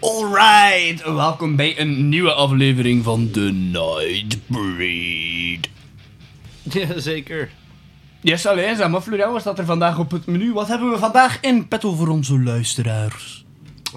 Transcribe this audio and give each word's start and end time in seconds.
Alright, 0.00 1.02
welkom 1.02 1.56
bij 1.56 1.80
een 1.80 2.08
nieuwe 2.08 2.32
aflevering 2.32 3.04
van 3.04 3.30
The 3.30 3.40
Nightbreed. 3.72 4.38
Jazeker. 6.88 7.50
Yes, 8.20 8.46
alleen, 8.46 8.76
zeg 8.76 8.88
maar 8.88 9.00
Florian, 9.00 9.32
wat 9.32 9.40
staat 9.40 9.58
er 9.58 9.64
vandaag 9.64 9.98
op 9.98 10.10
het 10.10 10.26
menu? 10.26 10.52
Wat 10.52 10.68
hebben 10.68 10.90
we 10.90 10.98
vandaag 10.98 11.40
in 11.40 11.68
petto 11.68 11.92
voor 11.92 12.08
onze 12.08 12.38
luisteraars? 12.38 13.44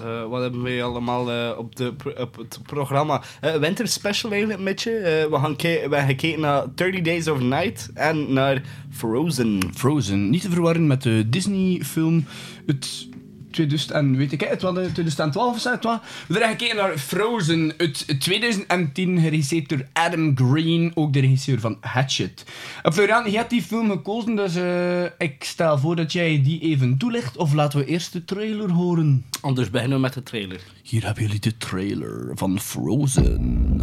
Eh, 0.02 0.24
wat 0.26 0.42
hebben 0.42 0.62
we 0.62 0.82
allemaal 0.82 1.30
eh, 1.30 1.58
op, 1.58 1.76
de, 1.76 1.94
op 2.18 2.36
het 2.36 2.58
programma? 2.66 3.22
Eh 3.40 3.54
winter 3.54 3.88
special 3.88 4.30
eigenlijk 4.30 4.62
met 4.62 4.82
je. 4.82 5.26
We, 5.30 5.38
gaan 5.38 5.56
we 5.56 5.68
hebben 5.68 6.04
gekeken 6.04 6.40
naar 6.40 6.64
30 6.74 7.00
Days 7.00 7.28
of 7.28 7.40
Night 7.40 7.90
en 7.94 8.32
naar 8.32 8.62
Frozen. 8.90 9.60
Frozen, 9.74 10.30
niet 10.30 10.42
te 10.42 10.50
verwarren 10.50 10.86
met 10.86 11.02
de 11.02 11.28
Disney-film 11.28 12.24
Het 12.66 13.12
2000 13.54 13.90
en 13.90 14.16
weet 14.16 14.32
ik 14.32 14.40
het, 14.40 14.62
wat, 14.62 14.78
eh, 14.78 14.84
2012 14.84 15.56
is 15.56 15.64
het 15.64 15.84
wat? 15.84 16.02
We 16.26 16.38
hebben 16.38 16.50
gekeken 16.50 16.76
naar 16.76 16.98
Frozen 16.98 17.72
uit 17.76 18.20
2010, 18.20 19.20
geregisseerd 19.20 19.68
door 19.68 19.86
Adam 19.92 20.36
Green, 20.36 20.92
ook 20.94 21.12
de 21.12 21.20
regisseur 21.20 21.60
van 21.60 21.76
Hatchet. 21.80 22.44
En 22.82 22.92
Florian, 22.92 23.30
je 23.30 23.36
hebt 23.36 23.50
die 23.50 23.62
film 23.62 23.90
gekozen, 23.90 24.36
dus 24.36 24.56
eh, 24.56 25.02
ik 25.18 25.44
stel 25.44 25.78
voor 25.78 25.96
dat 25.96 26.12
jij 26.12 26.42
die 26.42 26.60
even 26.60 26.96
toelicht, 26.98 27.36
of 27.36 27.52
laten 27.52 27.78
we 27.78 27.86
eerst 27.86 28.12
de 28.12 28.24
trailer 28.24 28.70
horen. 28.70 29.24
Anders 29.40 29.70
beginnen 29.70 29.96
we 29.96 30.02
met 30.02 30.12
de 30.12 30.22
trailer. 30.22 30.60
Hier 30.82 31.04
hebben 31.04 31.22
jullie 31.22 31.40
de 31.40 31.56
trailer 31.56 32.30
van 32.34 32.60
Frozen. 32.60 33.80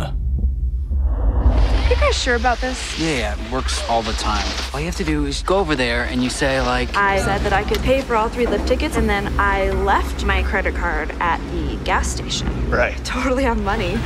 You 1.91 1.97
guys 1.97 2.15
sure 2.15 2.35
about 2.35 2.57
this? 2.59 2.97
Yeah, 2.97 3.17
yeah, 3.17 3.45
it 3.45 3.51
works 3.51 3.83
all 3.89 4.01
the 4.01 4.13
time. 4.13 4.47
All 4.73 4.79
you 4.79 4.85
have 4.85 4.95
to 4.95 5.03
do 5.03 5.25
is 5.25 5.43
go 5.43 5.57
over 5.57 5.75
there 5.75 6.05
and 6.05 6.23
you 6.23 6.29
say, 6.29 6.61
like, 6.61 6.95
I 6.95 7.19
said 7.19 7.41
that 7.41 7.51
I 7.51 7.65
could 7.65 7.79
pay 7.79 7.99
for 7.99 8.15
all 8.15 8.29
three 8.29 8.47
lift 8.47 8.65
tickets, 8.65 8.95
and 8.95 9.09
then 9.09 9.37
I 9.37 9.71
left 9.71 10.23
my 10.23 10.41
credit 10.41 10.73
card 10.73 11.11
at 11.19 11.41
the 11.51 11.75
gas 11.83 12.07
station. 12.07 12.47
Right. 12.69 12.95
Totally 13.03 13.45
on 13.45 13.61
money. 13.65 13.97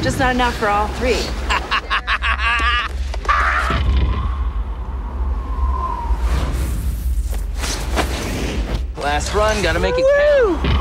Just 0.00 0.18
not 0.18 0.34
enough 0.34 0.56
for 0.56 0.68
all 0.68 0.88
three. 0.88 1.12
last 8.96 9.34
run, 9.34 9.62
gotta 9.62 9.78
make 9.78 9.94
it 9.98 10.06
count. 10.16 10.79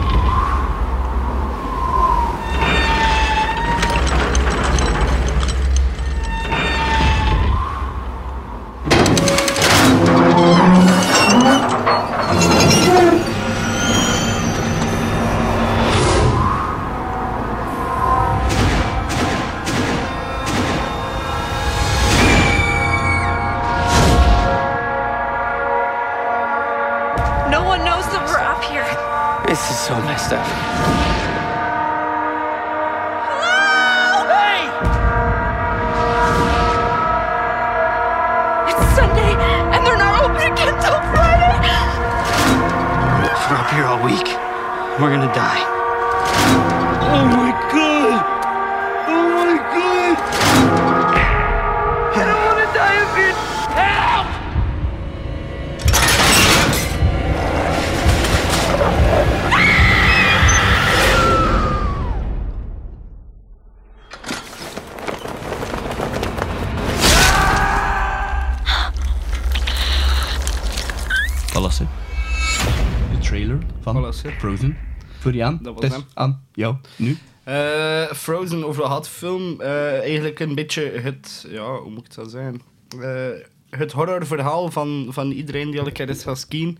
Frozen. 74.40 74.78
Florian, 75.20 75.60
Dat 75.62 75.82
was 75.82 75.92
hem. 75.92 76.04
aan 76.14 76.44
jou, 76.54 76.76
nu. 76.96 77.18
Eh, 77.44 78.12
Frozen, 78.12 78.66
over 78.66 78.84
had 78.84 79.10
film. 79.10 79.62
eh, 79.62 80.00
eigenlijk 80.00 80.40
een 80.40 80.56
beetje 80.56 80.82
het, 80.84 81.46
ja, 81.50 81.76
hoe 81.76 81.92
moet 81.92 82.06
ik 82.06 82.16
dat 82.16 82.32
zeggen? 82.32 82.62
Eh, 83.02 83.28
het 83.70 83.92
horrorverhaal 83.92 84.72
van, 84.72 85.08
van 85.10 85.32
iedereen 85.32 85.72
die 85.72 85.80
al 85.80 85.88
een 85.88 85.94
keer 85.94 86.10
is 86.10 86.24
gaan 86.24 86.38
skiën. 86.38 86.78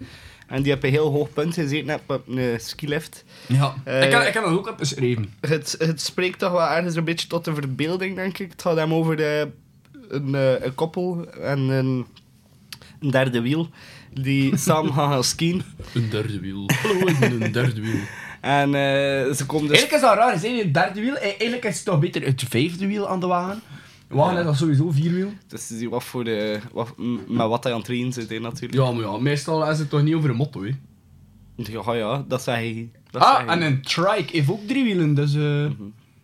En 0.48 0.62
die 0.62 0.74
op 0.74 0.84
een 0.84 0.90
heel 0.90 1.12
hoog 1.12 1.34
punt 1.34 1.54
gezeten 1.54 2.00
op 2.08 2.24
een 2.28 2.60
skilift. 2.60 3.24
Ja. 3.48 3.76
Ik, 3.86 4.10
kan, 4.10 4.22
ik 4.26 4.34
kan 4.34 4.44
dat 4.44 4.52
ook 4.54 4.68
op 4.70 4.78
beschreven. 4.78 5.34
Het, 5.40 5.76
het 5.80 6.02
spreekt 6.02 6.40
toch 6.40 6.52
wel 6.52 6.68
ergens 6.70 6.96
een 6.96 7.04
beetje 7.04 7.28
tot 7.28 7.46
de 7.46 7.54
verbeelding, 7.54 8.16
denk 8.16 8.38
ik. 8.38 8.52
Het 8.52 8.62
gaat 8.62 8.76
hem 8.76 8.94
over 8.94 9.16
de, 9.16 9.50
een, 10.08 10.36
eh, 10.36 10.66
een 10.66 10.76
koppel 10.76 11.30
en 11.32 11.60
een, 11.60 12.06
een 13.00 13.12
derde 13.12 13.42
wiel 13.42 13.70
die 14.22 14.58
samen 14.58 14.94
gaan 14.98 15.12
gaan 15.12 15.24
skiën. 15.24 15.62
Een 15.94 16.10
derde 16.10 16.40
wiel. 16.40 16.70
Hallo, 16.82 17.08
een 17.22 17.52
derde 17.52 17.82
wiel. 17.82 18.00
En 18.42 18.66
eh, 18.74 19.34
ze 19.34 19.44
komen 19.46 19.68
dus... 19.68 19.78
Eigenlijk 19.78 19.92
is 19.92 20.02
dat 20.02 20.16
raar, 20.16 20.34
is 20.44 20.64
het 20.64 20.74
derde 20.74 21.02
wiel. 21.02 21.16
Eh, 21.16 21.24
Eigenlijk 21.28 21.66
is 21.66 21.76
het 21.76 21.86
toch 21.86 22.00
beter 22.00 22.22
het 22.26 22.44
vijfde 22.50 22.88
wiel 22.88 23.08
aan 23.10 23.20
de 23.20 23.28
wagen. 23.28 23.62
De 24.08 24.16
wagen 24.16 24.38
is 24.38 24.44
dat 24.46 24.56
sowieso 24.58 24.92
vierwiel. 24.92 25.32
Dus 25.48 25.68
zien 25.68 25.90
wat 25.90 26.04
voor 26.04 26.24
de... 26.24 26.60
Wat, 26.74 26.94
met 27.28 27.48
wat 27.48 27.64
hij 27.64 27.72
aan 27.74 27.78
het 27.80 27.88
trainen 27.88 28.14
zit, 28.14 28.40
natuurlijk. 28.42 28.74
Ja, 28.74 28.92
maar 28.92 29.04
ja, 29.04 29.18
meestal 29.18 29.70
is 29.70 29.80
het 29.80 29.90
toch 29.90 30.02
niet 30.04 30.16
over 30.16 30.30
een 30.30 30.36
motto, 30.36 30.64
hè. 30.64 30.72
Ja, 31.56 31.94
ja, 31.94 32.26
dat 32.28 32.42
zei 32.44 32.74
hij. 32.74 32.90
Dat 33.12 33.22
Ah, 33.22 33.36
zei 33.36 33.46
hij. 33.48 33.56
en 33.56 33.62
een 33.62 33.82
trike 33.82 34.36
heeft 34.38 34.50
ook 34.50 34.68
drie 34.68 34.84
wielen, 34.84 35.14
dus... 35.14 35.34
eh 35.36 35.66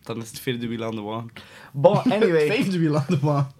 Dan 0.02 0.22
is 0.22 0.28
het 0.28 0.40
vierde 0.40 0.66
wiel 0.68 0.84
aan 0.84 0.94
de 0.94 1.00
wagen. 1.00 1.30
Bon, 1.72 1.96
anyway. 2.02 2.44
het 2.46 2.52
vijfde 2.54 2.78
wiel 2.78 2.96
aan 2.96 3.04
de 3.08 3.18
wagen. 3.20 3.50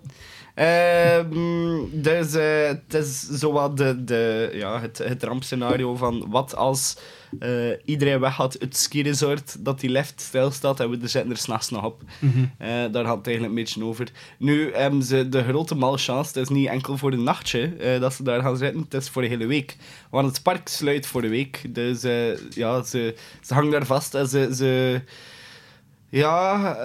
Ehm, 0.57 1.79
dus 1.93 2.35
eh, 2.35 2.67
het 2.67 2.95
is 2.95 3.21
zowat 3.21 3.77
de, 3.77 4.05
de, 4.05 4.51
ja, 4.53 4.81
het, 4.81 4.99
het 4.99 5.23
rampscenario 5.23 5.97
van 5.97 6.27
wat 6.29 6.57
als 6.57 6.97
eh, 7.39 7.51
iedereen 7.85 8.21
weg 8.21 8.41
uit 8.41 8.57
het 8.59 8.77
skiresort, 8.77 9.65
dat 9.65 9.81
die 9.81 9.91
lift 9.91 10.21
stilstaat 10.21 10.81
en 10.81 10.91
we 10.91 10.99
er 11.03 11.09
zitten 11.09 11.31
er 11.31 11.37
s'nachts 11.37 11.71
nog 11.71 11.85
op. 11.85 12.03
Eh, 12.59 12.69
daar 12.69 13.05
gaat 13.05 13.17
het 13.17 13.27
eigenlijk 13.27 13.47
een 13.47 13.55
beetje 13.55 13.85
over. 13.85 14.09
Nu 14.39 14.75
hebben 14.75 15.03
ze 15.03 15.29
de 15.29 15.43
grote 15.43 15.75
malchance, 15.75 16.39
het 16.39 16.49
is 16.51 16.57
niet 16.57 16.69
enkel 16.69 16.97
voor 16.97 17.13
een 17.13 17.23
nachtje 17.23 17.99
dat 18.01 18.15
ze 18.15 18.23
daar 18.23 18.43
gaan 18.43 18.57
zitten, 18.57 18.81
het 18.81 18.95
is 18.95 19.09
voor 19.09 19.23
de 19.23 19.29
hele 19.29 19.47
week. 19.47 19.77
Want 20.11 20.27
het 20.27 20.43
park 20.43 20.69
sluit 20.69 21.07
voor 21.07 21.23
de 21.23 21.29
week, 21.29 21.75
dus 21.75 22.03
ja, 22.51 22.83
ze, 22.83 23.15
ze 23.41 23.55
hangen 23.55 23.71
daar 23.71 23.87
vast 23.87 24.15
en 24.15 24.29
ze... 24.29 24.49
ze 24.55 25.01
ja, 26.09 26.77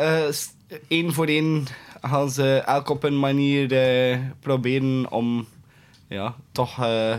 één 0.88 1.14
voor 1.14 1.26
één 1.26 1.68
gaan 2.02 2.30
ze 2.30 2.62
elk 2.66 2.90
op 2.90 3.04
een 3.04 3.20
manier 3.20 3.72
eh, 3.74 4.18
proberen 4.40 5.12
om 5.12 5.48
ja, 6.08 6.36
toch 6.52 6.84
eh, 6.84 7.14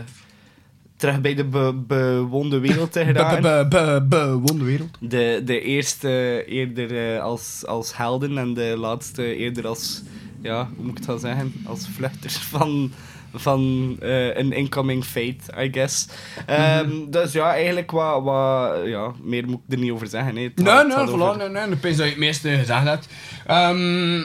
terug 0.97 1.21
bij 1.21 1.35
de 1.35 1.43
be- 1.43 1.73
bewoonde 1.87 2.59
wereld 2.59 2.91
te 2.91 3.05
geraken. 3.05 3.41
Be- 3.41 3.65
be- 3.69 3.77
be- 3.99 4.05
Bewoonde 4.09 4.63
wereld. 4.63 4.97
De, 4.99 5.41
de 5.45 5.61
eerste 5.61 6.43
eerder 6.47 7.15
eh, 7.15 7.21
als, 7.21 7.63
als 7.65 7.97
helden 7.97 8.37
en 8.37 8.53
de 8.53 8.73
laatste 8.77 9.35
eerder 9.35 9.67
als, 9.67 10.01
ja, 10.41 10.69
hoe 10.75 10.85
moet 10.85 10.99
ik 10.99 11.05
dat 11.05 11.21
zeggen, 11.21 11.53
als 11.65 11.87
vluchters 11.95 12.37
van, 12.37 12.91
van 13.33 13.59
een 13.99 14.51
incoming 14.51 15.03
fate, 15.05 15.63
I 15.65 15.69
guess. 15.71 16.07
Ehm, 16.45 16.89
Dus 17.09 17.31
ja, 17.31 17.53
eigenlijk 17.53 17.91
wat, 17.91 18.23
wat, 18.23 18.75
ja, 18.85 19.11
meer 19.21 19.45
moet 19.47 19.59
ik 19.67 19.73
er 19.73 19.79
niet 19.79 19.91
over 19.91 20.07
zeggen. 20.07 20.35
Het 20.35 20.55
Nee, 20.55 20.73
nee, 20.73 20.97
het 20.97 21.09
over- 21.09 21.33
voilà, 21.35 21.37
nee, 21.37 21.49
nee. 21.49 21.63
Ik 21.63 21.81
denk 21.81 21.95
dat 21.97 22.05
je 22.05 22.11
het 22.11 22.17
meeste 22.17 22.49
gezegd 22.49 22.83
hebt. 22.83 23.07
Ehm, 23.47 24.23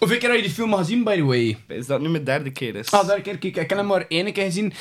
Hoeveel 0.00 0.18
keer 0.18 0.28
heb 0.28 0.38
je 0.38 0.44
die 0.44 0.54
film 0.54 0.72
al 0.72 0.78
gezien, 0.78 1.04
by 1.04 1.16
the 1.16 1.24
way? 1.24 1.56
Is 1.66 1.86
dat 1.86 2.00
nu 2.00 2.08
mijn 2.08 2.24
derde 2.24 2.50
keer 2.50 2.74
is? 2.74 2.90
Ah, 2.90 3.06
daar 3.06 3.20
keer, 3.20 3.38
kijk, 3.38 3.56
ik 3.56 3.68
heb 3.68 3.78
hem 3.78 3.86
maar 3.86 4.04
één 4.08 4.32
keer 4.32 4.44
gezien. 4.44 4.72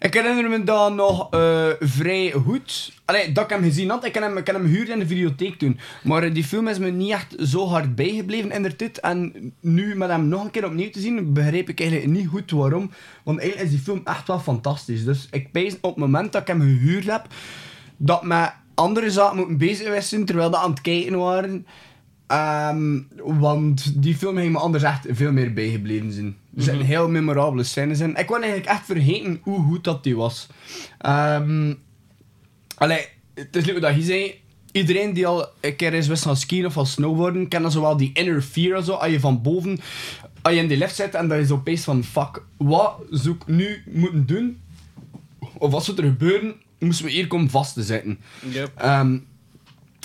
Ik 0.00 0.14
herinner 0.14 0.48
me 0.48 0.64
dat 0.64 0.94
nog 0.94 1.30
eh, 1.30 1.66
vrij 1.80 2.30
goed. 2.30 2.92
Allee, 3.04 3.32
dat 3.32 3.44
ik 3.44 3.50
hem 3.50 3.62
gezien 3.62 3.90
had, 3.90 4.04
ik 4.04 4.12
kan 4.12 4.22
hem, 4.22 4.36
ik 4.36 4.44
kan 4.44 4.54
hem 4.54 4.64
huren 4.64 4.92
in 4.92 4.98
de 4.98 5.06
videotheek 5.06 5.58
toen. 5.58 5.78
Maar 6.02 6.22
eh, 6.22 6.34
die 6.34 6.44
film 6.44 6.68
is 6.68 6.78
me 6.78 6.90
niet 6.90 7.10
echt 7.10 7.34
zo 7.38 7.66
hard 7.66 7.94
bijgebleven 7.94 8.50
in 8.50 8.62
de 8.62 8.76
tijd. 8.76 9.00
En 9.00 9.52
nu 9.60 9.96
met 9.96 10.10
hem 10.10 10.28
nog 10.28 10.44
een 10.44 10.50
keer 10.50 10.64
opnieuw 10.64 10.90
te 10.90 11.00
zien, 11.00 11.32
begreep 11.32 11.68
ik 11.68 11.80
eigenlijk 11.80 12.10
niet 12.10 12.28
goed 12.28 12.50
waarom. 12.50 12.90
Want 13.22 13.38
eigenlijk 13.38 13.70
is 13.70 13.76
die 13.76 13.84
film 13.84 14.00
echt 14.04 14.26
wel 14.26 14.40
fantastisch. 14.40 15.04
Dus 15.04 15.28
ik 15.30 15.52
pees 15.52 15.74
op 15.80 15.90
het 15.90 15.96
moment 15.96 16.32
dat 16.32 16.40
ik 16.40 16.48
hem 16.48 16.60
gehuurd 16.60 17.06
heb, 17.06 17.26
dat 17.96 18.22
met 18.22 18.52
andere 18.74 19.10
zaken 19.10 19.36
moeten 19.36 19.58
bezig 19.58 20.02
zijn 20.02 20.24
terwijl 20.24 20.50
we 20.50 20.56
aan 20.56 20.70
het 20.70 20.80
kijken 20.80 21.18
waren. 21.18 21.66
Ehm, 22.30 22.98
want 23.16 24.02
die 24.02 24.16
film 24.16 24.36
heeft 24.36 24.50
me 24.50 24.58
anders 24.58 24.82
echt 24.82 25.06
veel 25.08 25.32
meer 25.32 25.52
bijgebleven 25.52 26.12
zijn. 26.12 26.36
Er 26.56 26.62
zijn 26.62 26.80
heel 26.80 27.08
memorabele 27.08 27.62
scènes 27.62 28.00
in. 28.00 28.16
Ik 28.16 28.26
kon 28.26 28.42
eigenlijk 28.42 28.70
echt 28.70 28.84
vergeten 28.84 29.40
hoe 29.42 29.62
goed 29.62 29.84
dat 29.84 30.02
die 30.04 30.16
was. 30.16 30.46
Ehm 30.98 31.74
allee, 32.74 33.06
het 33.34 33.56
is 33.56 33.64
leuk 33.64 33.80
dat 33.80 33.94
je 33.94 34.02
zei. 34.02 34.34
Iedereen 34.72 35.12
die 35.12 35.26
al 35.26 35.46
een 35.60 35.76
keer 35.76 35.94
is 35.94 36.06
wist 36.06 36.22
gaan 36.22 36.36
skiën 36.36 36.66
of 36.66 36.72
van 36.72 36.86
snowboarden, 36.86 37.48
kent 37.48 37.62
dan 37.62 37.72
zowel 37.72 37.96
die 37.96 38.10
inner 38.12 38.42
fear 38.42 38.82
zo. 38.82 38.92
Als 38.92 39.10
je 39.10 39.20
van 39.20 39.42
boven, 39.42 39.80
als 40.42 40.54
je 40.54 40.60
in 40.60 40.68
die 40.68 40.76
lift 40.76 40.94
zit 40.94 41.14
en 41.14 41.28
dat 41.28 41.38
je 41.38 41.46
zo 41.46 41.54
opeens 41.54 41.84
van 41.84 42.04
fuck, 42.04 42.42
wat 42.56 42.94
zou 43.10 43.34
ik 43.34 43.46
nu 43.46 43.82
moeten 43.86 44.26
doen? 44.26 44.60
Of 45.58 45.70
wat 45.70 45.84
zou 45.84 45.96
er 45.96 46.04
gebeuren? 46.04 46.54
Moesten 46.78 47.04
we 47.04 47.10
hier 47.10 47.26
komen 47.26 47.50
vast 47.50 47.74
te 47.74 47.82
zitten. 47.82 48.18
Yep. 48.50 48.72
Ehm, 48.76 49.18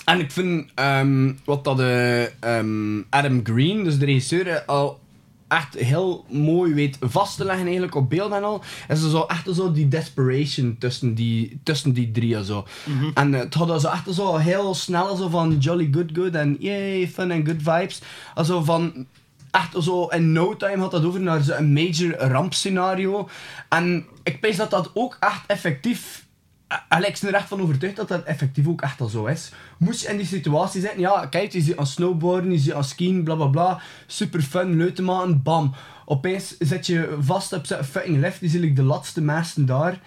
en 0.06 0.20
ik 0.20 0.30
vind 0.30 0.70
ehm, 0.74 1.32
wat 1.44 1.64
dat 1.64 1.80
eh, 1.80 2.42
ehm, 2.42 3.02
Adam 3.10 3.40
Green, 3.42 3.84
dus 3.84 3.98
de 3.98 4.04
regisseur, 4.04 4.48
eh, 4.48 4.66
al 4.66 5.00
echt 5.48 5.74
heel 5.74 6.24
mooi 6.28 6.74
weet 6.74 6.96
vast 7.00 7.36
te 7.36 7.44
leggen 7.44 7.64
eigenlijk 7.64 7.94
op 7.94 8.10
beeld 8.10 8.32
en 8.32 8.44
al. 8.44 8.62
En 8.88 8.96
zo, 8.96 9.08
zo 9.08 9.22
echt 9.22 9.48
zo 9.54 9.72
die 9.72 9.88
desperation 9.88 10.76
tussen 10.78 11.14
die, 11.14 11.60
tussen 11.62 11.92
die 11.92 12.10
drie 12.10 12.36
en 12.36 12.44
zo. 12.44 12.66
En 13.14 13.34
eh, 13.34 13.40
het 13.40 13.54
had 13.54 13.80
zo 13.80 13.88
echt 13.88 14.14
zo 14.14 14.36
heel 14.36 14.74
snel 14.74 15.16
zo 15.16 15.28
van 15.28 15.58
jolly 15.58 15.88
good 15.92 16.10
good 16.12 16.34
en 16.34 16.56
yay, 16.58 17.08
fun 17.08 17.32
and 17.32 17.48
good 17.48 17.62
vibes. 17.62 18.00
Also 18.34 18.62
van 18.62 19.06
echt 19.50 19.74
zo 19.78 20.06
in 20.06 20.32
no 20.32 20.56
time 20.56 20.78
had 20.78 20.90
dat 20.90 21.04
over 21.04 21.20
naar 21.20 21.42
zo'n 21.42 21.72
major 21.72 22.16
rampscenario. 22.16 23.28
En 23.68 24.06
ik 24.22 24.40
pees 24.40 24.56
dat 24.56 24.70
dat 24.70 24.90
ook 24.94 25.16
echt 25.20 25.42
effectief 25.46 26.25
Ben 26.68 27.28
er 27.28 27.34
echt 27.34 27.48
van 27.48 27.60
overtuigd 27.60 27.96
dat 27.96 28.08
dat 28.08 28.22
effectief 28.24 28.66
ook 28.68 28.80
echt 28.80 29.00
al 29.00 29.08
zo 29.08 29.24
is. 29.26 29.52
Moest 29.78 30.00
je 30.02 30.08
in 30.08 30.16
die 30.16 30.26
situatie 30.26 30.80
zitten, 30.80 31.00
ja, 31.00 31.26
kijk, 31.26 31.52
je 31.52 31.60
zit 31.60 31.76
aan 31.76 31.86
snowboarden, 31.86 32.52
je 32.52 32.58
zit 32.58 32.72
aan 32.74 32.84
skiën, 32.84 33.24
bla 33.24 33.34
bla 33.34 33.46
bla, 33.46 33.80
super 34.06 34.42
fun, 34.42 34.76
leuk 34.76 34.94
te 34.94 35.02
maken, 35.02 35.42
bam. 35.42 35.74
Opeens 36.04 36.56
zit 36.58 36.86
je 36.86 37.16
vast 37.20 37.52
op 37.52 37.66
zo'n 37.66 37.84
fucking 37.84 38.20
lift, 38.20 38.40
die 38.40 38.50
zie 38.50 38.60
ik 38.60 38.76
de 38.76 38.82
laatste 38.82 39.20
mensen 39.20 39.66
daar. 39.66 40.00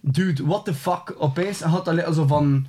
Dude, 0.00 0.44
what 0.46 0.64
the 0.64 0.74
fuck, 0.74 1.14
opeens 1.18 1.60
had 1.60 1.84
dat 1.84 2.04
al 2.04 2.12
zo 2.12 2.26
van, 2.26 2.66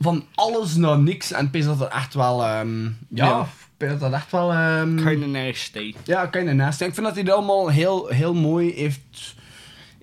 van 0.00 0.24
alles 0.34 0.74
naar 0.74 0.98
niks. 0.98 1.32
En 1.32 1.46
opeens 1.46 1.66
dat 1.66 1.78
dat 1.78 1.92
echt 1.92 2.14
wel, 2.14 2.44
ehm, 2.44 2.84
ja, 3.08 3.26
Ja. 3.26 3.46
dat 3.76 4.00
dat 4.00 4.12
echt 4.12 4.30
wel... 4.30 4.52
ehm, 4.52 5.04
Kinda 5.04 5.26
nasty. 5.26 5.94
ja, 6.04 6.26
kan 6.26 6.44
je 6.44 6.52
naast. 6.52 6.80
Ik 6.80 6.94
vind 6.94 7.06
dat 7.06 7.14
hij 7.14 7.24
dat 7.24 7.36
allemaal 7.36 7.68
heel, 7.70 8.06
heel 8.06 8.34
mooi 8.34 8.72
heeft, 8.74 9.34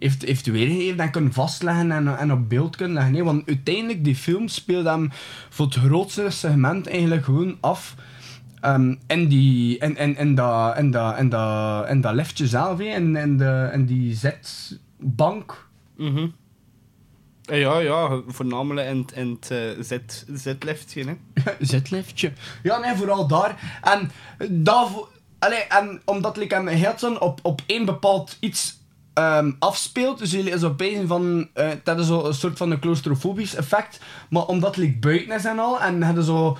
heeft, 0.03 0.21
heeft 0.21 0.45
weergegeven 0.45 0.99
en 0.99 1.11
kunnen 1.11 1.33
vastleggen 1.33 1.91
en, 1.91 2.17
en 2.17 2.31
op 2.31 2.49
beeld 2.49 2.75
kunnen 2.75 2.95
leggen. 2.95 3.13
Nee, 3.13 3.23
want 3.23 3.47
uiteindelijk, 3.47 4.03
die 4.03 4.15
film 4.15 4.47
speelt 4.47 4.85
hem 4.85 5.09
voor 5.49 5.65
het 5.65 5.75
grootste 5.75 6.29
segment 6.29 6.87
eigenlijk 6.87 7.25
gewoon 7.25 7.57
af 7.59 7.95
ehm, 8.59 8.95
in, 9.07 9.27
die, 9.27 9.77
in, 9.77 9.97
in, 9.97 10.17
in, 10.17 10.35
dat, 10.35 10.77
in, 10.77 10.91
dat, 10.91 11.17
in, 11.17 11.29
dat, 11.29 11.89
in 11.89 12.01
dat 12.01 12.13
liftje 12.13 12.47
zelf, 12.47 12.77
hè, 12.77 12.85
in, 12.85 13.15
in, 13.15 13.37
de, 13.37 13.69
in 13.73 13.85
die 13.85 14.15
zetbank. 14.15 15.67
Mhm. 15.97 16.27
Eh, 17.45 17.59
Ja, 17.59 17.79
ja, 17.79 18.21
voornamelijk 18.27 18.87
in, 18.87 19.07
in 19.13 19.37
het 19.41 19.51
eh, 19.51 19.83
zit, 19.83 20.25
zitliftje, 20.33 21.05
hè. 21.05 21.43
Zetliftje. 21.65 22.31
Ja, 22.63 22.77
nee, 22.77 22.95
vooral 22.95 23.27
daar. 23.27 23.79
En, 23.81 24.11
daarvoor, 24.63 25.09
allee, 25.39 25.63
en 25.63 26.01
omdat 26.05 26.39
ik 26.39 26.51
hem 26.51 26.67
heel 26.67 26.93
zo 26.97 27.13
op, 27.13 27.39
op 27.43 27.61
één 27.65 27.85
bepaald 27.85 28.37
iets 28.39 28.81
ehm, 29.13 29.51
afspeelt, 29.59 30.19
dus 30.19 30.31
jullie 30.31 30.53
is 30.53 30.63
op 30.63 30.77
bezig 30.77 31.07
van, 31.07 31.49
eh, 31.53 31.69
dat 31.83 31.99
is 31.99 32.07
zo 32.07 32.25
een 32.25 32.33
soort 32.33 32.57
van 32.57 32.71
een 32.71 32.79
claustrofobisch 32.79 33.55
effect, 33.55 33.99
maar 34.29 34.45
omdat 34.45 34.75
het 34.75 34.99
buiten 34.99 35.35
is 35.35 35.45
en 35.45 35.59
al, 35.59 35.81
en 35.81 36.01
hadden 36.01 36.23
zo... 36.23 36.57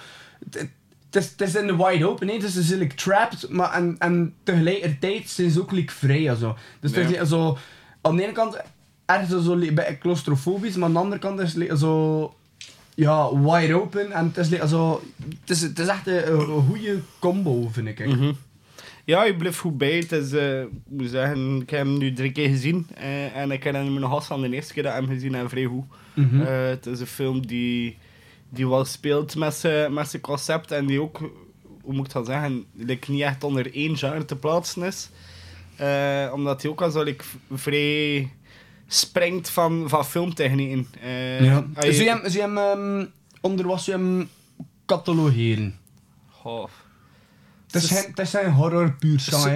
Het 1.09 1.41
is, 1.41 1.55
in 1.55 1.67
de 1.67 1.75
wide 1.75 2.07
open, 2.07 2.27
hè, 2.27 2.37
dus 2.37 2.53
ze 2.53 2.61
zijn 2.61 2.79
like, 2.79 2.95
trapped, 2.95 3.49
maar 3.49 3.71
en, 3.71 3.95
en 3.99 4.33
tegelijkertijd 4.43 5.29
zijn 5.29 5.51
ze 5.51 5.61
ook 5.61 5.71
like, 5.71 5.93
vrij 5.93 6.27
en 6.29 6.37
zo. 6.37 6.57
Dus 6.79 6.95
het 6.95 7.11
is 7.11 7.29
zo... 7.29 7.57
Aan 8.01 8.15
de 8.15 8.23
ene 8.23 8.31
kant 8.31 8.61
ergens 9.05 9.45
zo 9.45 9.55
like, 9.55 9.73
bij 9.73 9.97
claustrofobisch, 9.97 10.75
maar 10.75 10.87
aan 10.87 10.93
de 10.93 10.99
andere 10.99 11.21
kant 11.21 11.39
is 11.39 11.53
het 11.53 11.79
zo 11.79 12.33
ja, 12.95 13.39
wide 13.39 13.81
open. 13.81 14.11
En 14.11 14.31
het 14.33 14.37
is, 14.37 14.69
zo, 14.69 15.01
het 15.39 15.49
is, 15.49 15.61
het 15.61 15.79
is 15.79 15.87
echt 15.87 16.07
een, 16.07 16.33
een 16.33 16.65
goede 16.67 16.99
combo, 17.19 17.69
vind 17.71 17.87
ik. 17.87 17.99
Ja, 19.05 19.23
je 19.23 19.35
blijft 19.35 19.57
goed 19.57 19.77
bij. 19.77 19.97
Het 19.97 20.11
is, 20.11 20.31
eh, 20.31 20.61
ik 20.61 20.69
moet 20.89 21.09
zeggen, 21.09 21.61
ik 21.61 21.69
heb 21.69 21.79
hem 21.79 21.97
nu 21.97 22.13
drie 22.13 22.31
keer 22.31 22.49
gezien. 22.49 22.87
eh, 22.95 23.35
en 23.35 23.51
ik 23.51 23.63
herinner 23.63 23.91
me 23.91 23.99
nog 23.99 24.11
als 24.11 24.25
van 24.25 24.41
de 24.41 24.49
eerste 24.49 24.73
keer 24.73 24.83
dat 24.83 24.93
ik 24.93 24.99
hem 24.99 25.09
gezien 25.09 25.33
heb, 25.33 25.49
vrij 25.49 25.65
goed. 25.65 25.85
Mhm. 26.13 26.41
Eh, 26.41 26.67
het 26.67 26.85
is 26.85 26.99
een 26.99 27.07
film 27.07 27.47
die, 27.47 27.97
die 28.49 28.67
wel 28.67 28.85
speelt 28.85 29.35
met 29.35 29.53
zijn 29.53 29.93
met 29.93 30.09
zijn 30.09 30.21
concept. 30.21 30.71
En 30.71 30.85
die 30.85 31.01
ook, 31.01 31.17
hoe 31.81 31.93
moet 31.93 32.05
ik 32.07 32.13
dat 32.13 32.25
zeggen, 32.25 32.65
like, 32.75 33.11
niet 33.11 33.21
echt 33.21 33.43
onder 33.43 33.73
één 33.73 33.97
genre 33.97 34.25
te 34.25 34.35
plaatsen 34.35 34.83
is. 34.83 35.09
Omdat 36.33 36.61
hij 36.61 36.71
ook 36.71 36.81
al 36.81 36.91
zo 36.91 37.03
like, 37.03 37.23
vrij 37.51 38.31
springt 38.87 39.49
van, 39.49 39.89
van 39.89 40.05
filmtechnieken. 40.05 40.87
Ja. 41.39 41.65
Zou 41.75 41.93
je 41.93 42.09
hem, 42.09 42.19
zou 42.29 42.33
je 42.33 42.39
hem 42.39 42.57
ehm, 42.57 43.05
onder 43.41 43.79
zou 43.79 43.81
je 43.85 44.03
hem 44.03 44.29
catalogeren? 44.85 45.79
Goh. 46.29 46.69
Het 47.73 47.83
is, 47.83 48.05
het 48.05 48.19
is 48.19 48.29
geen 48.29 48.51
horror 48.51 48.91
puur. 48.91 49.15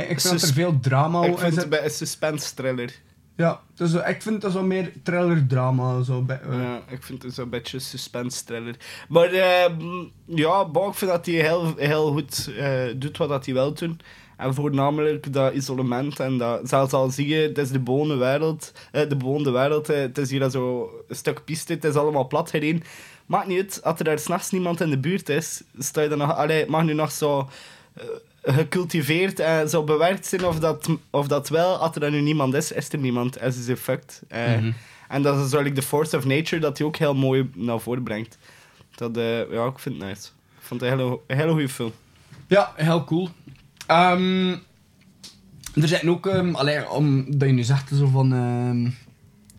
Ik 0.10 0.22
vind 0.22 0.24
dat 0.24 0.42
er 0.42 0.54
veel 0.54 0.80
drama 0.80 1.24
ik 1.24 1.32
in 1.32 1.38
vind 1.38 1.56
het 1.56 1.70
bij 1.70 1.84
een 1.84 1.90
suspense 1.90 2.54
thriller. 2.54 3.02
Ja, 3.36 3.62
dus, 3.76 3.94
ik 3.94 4.22
vind 4.22 4.42
dat 4.42 4.52
zo 4.52 4.64
meer 4.64 4.92
thriller-drama. 5.04 6.04
Zo, 6.04 6.22
bij, 6.22 6.40
eh. 6.42 6.62
Ja, 6.62 6.82
ik 6.90 7.04
vind 7.04 7.24
het 7.24 7.34
zo'n 7.34 7.50
beetje 7.50 7.80
suspense 7.80 8.44
thriller. 8.44 8.76
Maar 9.10 9.32
eh, 9.32 9.78
mm, 9.80 10.12
ja, 10.26 10.66
Bon, 10.66 10.90
ik 10.90 10.94
vind 10.94 11.12
dat 11.12 11.26
hij 11.26 11.36
heel, 11.36 11.74
heel 11.76 12.12
goed 12.12 12.52
eh, 12.58 12.84
doet 12.96 13.18
wat 13.18 13.30
dat 13.30 13.46
hij 13.46 13.54
wil 13.54 13.74
doen. 13.74 14.00
En 14.38 14.54
voornamelijk 14.54 15.34
dat 15.34 15.54
isolement 15.54 16.20
en 16.20 16.38
dat, 16.38 16.70
zelfs 16.70 16.94
al 16.94 17.10
zie 17.10 17.28
je, 17.28 17.42
het 17.48 17.58
is 17.58 17.70
de 17.70 17.80
bewoonde 17.80 18.16
wereld, 18.16 18.72
eh, 18.92 19.10
de 19.10 19.18
bewoonde 19.18 19.52
wereld, 19.52 19.88
het 19.88 20.18
is 20.18 20.30
hier 20.30 20.50
zo 20.50 20.92
een 21.08 21.16
stuk 21.16 21.44
piste, 21.44 21.74
het 21.74 21.84
is 21.84 21.96
allemaal 21.96 22.28
plat 22.28 22.50
gereden. 22.50 22.84
Maakt 23.26 23.48
niet 23.48 23.58
uit, 23.58 23.84
als 23.84 24.00
er 24.00 24.06
daar 24.06 24.20
s'nachts 24.20 24.52
niemand 24.52 24.82
in 24.82 24.90
de 24.90 25.00
buurt 25.00 25.30
is, 25.30 25.64
sta 25.78 26.02
je 26.02 26.10
dan 26.10 26.18
nog, 26.18 26.36
allee, 26.36 26.66
mag 26.68 26.84
nu 26.84 26.94
nog 26.94 27.12
zo 27.12 27.50
gecultiveerd 28.44 29.40
en 29.40 29.70
zo 29.70 29.84
bewerkt 29.84 30.26
zijn 30.26 30.46
of 30.46 30.60
dat, 30.60 30.90
of 31.10 31.28
dat 31.28 31.50
wel, 31.50 31.76
als 31.78 31.96
er 31.96 32.02
dan 32.02 32.12
nu 32.12 32.22
niemand 32.22 32.54
is, 32.54 32.72
is 32.72 32.90
er 32.92 33.00
niemand, 33.00 33.36
en 33.36 33.54
ze 33.54 33.64
zijn 33.64 33.78
fucked. 33.78 34.22
Eh, 34.28 34.54
En 35.08 35.22
dat 35.22 35.34
is 35.36 35.40
eigenlijk 35.42 35.76
de 35.76 35.82
force 35.82 36.18
of 36.18 36.26
nature 36.26 36.62
dat 36.62 36.78
hij 36.78 36.88
ook 36.88 36.96
heel 36.98 37.16
mooi 37.16 37.50
naar 37.56 37.80
voren 37.80 38.04
brengt. 38.04 38.38
Dat, 38.96 39.18
eh, 39.18 39.52
ja, 39.52 39.66
ik 39.66 39.80
vind 39.80 39.96
het 39.98 40.08
nice. 40.08 40.28
Ik 40.58 40.64
vond 40.64 40.82
het 40.82 40.92
een 40.92 40.98
hele, 40.98 41.20
hele 41.28 41.52
goede 41.52 41.70
film. 41.70 41.92
Ja, 42.48 42.74
heel 42.76 43.04
cool. 43.04 43.30
Ehm, 43.88 44.50
er 45.74 45.88
zijn 45.88 46.10
ook, 46.10 46.26
um, 46.26 46.56
allee, 46.56 46.90
omdat 46.90 47.48
je 47.50 47.54
nu 47.56 47.64
zegt 47.64 47.90
zo 47.96 48.08
van, 48.08 48.34
ehm, 48.34 48.90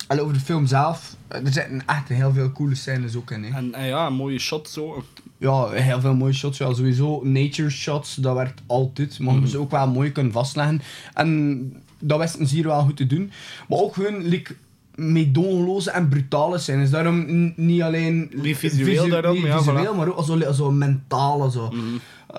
allee, 0.07 0.23
over 0.23 0.35
de 0.35 0.41
film 0.41 0.67
zelf, 0.67 1.11
eh, 1.13 1.18
er 1.29 1.53
zitten 1.53 1.87
echt 1.87 2.09
heel 2.09 2.33
veel 2.33 2.53
coole 2.53 2.75
scènes 2.75 3.17
ook 3.17 3.31
in. 3.31 3.45
Hè. 3.45 3.57
En, 3.57 3.75
en 3.75 3.87
ja, 3.87 4.11
mooie 4.11 4.39
shot 4.39 4.69
zo. 4.69 5.05
Ja, 5.39 5.69
heel 5.71 6.01
veel 6.01 6.15
mooie 6.15 6.33
shots. 6.33 6.59
Ja, 6.59 6.75
sowieso 6.75 7.21
nature 7.25 7.71
shots, 7.71 8.15
dat 8.15 8.35
werkt 8.35 8.63
altijd. 8.67 9.19
Maar 9.19 9.47
ze 9.47 9.59
ook 9.59 9.71
wel 9.71 9.89
mooi 9.89 10.13
kunnen 10.13 10.33
vastleggen. 10.33 10.83
En 11.15 11.83
dat 11.99 12.19
wisten 12.19 12.47
ze 12.47 12.55
hier 12.55 12.67
wel 12.67 12.83
goed 12.83 12.97
te 12.97 13.07
doen. 13.07 13.31
Maar 13.69 13.79
ook 13.79 13.95
gewoon, 13.95 14.29
like, 14.29 14.55
meedogenloze 14.95 15.91
en 15.91 16.09
brutale 16.09 16.59
scènes. 16.59 16.91
Daarom 16.91 17.53
niet 17.57 17.83
alleen... 17.83 18.31
Visueel 18.43 19.09
daarom, 19.09 19.35
niet 19.35 19.45
ja, 19.45 19.59
visueel, 19.59 19.95
voilà. 19.95 19.97
maar 19.97 20.17
ook 20.17 20.25
zo, 20.25 20.53
zo 20.53 20.71
mentale 20.71 21.51
zo. 21.51 21.73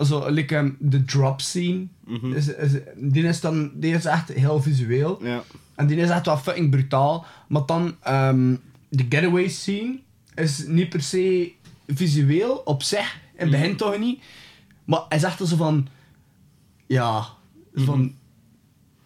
Zo, 0.02 0.30
like, 0.30 0.56
um, 0.56 0.76
de 0.80 1.06
drop 1.06 1.42
scene. 1.42 1.88
Mhm. 2.06 2.34
is, 2.34 2.48
is, 2.48 2.72
die, 2.96 3.24
is 3.24 3.42
dan, 3.42 3.72
die 3.74 3.94
is 3.94 4.06
echt 4.06 4.34
heel 4.34 4.62
visueel. 4.62 5.20
Ja. 5.24 5.44
En 5.76 5.88
die 5.88 5.98
is 5.98 6.10
echt 6.10 6.26
wel 6.26 6.38
fucking 6.38 6.70
brutaal. 6.70 7.26
Maar 7.48 7.66
dan, 7.66 7.96
ehm, 8.02 8.56
de 8.90 9.06
getaway 9.10 9.48
scene 9.48 10.00
is 10.36 10.66
niet 10.68 10.90
per 10.90 11.02
se 11.02 11.52
visueel 11.88 12.56
op 12.66 12.84
zich. 12.84 13.16
In 13.38 13.40
het 13.40 13.50
begin 13.52 13.76
toch 13.76 13.98
niet. 13.98 14.22
Maar 14.86 15.02
hij 15.10 15.20
zegt 15.20 15.40
er 15.40 15.48
zo 15.48 15.56
van... 15.56 15.88
Ja, 16.88 17.26
van... 17.76 18.16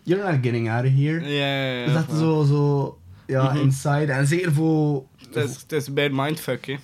You're 0.03 0.31
not 0.31 0.43
getting 0.43 0.69
out 0.69 0.85
of 0.85 0.91
here. 0.91 1.21
Ja, 1.21 1.55
ja, 1.55 1.71
ja. 1.79 1.85
Dus 1.85 1.93
dat 1.93 2.05
ja. 2.09 2.17
zo, 2.17 2.43
zo... 2.43 2.97
Ja, 3.27 3.43
Mhm. 3.53 3.57
inside. 3.57 4.11
En 4.11 4.27
zeker 4.27 4.53
voor... 4.53 5.03
Het 5.33 5.35
is, 5.35 5.77
is 5.77 5.93
bij 5.93 6.09
mindfuck, 6.09 6.65
hè. 6.65 6.75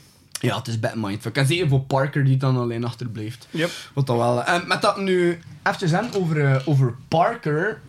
Ja, 0.41 0.57
het 0.57 0.67
is 0.67 0.79
bad 0.79 0.95
mindfuck. 0.95 1.35
En 1.35 1.45
zeker 1.45 1.67
voor 1.67 1.81
Parker 1.81 2.23
die 2.23 2.37
dan 2.37 2.57
alleen 2.57 2.83
achterblijft. 2.85 3.47
Yep. 3.49 3.69
Wat 3.93 4.07
dan 4.07 4.17
wel. 4.17 4.43
En 4.43 4.67
met 4.67 4.81
dat 4.81 4.97
nu 4.97 5.39
even 5.63 5.97
aan 5.97 6.13
over, 6.13 6.45
eh, 6.45 6.61
over 6.67 6.95
Parker. 7.07 7.81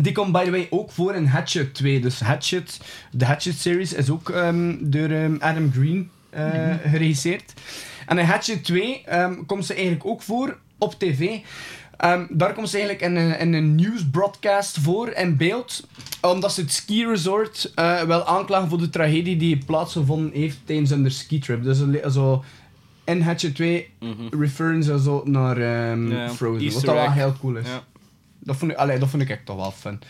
Die 0.00 0.12
komt 0.12 0.32
by 0.32 0.44
the 0.44 0.50
way 0.50 0.66
ook 0.70 0.90
voor 0.90 1.14
in 1.14 1.26
Hatchet 1.26 1.74
2. 1.74 2.00
Dus 2.00 2.20
Hatchet, 2.20 2.80
de 3.10 3.24
Hatchet 3.24 3.54
series 3.54 3.92
is 3.92 4.10
ook 4.10 4.30
ehm, 4.30 4.74
door 4.80 5.08
ehm, 5.08 5.36
Adam 5.38 5.72
Green 5.72 6.10
eh, 6.30 6.74
geregisseerd. 6.90 7.52
En 8.06 8.18
in 8.18 8.24
Hatchet 8.24 8.64
2 8.64 9.02
ehm, 9.04 9.34
komt 9.46 9.66
ze 9.66 9.74
eigenlijk 9.74 10.06
ook 10.06 10.22
voor 10.22 10.58
op 10.78 10.94
tv. 10.98 11.38
Daar 12.30 12.52
komt 12.54 12.68
ze 12.68 12.78
eigenlijk 12.78 13.06
in 13.06 13.16
een, 13.16 13.38
in 13.38 13.52
een 13.52 13.74
nieuwsbroadcast 13.74 14.78
voor 14.78 15.08
in 15.08 15.36
beeld. 15.36 15.86
Omdat 16.20 16.52
ze 16.52 16.60
het 16.60 16.72
ski 16.72 17.06
resort 17.06 17.72
eh, 17.74 18.02
wel 18.02 18.26
aanklagen 18.26 18.68
voor 18.68 18.78
de 18.78 18.88
tragedie 18.90 19.36
die 19.36 19.58
plaatsgevonden 19.66 20.30
heeft 20.32 20.58
tijdens 20.64 20.90
hun 20.90 21.10
skitrip. 21.10 21.62
Dus 21.62 21.78
een 21.78 21.90
le- 21.90 22.10
zo 22.10 22.44
in 23.04 23.20
Hatchet 23.20 23.54
2 23.54 23.88
referen 24.38 24.82
ze 24.82 25.00
zo 25.02 25.22
naar 25.24 25.56
Frozen. 26.34 26.64
Wat 26.74 26.84
dat 26.84 26.94
wel 26.94 27.12
heel 27.12 27.34
cool 27.40 27.56
is. 27.56 27.66
Dat, 28.46 28.56
vond 28.56 28.70
ik, 28.70 28.76
allee, 28.76 28.98
dat 28.98 29.08
vond 29.08 29.22
ik 29.22 29.30
echt 29.30 29.46
toch 29.46 29.56
wel 29.56 29.70
fun. 29.70 30.00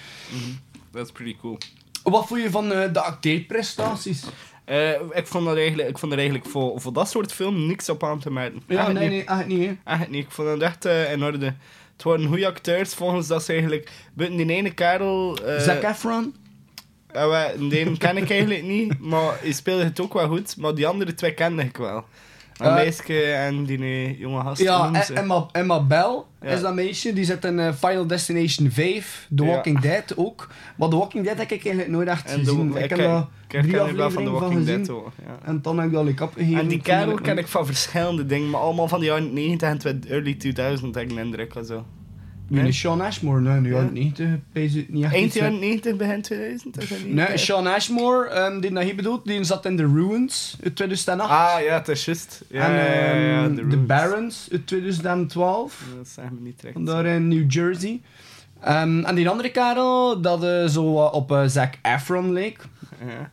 dat 0.90 1.06
is 1.06 1.12
pretty 1.12 1.36
cool. 1.40 1.58
Wat 2.02 2.26
vond 2.26 2.42
je 2.42 2.50
van 2.50 2.72
eh, 2.72 2.92
de 2.92 3.00
acteerprestaties? 3.00 4.24
Eh, 4.64 4.90
ik 4.90 5.26
vond 5.26 5.46
er 5.46 5.56
eigenlijk, 5.56 5.88
ik 5.88 5.98
vond 5.98 6.12
er 6.12 6.18
eigenlijk 6.18 6.48
voor, 6.48 6.80
voor 6.80 6.92
dat 6.92 7.10
soort 7.10 7.32
film 7.32 7.66
niks 7.66 7.88
op 7.88 8.04
aan 8.04 8.18
te 8.18 8.30
merken. 8.30 8.62
Ja, 8.66 8.92
nee, 8.92 9.08
niet. 9.08 9.28
nee, 9.28 9.38
echt 9.38 9.46
niet. 9.46 9.68
Hè? 9.84 9.92
Echt 9.92 10.10
niet. 10.10 10.24
Ik 10.24 10.30
vond 10.30 10.48
het 10.48 10.62
echt 10.62 10.84
eh, 10.84 11.12
in 11.12 11.24
orde. 11.24 11.54
Het 11.92 12.02
waren 12.02 12.26
goede 12.26 12.46
acteurs, 12.46 12.94
volgens 12.94 13.26
dat 13.26 13.44
ze 13.44 13.52
eigenlijk... 13.52 13.90
Buiten 14.14 14.36
die 14.46 14.56
ene 14.56 14.74
kerel... 14.74 15.38
Zac 15.58 15.82
Efron? 15.82 16.34
die 17.58 17.96
ken 17.96 18.16
ik 18.16 18.30
eigenlijk 18.30 18.62
niet, 18.62 18.98
maar 19.00 19.38
hij 19.40 19.52
speelde 19.52 19.84
het 19.84 20.00
ook 20.00 20.12
wel 20.12 20.28
goed. 20.28 20.56
Maar 20.56 20.74
die 20.74 20.86
andere 20.86 21.14
twee 21.14 21.34
kende 21.34 21.62
ik 21.62 21.76
wel. 21.76 22.04
Een 22.58 22.66
Eh, 22.66 22.74
meisje 22.74 23.22
en 23.32 23.64
die 23.64 24.18
jonge 24.18 24.40
gast. 24.40 24.58
hoe 24.58 24.66
Ja? 24.66 24.90
Emma, 25.14 25.46
Emma 25.52 25.82
Bell 25.82 26.22
is 26.42 26.60
dat 26.60 26.74
meisje. 26.74 27.12
Die 27.12 27.24
zit 27.24 27.44
in 27.44 27.58
eh, 27.60 27.72
Final 27.72 28.06
Destination 28.06 28.70
5. 28.70 29.26
The. 29.36 29.44
Walking 29.44 29.80
Dead 29.80 30.16
ook. 30.16 30.48
Maar 30.76 30.88
The 30.88 30.96
Walking 30.96 31.24
Dead 31.24 31.38
heb 31.38 31.50
ik 31.50 31.64
eigenlijk 31.64 31.88
nooit 31.88 32.08
echt 32.08 32.30
gezien. 32.30 32.68
ik 32.76 32.90
heb 32.90 32.98
ken- 32.98 32.98
daar 32.98 33.26
drie 33.48 33.76
er 33.76 33.96
wel 33.96 34.10
van 34.10 34.24
The 34.24 34.30
afleveringen 34.30 34.32
van, 34.32 34.40
Walking 34.40 34.60
gezien. 34.66 34.84
Dead 34.84 34.90
ook, 34.96 35.12
ja. 35.26 35.38
En 35.46 35.62
dan 35.62 35.76
heb 35.78 35.86
ik 35.86 35.92
dat 35.92 36.06
ik 36.08 36.20
opgegeven. 36.20 36.58
En 36.60 36.68
die 36.68 36.80
kerel 36.82 37.14
ken 37.14 37.38
ik 37.38 37.46
van 37.46 37.66
verschillende 37.66 38.26
dingen, 38.26 38.50
maar 38.50 38.60
allemaal 38.60 38.88
van 38.88 39.00
de 39.00 39.06
jaren 39.06 39.32
90 39.32 39.84
en 39.84 40.02
early 40.08 40.34
2000 40.34 40.94
heb 40.94 41.04
ik 41.04 41.10
een 41.10 41.18
indruk. 41.24 41.56
Also. 41.56 41.84
Nee, 42.48 42.62
Nee? 42.62 42.72
Sean 42.72 43.00
Ashmore, 43.00 43.40
nee, 43.40 43.60
nu 43.60 43.68
Ja. 43.68 43.74
jaren 43.74 43.92
90. 43.92 44.28
pees 44.52 44.74
het 44.74 44.88
niet 44.88 45.04
echt 45.04 45.12
Eind 45.14 45.26
iets, 45.26 45.34
hè. 45.34 45.40
jaren 45.40 45.58
90, 45.58 45.96
begin 45.96 46.22
2000? 46.22 46.78
Is 46.82 46.88
dat 46.88 46.98
niet? 47.04 47.14
Nee, 47.14 47.36
Sean 47.36 47.66
Ashmore, 47.66 48.28
ehm, 48.28 48.60
die 48.60 48.72
dat 48.72 48.82
hier 48.82 48.96
bedoelt, 48.96 49.24
die 49.24 49.44
zat 49.44 49.64
in 49.64 49.76
The 49.76 49.82
Ruins 49.94 50.56
uit 50.64 50.76
2008. 50.76 51.30
Ah 51.30 51.62
ja, 51.64 51.74
het 51.74 51.88
is 51.88 52.04
juist. 52.04 52.44
Ja, 52.48 52.66
en 52.68 52.72
ja, 52.74 53.04
ja, 53.04 53.14
ja, 53.20 53.44
ehm, 53.44 53.68
The. 53.70 53.76
Barons 53.76 54.48
uit 54.52 54.66
2012. 54.66 55.82
Dat 55.96 56.08
zeggen 56.08 56.36
we 56.36 56.42
niet 56.42 56.60
direct. 56.60 56.86
Daar 56.86 57.06
in 57.06 57.28
New 57.28 57.50
Jersey. 57.52 58.00
Ehm, 58.60 59.04
en 59.04 59.14
die 59.14 59.28
andere 59.28 59.50
kerel, 59.50 60.20
dat 60.20 60.44
eh, 60.44 60.66
zo 60.66 60.82
op 61.04 61.32
eh, 61.32 61.42
Zac 61.46 61.74
Efron 61.82 62.32
leek. 62.32 62.58
Ja. 63.06 63.30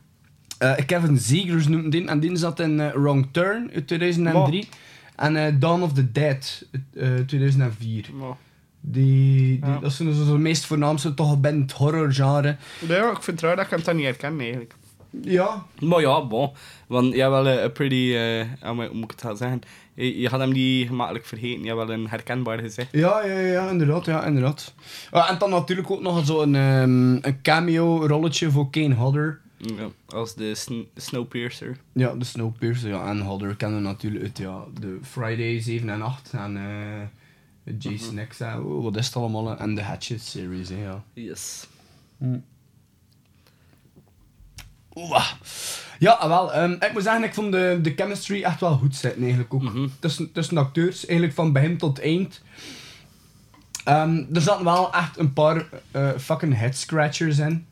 Eh, 0.75 0.85
Kevin 0.85 1.17
Zegers 1.17 1.67
noemde 1.67 1.89
die. 1.89 2.07
En 2.07 2.19
die 2.19 2.35
zat 2.35 2.59
in 2.59 2.79
eh, 2.79 2.91
Wrong 2.91 3.27
Turn 3.31 3.71
uit 3.73 3.87
2003. 3.87 4.67
En 5.15 5.35
eh, 5.35 5.53
Dawn 5.59 5.81
of 5.81 5.93
the 5.93 6.11
Dead 6.11 6.65
uit 6.71 7.19
eh, 7.19 7.25
2004. 7.25 8.05
Maar, 8.19 8.37
Die, 8.85 9.59
die, 9.59 9.69
Ja. 9.69 9.79
Dat 9.79 9.91
zijn 9.93 10.13
zo 10.13 10.31
de 10.31 10.37
meest 10.37 10.65
voornaamste 10.65 11.13
toch 11.13 11.37
het 11.41 11.71
horrorgenre. 11.71 12.55
ja, 12.87 13.11
ik 13.11 13.23
vind 13.23 13.25
het 13.25 13.41
raar 13.41 13.55
dat 13.55 13.65
ik 13.65 13.71
hem 13.71 13.83
dan 13.83 13.95
niet 13.95 14.05
herken 14.05 14.39
eigenlijk. 14.39 14.75
Ja. 15.21 15.65
Maar 15.79 16.01
ja, 16.01 16.25
bon. 16.25 16.51
Want 16.87 17.13
jij 17.13 17.29
wel 17.29 17.47
een 17.47 17.71
pretty... 17.71 18.13
eh, 18.15 18.69
hoe 18.69 18.89
moet 18.93 19.03
ik 19.03 19.11
het 19.11 19.21
gaan 19.21 19.37
zeggen? 19.37 19.61
Je, 19.93 20.19
je 20.19 20.29
gaat 20.29 20.39
hem 20.39 20.51
niet 20.51 20.87
gemakkelijk 20.87 21.25
vergeten. 21.25 21.61
Je 21.61 21.67
hebt 21.67 21.79
wel 21.87 21.91
een 21.91 22.09
herkenbaar 22.09 22.59
gezicht. 22.59 22.87
Ja, 22.91 23.25
ja, 23.25 23.39
ja, 23.39 23.69
inderdaad, 23.69 24.05
ja, 24.05 24.25
inderdaad. 24.25 24.73
Ah, 25.11 25.29
en 25.29 25.37
dan 25.37 25.49
natuurlijk 25.49 25.91
ook 25.91 26.01
nog 26.01 26.25
zo'n 26.25 26.55
ehm, 26.55 27.11
een 27.21 27.41
cameo-rolletje 27.41 28.51
voor 28.51 28.69
Kane 28.69 28.93
Hodder. 28.93 29.41
Ja, 29.57 29.87
als 30.07 30.35
de 30.35 30.55
sn 30.55 30.87
Snowpiercer. 30.95 31.77
Ja, 31.93 32.15
de 32.15 32.25
Snowpiercer, 32.25 32.89
ja, 32.89 33.07
en 33.09 33.21
Hodder 33.21 33.55
kennen 33.55 33.77
we 33.81 33.83
natuurlijk 33.87 34.23
uit 34.23 34.37
ja, 34.37 34.63
de 34.79 34.97
Friday 35.01 35.59
7 35.59 35.89
en 35.89 36.01
8 36.01 36.31
en 36.33 36.57
eh 36.57 36.63
Jason 37.79 38.27
X, 38.27 38.39
hè, 38.39 38.57
oh, 38.57 38.83
wat 38.83 38.95
is 38.95 39.05
het 39.05 39.15
allemaal, 39.15 39.57
en 39.57 39.75
de 39.75 39.81
Hatchet 39.81 40.21
series, 40.21 40.69
hè, 40.69 40.83
ja. 40.83 41.03
Yes. 41.13 41.67
Oeh. 44.95 45.25
Ja, 45.99 46.11
ah, 46.11 46.27
wel, 46.27 46.53
ehm, 46.53 46.71
ik 46.71 46.89
moet 46.93 47.03
zeggen, 47.03 47.23
ik 47.23 47.33
vond 47.33 47.51
de, 47.51 47.79
de 47.81 47.93
chemistry 47.95 48.43
echt 48.43 48.59
wel 48.59 48.77
goed 48.77 48.95
zitten 48.95 49.21
eigenlijk 49.21 49.53
ook. 49.53 49.61
Mhm. 49.61 49.87
tussen, 49.99 50.31
tussen 50.31 50.55
de 50.55 50.61
acteurs, 50.61 51.05
eigenlijk 51.05 51.35
van 51.35 51.51
begin 51.51 51.77
tot 51.77 51.99
eind. 51.99 52.41
Ehm, 53.83 54.23
er 54.33 54.41
zaten 54.41 54.65
wel 54.65 54.93
echt 54.93 55.17
een 55.17 55.33
paar 55.33 55.65
eh, 55.91 56.09
fucking 56.17 56.57
head 56.57 56.75
scratchers 56.75 57.37
in. 57.37 57.65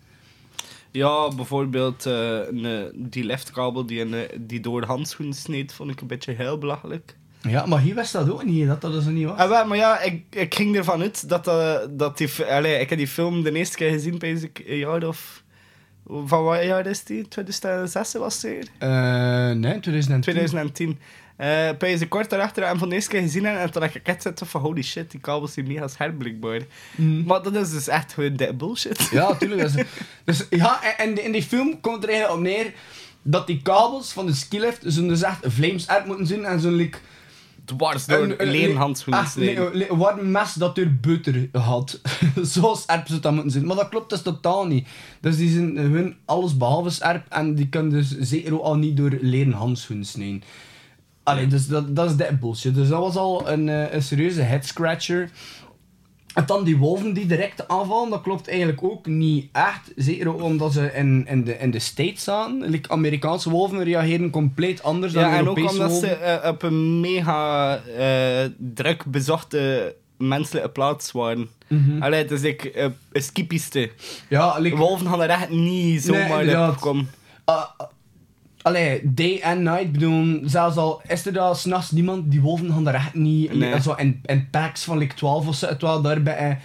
Ja, 0.91 1.27
bijvoorbeeld 1.35 2.05
eh, 2.05 2.39
een, 2.47 2.91
die 2.95 3.23
leftkabel 3.23 3.85
die, 3.85 4.01
een, 4.01 4.27
die 4.47 4.59
door 4.59 4.81
de 4.81 4.87
handschoen 4.87 5.33
sneed, 5.33 5.73
vond 5.73 5.91
ik 5.91 6.01
een 6.01 6.07
beetje 6.07 6.33
heel 6.33 6.57
belachelijk. 6.57 7.15
Ja, 7.41 7.65
maar 7.65 7.79
hier 7.79 7.95
wist 7.95 8.11
dat 8.13 8.29
ook 8.29 8.43
niet, 8.43 8.67
dat 8.67 8.81
dat 8.81 8.93
dus 8.93 9.05
niet 9.05 9.25
was. 9.25 9.37
Ah, 9.37 9.49
wel, 9.49 9.65
maar 9.65 9.77
ja, 9.77 9.99
ik, 10.01 10.23
ik 10.29 10.55
ging 10.55 10.75
ervan 10.75 11.01
uit 11.01 11.29
dat, 11.29 11.47
eh, 11.47 11.75
dat 11.89 12.17
die... 12.17 12.43
Allee, 12.49 12.79
ik 12.79 12.89
heb 12.89 12.97
die 12.97 13.07
film 13.07 13.43
de 13.43 13.51
eerste 13.51 13.77
keer 13.77 13.91
gezien, 13.91 14.17
bij 14.17 14.49
een 14.65 14.77
jaar 14.77 15.03
of... 15.07 15.43
Van 16.25 16.43
wat 16.43 16.63
jaar 16.63 16.85
is 16.87 17.03
die? 17.03 17.27
2006 17.27 18.13
was 18.13 18.33
het 18.33 18.41
weer? 18.43 18.67
Eh, 18.77 18.89
nee, 19.55 19.79
2010. 19.79 20.21
2010. 20.21 20.99
Eh 21.37 21.69
bij 21.77 21.97
ze 21.97 22.07
kort 22.07 22.29
daarachter 22.29 22.63
en 22.63 22.77
van 22.77 22.89
de 22.89 22.95
eerste 22.95 23.09
keer 23.09 23.21
gezien 23.21 23.45
en 23.45 23.71
toen 23.71 23.81
dacht 23.81 23.95
ik 23.95 24.07
echt 24.07 24.21
zitten 24.21 24.47
van 24.47 24.61
holy 24.61 24.81
shit, 24.81 25.11
die 25.11 25.19
kabels 25.19 25.53
zijn 25.53 25.67
mega 25.67 25.87
scherp 25.87 26.17
blijkbaar. 26.17 26.59
Mm. 26.95 27.23
Maar 27.25 27.41
dat 27.43 27.55
is 27.55 27.71
dus 27.71 27.87
echt 27.87 28.13
gewoon 28.13 28.35
de 28.35 28.53
bullshit. 28.53 29.07
Ja, 29.11 29.35
tuurlijk. 29.35 29.61
Dat 29.61 29.73
is, 29.75 29.85
dus, 30.25 30.47
ja, 30.49 30.97
en- 30.97 31.23
in 31.23 31.31
die 31.31 31.43
film 31.43 31.79
komt 31.81 32.03
er 32.03 32.09
eigenlijk 32.09 32.39
op 32.39 32.45
neer 32.45 32.73
dat 33.21 33.47
die 33.47 33.61
kabels 33.61 34.11
van 34.11 34.25
de 34.25 34.33
skilift 34.33 34.79
zo'n 34.85 35.07
dus 35.07 35.21
echt 35.21 35.39
vlamesarp 35.47 36.05
moeten 36.05 36.27
zijn 36.27 36.45
en 36.45 36.59
zo'n 36.59 36.73
like, 36.75 36.97
Dwars 37.65 38.05
door 38.05 38.35
een 38.37 38.51
leren 38.51 38.75
handschoenen 38.75 39.23
echt, 39.23 39.35
nee, 39.35 39.59
nee, 39.73 39.89
een 39.89 40.31
mes 40.31 40.53
dat 40.53 40.75
door 40.75 40.91
butter 41.01 41.49
had. 41.51 42.01
Zo 42.53 42.73
scherp 42.73 43.07
zou 43.07 43.19
dat 43.19 43.33
moeten 43.33 43.51
zijn. 43.51 43.65
Maar 43.65 43.75
dat 43.75 43.89
klopt 43.89 44.09
dus 44.09 44.21
totaal 44.21 44.67
niet. 44.67 44.87
Dus 45.21 45.37
die 45.37 45.49
zijn 45.49 45.77
hun 45.77 46.15
alles 46.25 46.57
behalve 46.57 46.89
scherp 46.89 47.25
en 47.29 47.55
die 47.55 47.69
kunnen 47.69 47.91
dus 47.91 48.17
zeker 48.19 48.53
ook 48.53 48.63
al 48.63 48.75
niet 48.75 48.97
door 48.97 49.17
leren 49.21 49.53
handschoenen 49.53 50.05
snijden. 50.05 50.43
Allee, 51.23 51.47
dus 51.47 51.67
dat, 51.67 51.95
dat 51.95 52.09
is 52.09 52.15
de 52.15 52.37
bullshit. 52.39 52.75
Dus 52.75 52.87
dat 52.87 52.99
was 52.99 53.15
al 53.15 53.49
een, 53.49 53.69
eh, 53.69 53.93
een 53.93 54.03
serieuze 54.03 54.41
head 54.41 54.65
scratcher. 54.65 55.29
En 56.33 56.43
dan 56.45 56.63
die 56.63 56.77
wolven 56.77 57.13
die 57.13 57.25
direct 57.25 57.67
aanvallen, 57.67 58.09
dat 58.09 58.21
klopt 58.21 58.47
eigenlijk 58.47 58.83
ook 58.83 59.05
niet 59.05 59.49
echt. 59.51 59.91
Zeker 59.95 60.33
omdat 60.33 60.73
ze 60.73 60.91
in, 60.93 61.27
in, 61.27 61.43
de, 61.43 61.57
in 61.57 61.71
de 61.71 61.79
States. 61.79 62.27
Like, 62.59 62.89
Amerikaanse 62.89 63.49
wolven 63.49 63.83
reageren 63.83 64.29
compleet 64.29 64.83
anders 64.83 65.13
dan 65.13 65.23
Ja, 65.23 65.37
en 65.37 65.47
ook 65.47 65.57
Europese 65.57 65.73
omdat 65.73 65.91
wolven. 65.91 66.09
ze 66.09 66.15
eh, 66.15 66.49
op 66.49 66.63
een 66.63 66.99
mega 66.99 67.75
eh, 67.97 68.49
druk 68.57 69.05
bezochte 69.05 69.95
menselijke 70.17 70.69
plaats 70.69 71.11
waren. 71.11 71.49
Mhm. 71.67 72.01
Allee, 72.01 72.21
het 72.21 72.31
is 72.31 72.41
like, 72.41 72.71
eh, 72.71 72.87
een 73.11 73.21
skipiste. 73.23 73.91
Ja, 74.29 74.57
like, 74.59 74.75
Wolven 74.75 75.07
gaan 75.07 75.21
er 75.21 75.29
echt 75.29 75.49
niet 75.49 76.01
zomaar 76.03 76.45
Nee, 76.45 76.67
op 76.67 76.79
komen. 76.79 77.09
Uh, 77.49 77.63
allee, 78.61 79.01
day 79.03 79.41
and 79.43 79.59
night, 79.59 79.91
bedoel, 79.91 80.39
zelfs 80.45 80.75
al 80.77 81.01
is 81.07 81.25
er 81.25 81.33
daar 81.33 81.55
s'nachts 81.55 81.91
niemand, 81.91 82.31
die 82.31 82.41
wolven 82.41 82.71
gaan 82.71 82.83
daar 82.83 82.93
echt 82.93 83.13
niet, 83.13 83.53
Nee. 83.53 83.81
zo 83.81 83.93
in, 83.93 84.19
in 84.25 84.47
packs 84.49 84.83
van 84.83 84.97
like 84.97 85.15
12 85.15 85.47
of 85.47 85.55
zo, 85.55 85.67
terwijl 85.67 86.01
daarbij, 86.01 86.37
eh, 86.37 86.55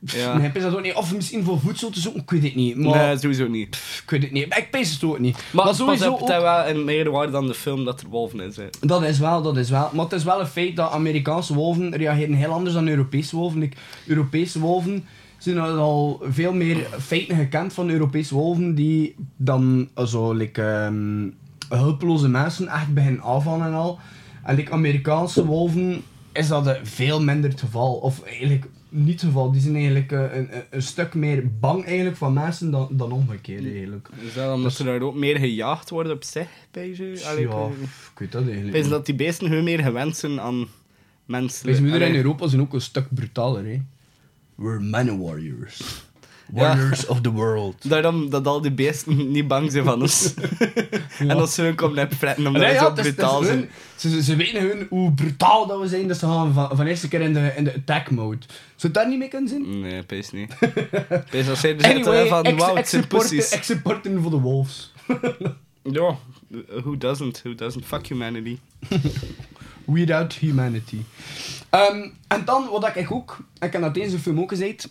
Ja. 0.00 0.36
nee, 0.38 0.52
dat 0.52 0.74
ook 0.74 0.82
niet, 0.82 0.94
of 0.94 1.14
misschien 1.14 1.44
voor 1.44 1.60
voedsel 1.60 1.90
te 1.90 2.00
zoeken, 2.00 2.20
ik 2.22 2.30
weet 2.30 2.42
het 2.42 2.54
niet, 2.54 2.76
maar, 2.76 3.06
Nee, 3.06 3.18
sowieso 3.18 3.48
niet. 3.48 3.70
pff, 3.70 4.00
ik 4.04 4.10
weet 4.10 4.22
het 4.22 4.32
niet, 4.32 4.44
ik 4.44 4.68
pees 4.70 4.92
het 4.92 5.04
ook 5.04 5.18
niet. 5.18 5.44
Maar, 5.52 5.64
Maar, 5.64 5.74
sowieso 5.74 6.10
pas 6.12 6.20
op, 6.22 6.30
ook- 6.30 6.40
wel 6.42 6.66
een 6.68 6.84
meerwaarde 6.84 7.32
dan 7.32 7.46
de 7.46 7.54
film 7.54 7.84
dat 7.84 8.00
er 8.00 8.08
wolven 8.08 8.40
in 8.40 8.52
zitten. 8.52 8.88
Dat 8.88 9.02
is 9.02 9.18
wel, 9.18 9.42
dat 9.42 9.56
is 9.56 9.70
wel. 9.70 9.90
Maar 9.92 10.04
het 10.04 10.12
is 10.14 10.24
wel 10.24 10.40
een 10.40 10.46
feit 10.46 10.76
dat 10.76 10.90
Amerikaanse 10.90 11.54
wolven 11.54 11.96
reageren 11.96 12.34
heel 12.34 12.52
anders 12.52 12.74
dan 12.74 12.88
Europese 12.88 13.36
wolven. 13.36 13.58
Like, 13.60 13.76
Europese 14.06 14.58
wolven 14.60 15.06
zijn 15.38 15.58
al 15.58 16.22
veel 16.28 16.52
meer 16.52 16.76
feiten 16.98 17.36
gekend 17.36 17.72
van 17.72 17.90
Europese 17.90 18.34
wolven 18.34 18.74
die 18.74 19.14
dan 19.36 19.88
eh, 19.94 20.04
zo 20.04 20.32
like, 20.32 20.62
ehm, 20.62 21.28
hulpeloze 21.68 22.28
mensen 22.28 22.68
echt 22.68 22.94
beginnen 22.94 23.22
aanvallen 23.22 23.66
en 23.66 23.72
al. 23.72 23.98
En 24.44 24.56
like, 24.56 24.72
Amerikaanse 24.72 25.46
wolven 25.46 26.02
is 26.32 26.48
dat 26.48 26.66
eh, 26.66 26.74
veel 26.82 27.22
minder 27.22 27.50
het 27.50 27.60
geval. 27.60 27.94
Of 27.94 28.22
eigenlijk 28.22 28.66
niet 28.88 29.20
het 29.20 29.20
geval. 29.20 29.52
Die 29.52 29.60
zijn 29.60 29.74
eigenlijk 29.74 30.12
eh, 30.12 30.36
een, 30.36 30.48
een, 30.70 30.82
stuk 30.82 31.14
meer 31.14 31.58
bang 31.60 31.84
eigenlijk 31.84 32.16
van 32.16 32.32
mensen 32.32 32.70
dan, 32.70 32.88
dan 32.90 33.12
omgekeerd 33.12 33.64
eigenlijk. 33.64 34.08
Is 34.26 34.34
dat 34.34 34.54
omdat 34.54 34.78
er 34.78 34.84
daar 34.84 35.00
ook 35.00 35.14
meer 35.14 35.38
gejaagd 35.38 35.90
worden 35.90 36.12
op 36.12 36.24
zich 36.24 36.48
bij 36.70 36.94
ze? 36.94 37.24
Allee, 37.26 37.44
ik 37.44 37.50
ja, 37.50 37.66
ik 38.12 38.18
weet 38.18 38.32
dat 38.32 38.42
eigenlijk 38.42 38.76
niet. 38.76 38.88
dat 38.88 39.06
die 39.06 39.14
beesten 39.14 39.48
gewoon 39.48 39.64
meer 39.64 39.82
gewend 39.82 40.16
zijn 40.16 40.40
aan 40.40 40.66
mensen. 41.24 41.66
Deze 41.66 41.82
moeder 41.82 42.02
in 42.02 42.14
Europa 42.14 42.48
zijn 42.48 42.60
ook 42.60 42.72
een 42.72 42.80
stuk 42.80 43.06
brutaler, 43.14 43.64
hè. 43.64 43.80
We're 44.56 44.80
man 44.80 45.18
warriors. 45.22 45.80
Warriors 46.52 47.06
of 47.06 47.20
the 47.20 47.30
world. 47.32 47.88
Daarom 47.88 48.30
dat 48.30 48.46
al 48.46 48.60
die 48.60 48.70
beesten 48.72 49.30
niet 49.32 49.48
bang 49.48 49.72
zijn 49.72 49.84
van 49.84 50.00
ons. 50.02 50.34
En 51.18 51.30
als 51.30 51.54
ze 51.54 51.62
hun 51.62 51.74
komen 51.74 51.96
net 51.96 52.14
fretten 52.14 52.46
omdat 52.46 52.62
Nee, 52.62 52.72
ja, 52.72 52.80
zo 52.80 52.92
brutaal 52.92 53.42
zijn. 53.42 53.68
hun- 53.96 54.22
ze, 54.22 54.36
weten 54.36 54.60
hun 54.62 54.86
hoe 54.88 55.12
brutaal 55.12 55.66
dat 55.66 55.80
we 55.80 55.88
zijn, 55.88 56.08
dus 56.08 56.18
ze 56.18 56.26
gaan 56.26 56.52
van, 56.52 56.76
van 56.76 56.86
eerste 56.86 57.08
keer 57.08 57.20
in 57.20 57.32
de, 57.32 57.52
in 57.56 57.64
de 57.64 57.74
attack 57.74 58.10
mode. 58.10 58.38
Zou 58.48 58.92
het 58.92 58.94
daar 58.94 59.08
niet 59.08 59.18
mee 59.18 59.28
kunnen 59.28 59.48
zijn? 59.48 59.80
Nee, 59.80 60.02
pees 60.02 60.30
niet. 60.32 60.54
Pees 61.30 61.48
als 61.48 61.60
zij 61.60 61.74
er 61.76 61.84
zitten 61.84 62.12
Anyway, 62.12 62.26
van, 62.28 62.44
ex, 62.44 62.66
het 62.66 62.76
ex 62.76 62.90
zijn 62.90 63.06
pussies. 63.06 63.48
ex 63.50 63.66
supporten 63.66 64.22
voor 64.22 64.30
de 64.30 64.38
Wolves. 64.40 64.92
Ja, 65.82 66.16
who 66.82 66.96
doesn't? 66.98 67.40
Who 67.42 67.54
doesn't? 67.54 67.84
Fuck 67.84 68.06
humanity. 68.06 68.58
Without 69.86 70.32
humanity. 70.32 70.98
Ehm, 71.70 72.08
en 72.28 72.44
dan, 72.44 72.68
wat 72.70 72.96
ik 72.96 73.10
ook, 73.10 73.38
ik 73.60 73.72
heb 73.72 73.82
dat 73.82 73.94
deze 73.94 74.18
film 74.18 74.40
ook 74.40 74.48
gezegd, 74.48 74.88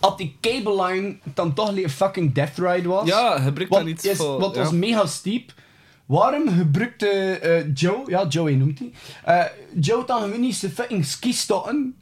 had 0.00 0.18
die 0.18 0.36
cable 0.40 0.84
line 0.84 1.16
dan 1.34 1.54
toch 1.54 1.76
een 1.76 1.90
fucking 1.90 2.34
death 2.34 2.58
ride 2.58 2.88
was. 2.88 3.08
Ja, 3.08 3.38
gebruik 3.38 3.84
niet 3.84 4.04
is, 4.04 4.16
voor... 4.16 4.38
Wat 4.38 4.54
ja. 4.54 4.62
was 4.62 4.72
mega 4.72 5.06
steep. 5.06 5.52
Waarom 6.06 6.48
gebruikte 6.48 7.08
eh, 7.08 7.74
Joe, 7.74 8.02
ja, 8.06 8.26
Joey 8.26 8.54
noemt 8.54 8.78
hij, 8.78 8.92
eh, 9.24 9.44
Joe 9.80 10.04
dan 10.06 10.22
gewoon 10.22 10.40
niet 10.40 10.54
zijn 10.54 10.72
fucking 10.72 11.04
ski 11.04 11.32
stotten 11.32 11.96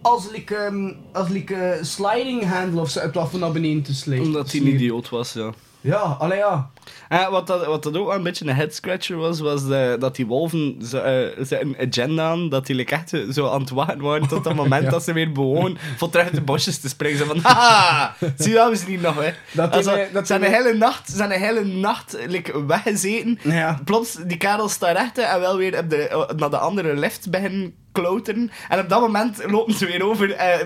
als 0.00 0.30
like, 0.30 0.54
ehm, 0.54 0.92
als 1.12 1.28
eh, 1.44 1.82
sliding 1.82 2.44
handle 2.44 2.80
of 2.80 2.90
zo, 2.90 3.10
was 3.12 3.30
van 3.30 3.40
naar 3.40 3.52
beneden 3.52 3.82
te 3.82 3.94
slijten. 3.94 4.26
Omdat 4.26 4.52
hij 4.52 4.60
een 4.60 4.66
idioot 4.66 5.08
was, 5.08 5.32
ja. 5.32 5.52
Ja, 5.80 5.98
allee 6.18 6.38
ja. 6.38 6.70
En 7.08 7.30
wat 7.30 7.46
dat, 7.46 7.66
wat 7.66 7.82
dat 7.82 7.96
ook 7.96 8.06
wel 8.06 8.16
een 8.16 8.22
beetje 8.22 8.46
een 8.48 8.54
headscratcher 8.56 9.16
was, 9.16 9.40
was 9.40 9.66
de, 9.66 9.96
dat 9.98 10.16
die 10.16 10.26
wolven 10.26 10.76
ze, 10.82 11.00
eh, 11.00 11.44
ze 11.44 11.60
een 11.60 11.76
agenda 11.88 12.28
aan, 12.30 12.48
dat 12.48 12.66
die 12.66 12.76
like 12.76 12.94
echt 12.94 13.12
zo 13.32 13.48
aan 13.50 13.60
het 13.60 13.70
wachten 13.70 14.00
waren 14.00 14.28
tot 14.28 14.44
het 14.44 14.54
moment 14.54 14.84
Ja. 14.88 14.90
dat 14.90 15.02
ze 15.02 15.12
weer 15.12 15.32
bewoon 15.32 15.78
voor 15.96 16.10
terug 16.10 16.26
uit 16.26 16.34
de 16.34 16.40
bosjes 16.40 16.78
te 16.80 16.88
springen. 16.88 17.18
Zo 17.18 17.24
van, 17.24 17.38
haha, 17.42 18.14
zie 18.36 18.52
je 18.52 18.70
zijn 18.72 18.88
hier 18.88 19.00
nog, 19.00 19.14
hè. 19.24 19.30
Dat 19.52 19.72
Also, 19.72 19.94
die 19.94 20.00
me- 20.04 20.08
dat 20.12 20.20
ze 20.26 20.26
zijn 20.26 20.40
die 20.40 20.48
een 20.48 20.54
hele 20.64 20.74
nacht, 20.78 21.10
ze 21.10 21.16
zijn 21.16 21.32
een 21.32 21.40
hele 21.40 21.64
nacht 21.64 22.16
like, 22.26 22.64
weggezeten. 22.66 23.38
Ja. 23.42 23.80
Plots, 23.84 24.14
die 24.26 24.36
kerel 24.36 24.68
staat 24.68 24.96
rechten 24.96 25.28
en 25.28 25.40
wel 25.40 25.56
weer 25.56 25.78
op 25.78 25.90
de, 25.90 26.26
naar 26.36 26.50
de 26.50 26.58
andere 26.58 26.94
lift 26.96 27.30
beginnen 27.30 27.74
klauteren. 27.92 28.50
En 28.68 28.78
op 28.78 28.88
dat 28.88 29.00
moment 29.00 29.42
lopen 29.46 29.74
ze 29.74 29.86
weer 29.86 30.04
over, 30.04 30.32
eh, 30.34 30.58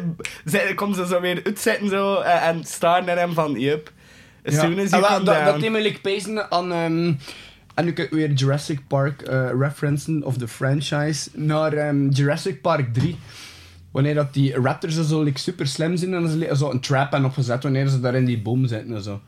ze, 0.47 0.73
komen 0.75 0.97
ze 0.97 1.07
zo 1.07 1.21
weer 1.21 1.41
uitzetten 1.45 1.89
zo, 1.89 2.15
eh, 2.15 2.47
en 2.47 2.65
staren 2.65 3.05
naar 3.05 3.19
hem 3.19 3.33
van, 3.33 3.53
yup. 3.61 3.91
As 4.45 4.55
soon 4.55 4.79
as 4.79 4.91
En 4.91 4.99
you 4.99 5.13
come 5.13 5.25
dat, 5.25 5.35
down. 5.35 5.45
dat 5.45 5.61
deed 5.61 5.71
me 5.71 5.81
like 5.81 6.01
pezen 6.01 6.51
aan... 6.51 6.73
en 7.75 7.85
nu 7.85 7.93
kan 7.93 8.05
ik 8.05 8.11
weer 8.11 8.33
Jurassic 8.33 8.81
Park 8.87 9.23
eh 9.23 9.51
referencen, 9.59 10.25
of 10.25 10.37
de 10.37 10.49
franchise, 10.49 11.31
naar 11.33 11.73
ehm, 11.73 12.09
Jurassic 12.09 12.61
Park 12.61 12.95
3. 12.95 13.17
Wanneer 13.91 14.15
dat 14.15 14.35
die 14.35 14.55
raptors 14.55 14.97
er 14.97 15.05
zo 15.05 15.23
like, 15.23 15.39
super 15.39 15.67
slim 15.67 15.97
zijn, 15.97 16.15
en 16.15 16.49
er 16.49 16.57
zo 16.57 16.71
een 16.71 16.81
trap 16.81 17.13
en 17.13 17.25
opgezet 17.25 17.63
wanneer 17.63 17.89
ze 17.89 18.01
daar 18.01 18.15
in 18.15 18.25
die 18.25 18.43
boom 18.43 18.67
zitten 18.67 18.95
en 18.97 19.03
zo. 19.03 19.21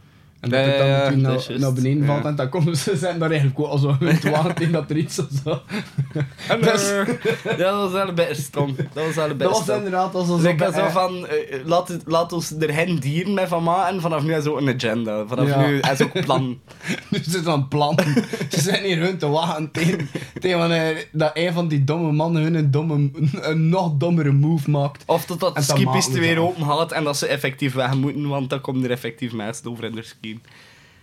En 0.44 0.50
dat 0.50 0.64
het 0.64 0.78
dan 0.78 0.88
meteen 0.88 1.22
dat 1.22 1.58
naar, 1.58 1.72
beneden 1.72 2.00
ja. 2.00 2.06
valt 2.06 2.24
en 2.24 2.36
dan 2.36 2.48
komen 2.48 2.76
ze 2.76 2.96
zijn 2.96 3.18
daar 3.18 3.30
eigenlijk 3.30 3.60
ook 3.60 3.66
al 3.66 3.78
zo 3.78 3.96
met 4.00 4.30
water 4.30 4.54
tegen 4.54 4.72
dat 4.72 4.90
er 4.90 4.96
iets 4.96 5.18
of 5.18 5.26
zo. 5.44 5.60
Dus- 6.60 6.92
ja, 7.44 7.56
dat 7.56 7.74
was 7.74 7.92
wel 7.92 8.08
een 8.08 8.14
beetje 8.14 8.42
stom. 8.42 8.76
Dat 8.76 9.04
was 9.06 9.14
wel 9.14 9.30
een 9.30 9.36
beetje 9.36 9.52
Dat 9.52 9.66
was 9.66 9.76
inderdaad 9.76 10.14
als 10.14 10.26
zo... 10.26 10.36
Dus 10.36 10.44
ik 10.44 10.58
was 10.58 10.74
eh, 10.74 10.84
zo 10.84 10.90
van, 10.90 11.26
eh, 11.26 11.58
laat, 11.64 11.96
laat 12.06 12.32
ons 12.32 12.52
er 12.60 12.72
geen 12.72 12.98
dieren 12.98 13.34
mee 13.34 13.46
van 13.46 13.62
maken. 13.62 14.00
Vanaf 14.00 14.22
nu 14.22 14.34
is 14.34 14.46
ook 14.46 14.60
een 14.60 14.74
agenda. 14.74 15.26
Vanaf 15.26 15.48
Ja. 15.48 15.66
nu 15.66 15.80
is 15.80 16.02
ook 16.02 16.24
plan. 16.24 16.58
Nu 17.10 17.18
is 17.18 17.34
het 17.34 17.46
een 17.46 17.68
plan. 17.68 17.98
Ze 18.48 18.60
zijn 18.60 18.84
hier 18.84 18.98
hun 18.98 19.18
te 19.18 19.28
wachten 19.28 19.70
tegen, 19.70 20.08
tegen 20.40 20.58
wanneer 20.58 21.08
dat 21.12 21.30
een 21.34 21.52
van 21.52 21.68
die 21.68 21.84
domme 21.84 22.12
mannen 22.12 22.42
hun 22.42 22.54
een, 22.54 22.70
domme, 22.70 23.10
een 23.40 23.68
nog 23.68 23.92
dommere 23.96 24.32
move 24.32 24.70
maakt. 24.70 25.02
Of 25.06 25.26
dat 25.26 25.40
dat 25.40 25.56
En 25.56 25.62
skipiste 25.62 26.18
weer 26.20 26.38
open 26.38 26.64
gaat 26.66 26.92
en 26.92 27.04
dat 27.04 27.16
ze 27.16 27.26
effectief 27.26 27.74
weg 27.74 27.94
moeten, 27.94 28.28
want 28.28 28.50
dan 28.50 28.60
komen 28.60 28.84
er 28.84 28.90
effectief 28.90 29.32
mensen 29.32 29.70
over 29.70 29.84
in 29.84 29.94
de 29.94 30.02
ski. 30.02 30.33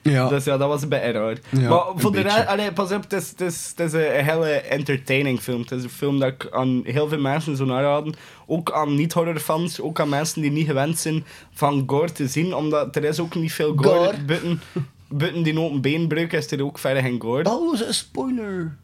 Ja. 0.01 0.27
Dus 0.27 0.43
ja, 0.43 0.57
dat 0.57 0.67
was 0.67 0.81
een 0.81 0.89
beetje 0.89 1.11
raar. 1.11 1.37
Ja, 1.49 1.69
maar 1.69 1.83
voor 1.95 2.11
de 2.11 2.21
rest, 2.21 2.47
allee, 2.47 2.71
pas 2.71 2.91
op, 2.91 3.03
het 3.03 3.13
is, 3.13 3.29
het, 3.29 3.41
is, 3.41 3.73
het 3.75 3.79
is 3.79 3.93
een 3.93 4.25
hele 4.25 4.49
entertaining 4.49 5.39
film. 5.39 5.61
Het 5.61 5.71
is 5.71 5.83
een 5.83 5.89
film 5.89 6.19
dat 6.19 6.29
ik 6.29 6.47
aan 6.51 6.81
heel 6.83 7.07
veel 7.07 7.19
mensen 7.19 7.57
zou 7.57 7.71
aanraden. 7.71 8.13
Ook 8.45 8.71
aan 8.71 8.95
niet-horrorfans, 8.95 9.81
ook 9.81 9.99
aan 9.99 10.09
mensen 10.09 10.41
die 10.41 10.51
niet 10.51 10.65
gewend 10.65 10.97
zijn 10.97 11.23
van 11.53 11.83
gore 11.87 12.11
te 12.11 12.27
zien. 12.27 12.53
Omdat 12.55 12.95
er 12.95 13.03
is 13.03 13.19
ook 13.19 13.35
niet 13.35 13.53
veel 13.53 13.73
gore. 13.75 14.05
Gore. 14.05 14.23
Buiten, 14.25 14.61
buiten 15.07 15.43
die 15.43 15.59
open 15.59 15.81
beenbreuk 15.81 16.33
is 16.33 16.51
er 16.51 16.63
ook 16.63 16.77
verder 16.77 17.03
geen 17.03 17.21
gore. 17.21 17.49
Oh, 17.49 17.79
een 17.79 17.93
spoiler. 17.93 18.77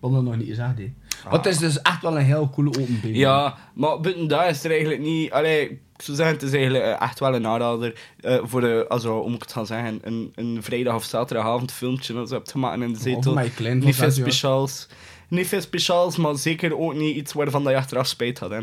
Wat 0.00 0.12
dat 0.12 0.22
nog 0.22 0.36
niet 0.36 0.48
gezegd, 0.48 0.78
hè. 0.78 0.92
Want 1.30 1.44
het 1.44 1.54
is 1.54 1.60
dus 1.60 1.82
echt 1.82 2.02
wel 2.02 2.16
een 2.16 2.24
heel 2.24 2.50
coole 2.50 2.68
open 2.68 2.98
been. 3.02 3.14
Ja, 3.14 3.56
maar 3.74 4.00
buiten 4.00 4.28
daar 4.28 4.48
is 4.48 4.64
er 4.64 4.70
eigenlijk 4.70 5.00
niet... 5.00 5.30
Allee, 5.30 5.80
zou 6.02 6.16
zeggen, 6.16 6.34
het 6.34 6.44
is 6.44 6.52
eigenlijk 6.52 6.84
eh, 6.84 7.00
echt 7.00 7.18
wel 7.18 7.34
een 7.34 7.46
aanrader 7.46 7.94
eh, 8.20 8.38
voor 8.42 8.60
de, 8.60 8.84
also, 8.88 9.24
moet 9.24 9.34
ik 9.34 9.42
het 9.42 9.52
gaan 9.52 9.66
zeggen, 9.66 9.98
een, 10.02 10.32
een 10.34 10.62
vrijdag 10.62 10.94
of 10.94 11.04
zaterdagavond 11.04 11.72
filmpje 11.72 12.14
dat 12.14 12.28
ze 12.28 12.34
hebt 12.34 12.50
gemaakt 12.50 12.80
in 12.80 12.92
de 12.92 12.98
zetel. 12.98 13.40
klein 13.54 13.78
niet 13.78 13.96
veel 13.96 14.10
speciaals. 14.10 14.86
Niet 15.28 15.46
veel 15.46 15.60
speciaals, 15.60 16.16
maar 16.16 16.36
zeker 16.36 16.78
ook 16.78 16.94
niet 16.94 17.16
iets 17.16 17.32
waarvan 17.32 17.62
dat 17.64 17.72
je 17.72 17.78
achteraf 17.78 18.06
spijt 18.06 18.38
had. 18.38 18.50
Hè. 18.50 18.58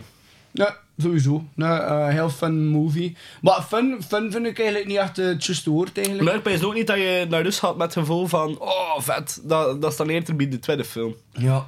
Ja, 0.54 0.78
sowieso. 0.98 1.44
Eh, 1.58 2.08
heel 2.08 2.30
fun 2.30 2.68
movie. 2.68 3.16
Maar 3.42 3.62
fun, 3.62 3.98
fun 4.08 4.32
vind 4.32 4.46
ik 4.46 4.60
eigenlijk 4.60 4.88
niet 4.88 4.98
echt 4.98 5.20
eh, 5.20 5.26
het 5.26 5.46
juiste 5.46 5.70
woord, 5.70 5.98
eigenlijk. 5.98 6.26
Maar 6.26 6.36
ik 6.36 6.44
weet 6.44 6.64
ook 6.64 6.74
niet 6.74 6.88
dat 6.88 6.98
je 6.98 7.26
naar 7.30 7.42
rust 7.42 7.60
gaat 7.60 7.78
met 7.78 7.96
het 7.96 8.06
gevoel 8.06 8.28
van, 8.28 8.60
oh 8.60 9.00
vet, 9.00 9.42
dat, 9.44 9.82
dat 9.82 9.92
is 9.92 9.98
dan 9.98 10.10
eerder 10.10 10.36
bij 10.36 10.50
de 10.50 10.60
tweede 10.60 10.86
film. 10.86 11.16
Ja. 11.32 11.66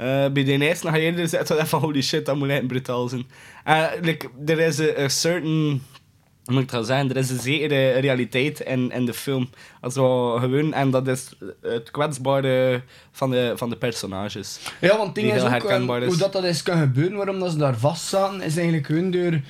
Eh, 0.00 0.32
bij 0.32 0.44
de 0.44 0.58
eerste 0.58 0.88
ga 0.88 0.96
je 0.96 1.02
eerder 1.02 1.28
zitten 1.28 1.66
van 1.66 1.80
holy 1.80 2.02
shit, 2.02 2.26
dat 2.26 2.36
moet 2.36 2.48
echt 2.48 2.66
brutaal 2.66 3.08
zijn. 3.08 3.26
Eh, 3.64 3.84
like, 4.00 4.28
er 4.46 4.58
is 4.60 4.78
een 4.78 5.02
een 5.02 5.10
certain, 5.10 5.82
moet 6.44 6.62
ik 6.62 6.70
dat 6.70 6.86
zeggen, 6.86 7.10
er 7.10 7.16
is 7.16 7.30
een 7.30 7.40
zekere 7.40 7.90
realiteit 7.98 8.60
in, 8.60 8.90
in 8.92 9.04
de 9.06 9.14
film. 9.14 9.48
Also, 9.80 10.36
gewoon, 10.38 10.72
en 10.72 10.90
dat 10.90 11.08
is 11.08 11.28
het 11.62 11.90
kwetsbare 11.90 12.82
van 13.12 13.30
de, 13.30 13.52
van 13.56 13.70
de 13.70 13.76
personages. 13.76 14.60
Ja, 14.80 14.88
want 14.96 15.02
het 15.06 15.14
ding 15.14 15.32
is 15.32 15.42
ook, 15.42 15.70
is. 16.00 16.06
hoe 16.06 16.16
dat, 16.16 16.32
dat 16.32 16.44
is 16.44 16.62
kan 16.62 16.78
gebeuren, 16.80 17.16
waarom 17.16 17.38
dat 17.40 17.50
ze 17.50 17.56
daar 17.58 17.78
vast 17.78 18.04
zaten, 18.06 18.42
is 18.42 18.56
eigenlijk 18.56 18.88
hun 18.88 19.10
door... 19.10 19.40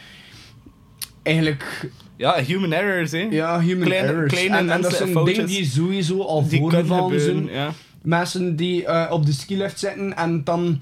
Eigenlijk, 1.22 1.90
Ja, 2.16 2.42
human 2.42 2.72
errors, 2.72 3.10
hè. 3.12 3.26
ja, 3.30 3.60
human 3.60 3.84
Kleine- 3.88 4.08
errors. 4.08 4.32
kleine 4.32 4.56
en, 4.56 4.70
en 4.70 4.80
dat 4.82 4.92
zijn 4.94 5.24
dingen 5.24 5.46
die 5.46 5.64
sowieso 5.64 6.22
al 6.22 6.42
voorgevallen 6.44 7.02
gebeuren, 7.10 7.48
zijn. 7.48 7.56
ja. 7.56 7.72
Mensen 8.02 8.56
die 8.56 8.84
eh, 8.84 9.12
op 9.12 9.26
de 9.26 9.32
skilift 9.32 9.78
zitten 9.78 10.16
en 10.16 10.44
dan 10.44 10.80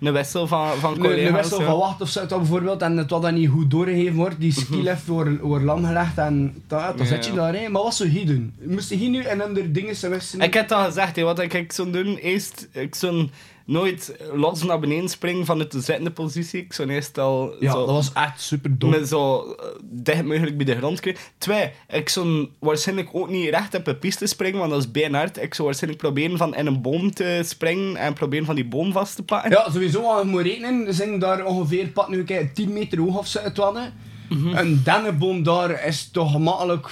Een 0.00 0.12
wissel 0.12 0.46
van, 0.46 0.76
van 0.76 0.98
collega's. 0.98 1.28
een 1.28 1.34
wissel 1.34 1.60
ja. 1.60 1.66
van 1.66 1.78
wacht 1.78 2.00
of 2.00 2.08
zo 2.08 2.26
dat 2.26 2.38
bijvoorbeeld 2.38 2.82
en 2.82 2.96
het 2.96 3.10
wat 3.10 3.22
dan 3.22 3.34
niet 3.34 3.48
goed 3.48 3.70
doorgegeven 3.70 4.14
wordt, 4.16 4.40
die 4.40 4.52
skilift 4.52 5.06
wordt, 5.06 5.40
wordt 5.40 5.64
lam 5.64 5.84
gelegd 5.84 6.18
en 6.18 6.62
dat, 6.66 6.98
dan 6.98 7.06
zit 7.06 7.26
je 7.26 7.32
daar. 7.32 7.54
Hè. 7.54 7.68
Maar 7.68 7.82
wat 7.82 7.94
zou 7.94 8.08
hij 8.10 8.24
doen? 8.24 8.54
Moest 8.62 8.90
hij 8.90 9.08
nu 9.08 9.22
en 9.22 9.40
ander 9.40 9.72
dingen 9.72 10.10
wissen? 10.10 10.40
Ik 10.40 10.54
heb 10.54 10.68
dat 10.68 10.84
gezegd, 10.84 11.16
hè, 11.16 11.22
wat 11.22 11.38
ik, 11.38 11.54
ik 11.54 11.72
zou 11.72 11.90
doen, 11.90 12.16
eerst, 12.16 12.68
ik 12.72 12.94
zou 12.94 13.28
nooit 13.70 14.16
los 14.32 14.62
naar 14.62 14.78
beneden 14.78 15.08
springen 15.08 15.44
vanuit 15.44 15.72
de 15.72 15.80
zittende 15.80 16.10
positie. 16.10 16.60
Ik 16.60 16.72
zou 16.72 16.90
eerst 16.90 17.18
al 17.18 17.54
ja, 17.60 17.72
zo, 17.72 17.78
dat 17.78 17.94
was 17.94 18.12
echt 18.12 18.40
super 18.40 18.78
dom. 18.78 18.90
met 18.90 19.08
zo 19.08 19.52
eh, 19.52 19.66
dicht 19.82 20.24
mogelijk 20.24 20.56
bij 20.56 20.66
de 20.66 20.76
grond 20.76 21.00
krijgen. 21.00 21.22
Twee, 21.38 21.72
ik 21.88 22.08
zou 22.08 22.48
waarschijnlijk 22.58 23.08
ook 23.12 23.28
niet 23.28 23.48
recht 23.48 23.74
op 23.74 23.86
een 23.86 23.98
piste 23.98 24.26
springen, 24.26 24.58
want 24.58 24.70
dat 24.70 24.80
is 24.80 24.90
bijna 24.90 25.18
hard. 25.18 25.42
Ik 25.42 25.54
zou 25.54 25.68
waarschijnlijk 25.68 26.02
proberen 26.02 26.36
van 26.36 26.54
in 26.54 26.66
een 26.66 26.82
boom 26.82 27.14
te 27.14 27.42
springen 27.44 27.96
en 27.96 28.12
proberen 28.12 28.46
van 28.46 28.54
die 28.54 28.68
boom 28.68 28.92
vast 28.92 29.16
te 29.16 29.22
pakken. 29.22 29.50
Ja, 29.50 29.70
sowieso, 29.70 30.02
als 30.02 30.22
je 30.22 30.28
moet 30.28 30.42
rekenen, 30.42 30.94
zijn 30.94 31.18
daar 31.18 31.44
ongeveer, 31.44 31.88
pak 31.88 32.08
nu 32.08 32.24
kijk, 32.24 32.54
10 32.54 32.72
meter 32.72 32.98
hoog 32.98 33.18
of 33.18 33.26
zo 33.26 33.40
hadden. 33.54 33.92
Mhm. 34.28 34.56
Een 34.56 34.80
dennenboom 34.84 35.42
daar 35.42 35.84
is 35.86 36.10
toch 36.10 36.30
gemakkelijk, 36.30 36.90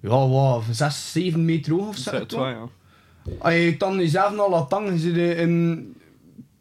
ja, 0.00 0.28
wat, 0.28 0.62
6, 0.70 1.12
7 1.12 1.44
meter 1.44 1.72
hoog 1.72 1.88
of 1.88 1.96
zo. 1.96 2.10
Wel, 2.28 2.48
ja. 2.48 2.68
Als 3.38 3.54
je 3.54 3.74
dan 3.78 3.96
jezelf 3.96 4.38
al 4.38 4.50
laat 4.50 4.70
hangen, 4.70 4.98
zit 4.98 5.14
je 5.14 5.34
in, 5.34 5.94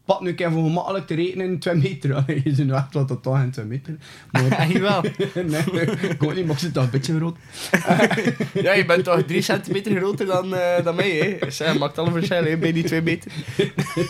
pak 0.06 0.22
nu 0.22 0.34
kijk, 0.34 0.52
voor 0.52 0.64
gemakkelijk 0.64 1.08
te 1.08 1.16
rekenen, 1.16 1.60
2 1.60 1.76
meter. 1.76 2.24
je 2.44 2.54
zit 2.56 2.66
nu 2.66 2.74
echt 2.74 2.94
wat 2.94 3.08
totaal 3.08 3.36
in 3.36 3.52
2 3.52 3.66
meter. 3.66 3.98
Maar, 4.32 4.68
Jawel. 4.72 5.02
nee, 5.34 5.82
ik 5.82 6.20
weet 6.20 6.36
niet, 6.36 6.46
maar 6.46 6.56
ik 6.56 6.60
zit 6.60 6.74
toch 6.74 6.84
een 6.84 6.90
beetje 6.90 7.16
groot. 7.16 7.38
Ja, 8.54 8.74
je 8.74 8.86
bent 8.86 9.04
toch 9.04 9.24
drie 9.24 9.42
centimeter 9.42 9.96
groter 9.96 10.26
dan, 10.26 10.56
eh, 10.56 10.84
dan 10.84 10.96
mij, 10.96 11.12
hè? 11.40 11.52
Zeg, 11.52 11.78
maakt 11.78 11.98
alle 11.98 12.12
verschil, 12.12 12.44
hè, 12.44 12.58
bij 12.58 12.72
die 12.72 12.84
twee 12.84 13.02
meter. 13.02 13.32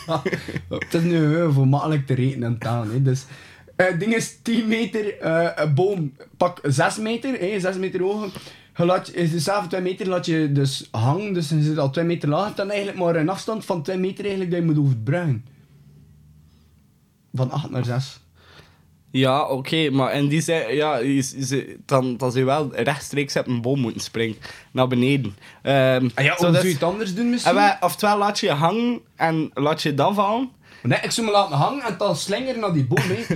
Ja, 0.06 0.22
het 0.70 0.94
is 0.94 1.02
nu 1.02 1.42
eh, 1.42 1.54
voor 1.54 1.68
makkelijk 1.68 2.06
te 2.06 2.14
rekenen 2.14 2.48
en 2.48 2.58
taal. 2.58 2.84
Hè. 2.84 3.02
Dus, 3.02 3.26
eh, 3.76 3.88
het 3.88 4.00
ding 4.00 4.16
is 4.16 4.38
10 4.42 4.68
meter, 4.68 5.18
eh, 5.18 5.50
een 5.56 5.74
boom, 5.74 6.14
pak 6.38 6.60
6 6.64 6.98
meter, 6.98 7.40
hè, 7.40 7.60
6 7.60 7.78
meter 7.78 8.02
hoog. 8.02 8.28
Je 8.78 8.86
laat, 8.86 9.14
is 9.14 9.32
dezelfde 9.32 9.68
2 9.68 9.82
meter 9.82 10.08
laat 10.08 10.26
je 10.26 10.52
dus 10.52 10.88
hangen, 10.92 11.34
dus 11.34 11.50
je 11.50 11.62
zit 11.62 11.78
al 11.78 11.90
2 11.90 12.06
meter 12.06 12.30
lager. 12.30 12.56
Dan 12.56 12.70
eigenlijk 12.70 13.00
maar 13.00 13.16
een 13.16 13.30
afstand 13.30 13.66
van 13.66 13.84
2 13.84 13.98
meter 13.98 14.20
eigenlijk 14.24 14.52
dat 14.52 14.60
je 14.60 14.66
moet 14.66 14.78
overbruggen. 14.78 15.46
Van 17.34 17.52
8 17.52 17.70
naar 17.70 17.86
6. 17.86 18.20
Ja, 19.12 19.48
oké, 19.48 19.90
maar 19.90 20.14
in 20.14 20.28
die 20.28 20.42
zin, 20.42 20.76
ja, 20.76 20.98
je, 20.98 21.16
je- 21.48 21.78
dan, 21.86 22.18
dan 22.18 22.32
zou 22.32 22.40
je 22.40 22.50
wel 22.52 22.76
rechtstreeks 22.76 23.36
op 23.36 23.48
een 23.48 23.62
boom 23.62 23.80
moeten 23.80 24.02
springen, 24.02 24.36
naar 24.72 24.88
beneden. 24.88 25.36
Ah 25.64 26.24
ja, 26.24 26.38
zou 26.38 26.68
je 26.68 26.74
het 26.74 26.84
anders 26.84 27.14
doen 27.16 27.24
en 27.26 27.30
misschien? 27.32 27.54
wij, 27.56 27.78
oftewel 27.82 28.18
laat 28.18 28.40
je 28.40 28.46
je 28.46 28.52
hangen 28.54 29.00
en 29.16 29.52
laat 29.54 29.82
je 29.82 29.94
dan 29.94 30.16
vallen, 30.16 30.50
Nee, 30.82 31.00
ik 31.02 31.12
zou 31.12 31.26
me 31.26 31.32
laten 31.34 31.56
hangen 31.58 31.84
en 31.84 31.96
dan 31.98 32.16
slingeren 32.16 32.60
naar 32.60 32.74
die 32.74 32.86
boom, 32.86 33.00
hè. 33.08 33.36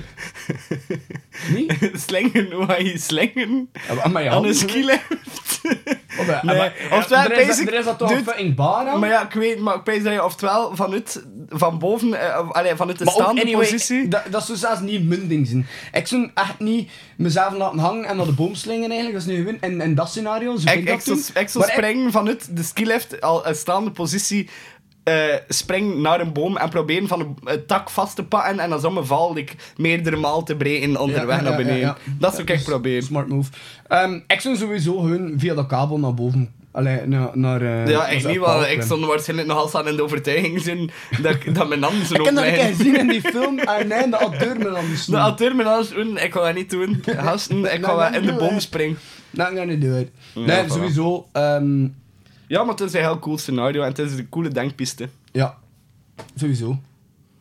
Niet? 1.56 1.92
slingeren, 2.06 2.52
hoe 2.52 2.66
ga 2.66 2.78
je 2.78 2.98
slingeren? 2.98 3.70
Ja, 4.04 4.08
maar 4.08 4.24
ja, 4.24 4.32
Aan 4.32 4.46
een 4.46 4.56
skilift? 4.56 5.06
Of, 6.20 6.28
eh, 6.28 6.44
Nee, 6.44 6.72
oftewel, 6.92 7.24
er, 7.24 7.32
is, 7.40 7.48
basic- 7.48 7.68
er 7.68 7.74
is 7.74 7.86
dat 7.86 7.98
toch 7.98 8.10
een 8.10 8.18
dude, 8.18 8.30
fucking 8.32 8.56
baan 8.56 8.88
aan? 8.88 9.00
Maar 9.00 9.10
ja, 9.10 9.24
ik 9.26 9.32
weet, 9.34 9.60
maar 9.60 9.76
ik 9.76 9.82
weet 9.84 10.04
dat 10.04 10.14
je 10.14 10.24
oftewel 10.24 10.76
vanuit, 10.76 11.24
van 11.50 11.80
boven, 11.80 12.10
of- 12.14 12.52
allee, 12.52 12.76
vanuit 12.76 12.98
de 12.98 13.04
Maar 13.04 13.14
staande 13.14 13.42
anyway, 13.42 13.62
positie... 13.64 14.08
Dat, 14.08 14.22
dat 14.30 14.46
zou 14.46 14.58
zelfs 14.58 14.80
niet 14.82 15.08
mijn 15.08 15.28
ding 15.28 15.48
zijn. 15.48 15.68
Ik 15.94 16.08
zou 16.08 16.30
echt 16.34 16.60
niet 16.60 16.92
mezelf 17.18 17.54
laten 17.54 17.80
hangen 17.80 18.06
en 18.06 18.18
naar 18.18 18.26
de 18.26 18.32
boom 18.32 18.56
slingen 18.56 18.90
eigenlijk. 18.92 19.20
Dat 19.20 19.28
is 19.28 19.38
nu 19.38 19.44
gewoon 19.46 19.72
in, 19.72 19.82
in 19.82 19.96
dat 19.96 20.10
scenario. 20.10 20.56
Zo 20.58 20.68
Ik, 20.70 20.74
ik, 20.74 20.80
ik, 20.80 20.88
dat 20.88 21.04
zou, 21.04 21.20
ik 21.44 21.50
zou 21.50 21.66
springen 21.72 22.12
vanuit 22.12 22.56
de 22.56 22.64
skilift, 22.64 23.22
al 23.22 23.48
een 23.48 23.56
staande 23.56 23.92
positie, 23.92 24.50
eh 25.08 25.36
springen 25.48 26.02
naar 26.02 26.20
een 26.22 26.34
boom 26.34 26.58
en 26.58 26.70
proberen 26.70 27.08
van 27.08 27.38
een, 27.44 27.66
tak 27.66 27.90
vast 27.90 28.16
te 28.16 28.24
pakken 28.24 28.60
en 28.60 28.70
dan 28.70 28.80
zo 28.80 28.92
mijn 28.92 29.06
val 29.06 29.38
ik 29.38 29.56
meerdere 29.78 30.16
maal 30.16 30.44
te 30.44 30.56
breken 30.56 30.98
onderweg 31.00 31.36
Ja, 31.36 31.42
naar 31.42 31.56
beneden. 31.58 31.80
ja. 31.80 31.98
Dat 32.20 32.32
zou 32.32 32.42
ik 32.42 32.48
dus- 32.48 32.64
proberen. 32.64 33.04
Smart 33.04 33.28
move. 33.28 33.52
Ehm, 33.88 34.20
ik 34.28 34.42
zou 34.42 34.56
sowieso 34.56 35.06
hun 35.06 35.34
via 35.38 35.54
de 35.56 35.66
kabel 35.66 36.00
naar 36.00 36.14
boven. 36.14 36.52
Allee, 36.72 37.08
naar... 37.08 37.30
naar 37.34 37.62
eh, 37.62 37.88
Ja, 37.88 38.08
ik 38.08 38.28
niet, 38.28 38.38
want 38.38 38.68
ik 38.68 38.82
stond 38.82 39.06
waarschijnlijk 39.06 39.48
nog 39.50 39.58
altijd 39.58 39.86
in 39.86 39.96
de 39.96 40.04
overtuiging 40.04 40.62
zijn 40.62 40.90
dat, 41.22 41.38
dat 41.54 41.68
mijn 41.68 41.84
handen 41.84 42.06
zo 42.06 42.14
Ik 42.14 42.26
heb 42.26 42.36
dat 42.36 42.44
een 42.44 42.50
liggen. 42.52 42.76
gezien 42.76 43.00
in 43.00 43.08
die 43.08 43.22
film 43.22 43.60
en 43.60 43.88
nee, 43.88 44.10
de 44.10 44.18
acteur 44.18 44.58
me 44.58 44.64
dan 44.64 44.86
De 45.08 45.16
auteur 45.18 45.56
mijn 45.56 45.68
handen 45.68 45.94
doen, 45.96 46.18
ik 46.18 46.34
ga 46.34 46.42
dat 46.46 46.56
niet 46.56 46.70
doen. 46.70 47.04
Gasten, 47.06 47.74
ik 47.74 47.86
ga 47.86 47.96
wel 47.96 48.14
in 48.14 48.26
de 48.26 48.34
boom 48.34 48.60
springen. 48.60 48.98
Dat 49.32 49.48
ga 49.48 49.62
ik 49.62 49.68
niet 49.68 49.82
doen. 49.82 50.10
Nee, 50.36 50.64
sowieso. 50.70 51.28
ehm, 51.32 51.88
Ja, 52.48 52.64
maar 52.64 52.72
het 52.76 52.82
is 52.82 52.94
een 52.94 53.02
heel 53.02 53.20
cool 53.20 53.38
scenario 53.38 53.82
en 53.82 53.88
het 53.88 54.00
is 54.00 54.18
een 54.18 54.30
coole 54.30 54.50
denkpiste. 54.50 55.10
ja, 55.32 55.58
sowieso. 56.36 56.80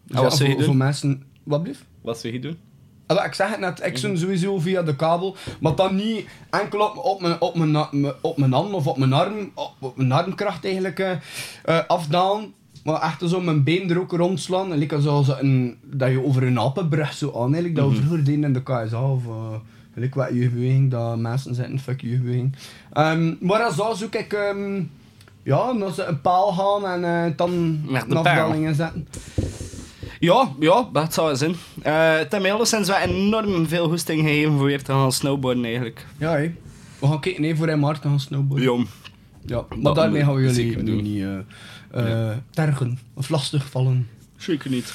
Dus 0.04 0.20
wat 0.20 0.36
zou 0.36 0.48
je 0.48 0.48
voor, 0.48 0.56
doen? 0.56 0.64
voor 0.64 0.76
mensen... 0.76 1.22
Wat 1.42 1.62
blieft? 1.62 1.84
Wat 2.00 2.18
zou 2.20 2.32
je 2.32 2.40
doen? 2.40 2.58
Ah, 3.06 3.24
ik 3.24 3.34
zeg 3.34 3.50
het 3.50 3.60
net, 3.60 3.84
ik 3.84 3.98
zou 3.98 4.16
sowieso 4.16 4.58
via 4.58 4.82
de 4.82 4.96
kabel, 4.96 5.36
maar 5.60 5.74
dan 5.74 5.94
niet 5.94 6.26
enkel 6.50 6.80
op, 6.80 6.96
op, 6.96 7.20
mijn, 7.20 7.40
op, 7.40 7.54
mijn, 7.54 7.76
op 8.20 8.36
mijn 8.36 8.52
hand 8.52 8.72
of 8.72 8.86
op 8.86 8.96
mijn 8.96 9.12
arm, 9.12 9.50
op, 9.54 9.72
op 9.78 9.96
mijn 9.96 10.12
armkracht 10.12 10.64
eigenlijk 10.64 10.98
eh, 10.98 11.10
eh, 11.64 11.78
afdalen, 11.86 12.54
maar 12.84 13.02
echt 13.02 13.22
zo 13.28 13.40
mijn 13.40 13.64
been 13.64 13.90
er 13.90 14.00
ook 14.00 14.12
rondslaan. 14.12 14.72
En 14.72 14.78
like 14.78 15.00
zoals 15.00 15.28
een, 15.28 15.78
dat 15.82 16.10
je 16.10 16.24
over 16.24 16.42
een 16.42 16.60
apenbrug 16.60 17.12
zo 17.12 17.32
aan, 17.34 17.54
eigenlijk, 17.54 17.74
dat 17.74 17.88
we 17.88 17.96
vroeger 17.96 18.24
deden 18.24 18.44
in 18.44 18.52
de 18.52 18.62
KSA 18.62 19.10
of 19.10 19.24
uh, 19.24 19.54
like 19.96 20.18
wat 20.18 20.28
jeugdbeweging, 20.32 20.90
dat 20.90 21.18
mensen 21.18 21.54
zeggen, 21.54 21.78
fuck 21.78 22.00
jeugdbeweging. 22.00 22.54
Ehm 22.92 23.34
maar 23.40 23.62
als 23.62 23.76
dat 23.76 23.98
zoek 23.98 24.14
ik, 24.14 24.32
ehm, 24.32 24.82
ja, 25.42 25.90
ze 25.90 26.04
een 26.04 26.20
paal 26.20 26.52
gaan 26.52 26.86
en 26.86 27.24
eh, 27.24 27.36
dan 27.36 27.80
afdalingen 28.08 28.74
zetten. 28.74 29.08
Ja, 30.18 30.48
ja, 30.60 30.88
dat 30.92 31.14
zou 31.14 31.36
zijn. 31.36 31.54
Eh 31.82 32.16
het 32.16 32.32
heeft 32.32 32.42
mij 32.42 32.52
alleszins 32.52 32.88
wel 32.88 32.96
enorm 32.98 33.66
veel 33.66 33.88
goesting 33.88 34.20
gegeven 34.20 34.56
voor 34.56 34.66
weer 34.66 34.82
te 34.82 34.92
gaan 34.92 35.12
snowboarden 35.12 35.64
eigenlijk. 35.64 36.06
Ja, 36.18 36.30
hé. 36.30 36.54
We 36.98 37.06
gaan 37.06 37.20
kijken 37.20 37.42
nee, 37.42 37.56
voor 37.56 37.68
hem 37.68 37.82
hard 37.84 38.02
te 38.02 38.08
gaan 38.08 38.20
snowboarden. 38.20 38.72
Ja. 38.72 38.84
Ja, 39.46 39.64
maar 39.68 39.78
Dat 39.80 39.94
daarmee 39.94 40.24
gaan 40.24 40.34
we 40.34 40.42
jullie 40.42 40.82
nu 40.82 41.02
niet 41.02 41.22
eh 41.22 41.38
eh, 41.90 42.36
tergen 42.50 42.98
of 43.14 43.28
lastig 43.28 43.66
vallen. 43.70 44.08
Zeker 44.36 44.70
niet. 44.70 44.94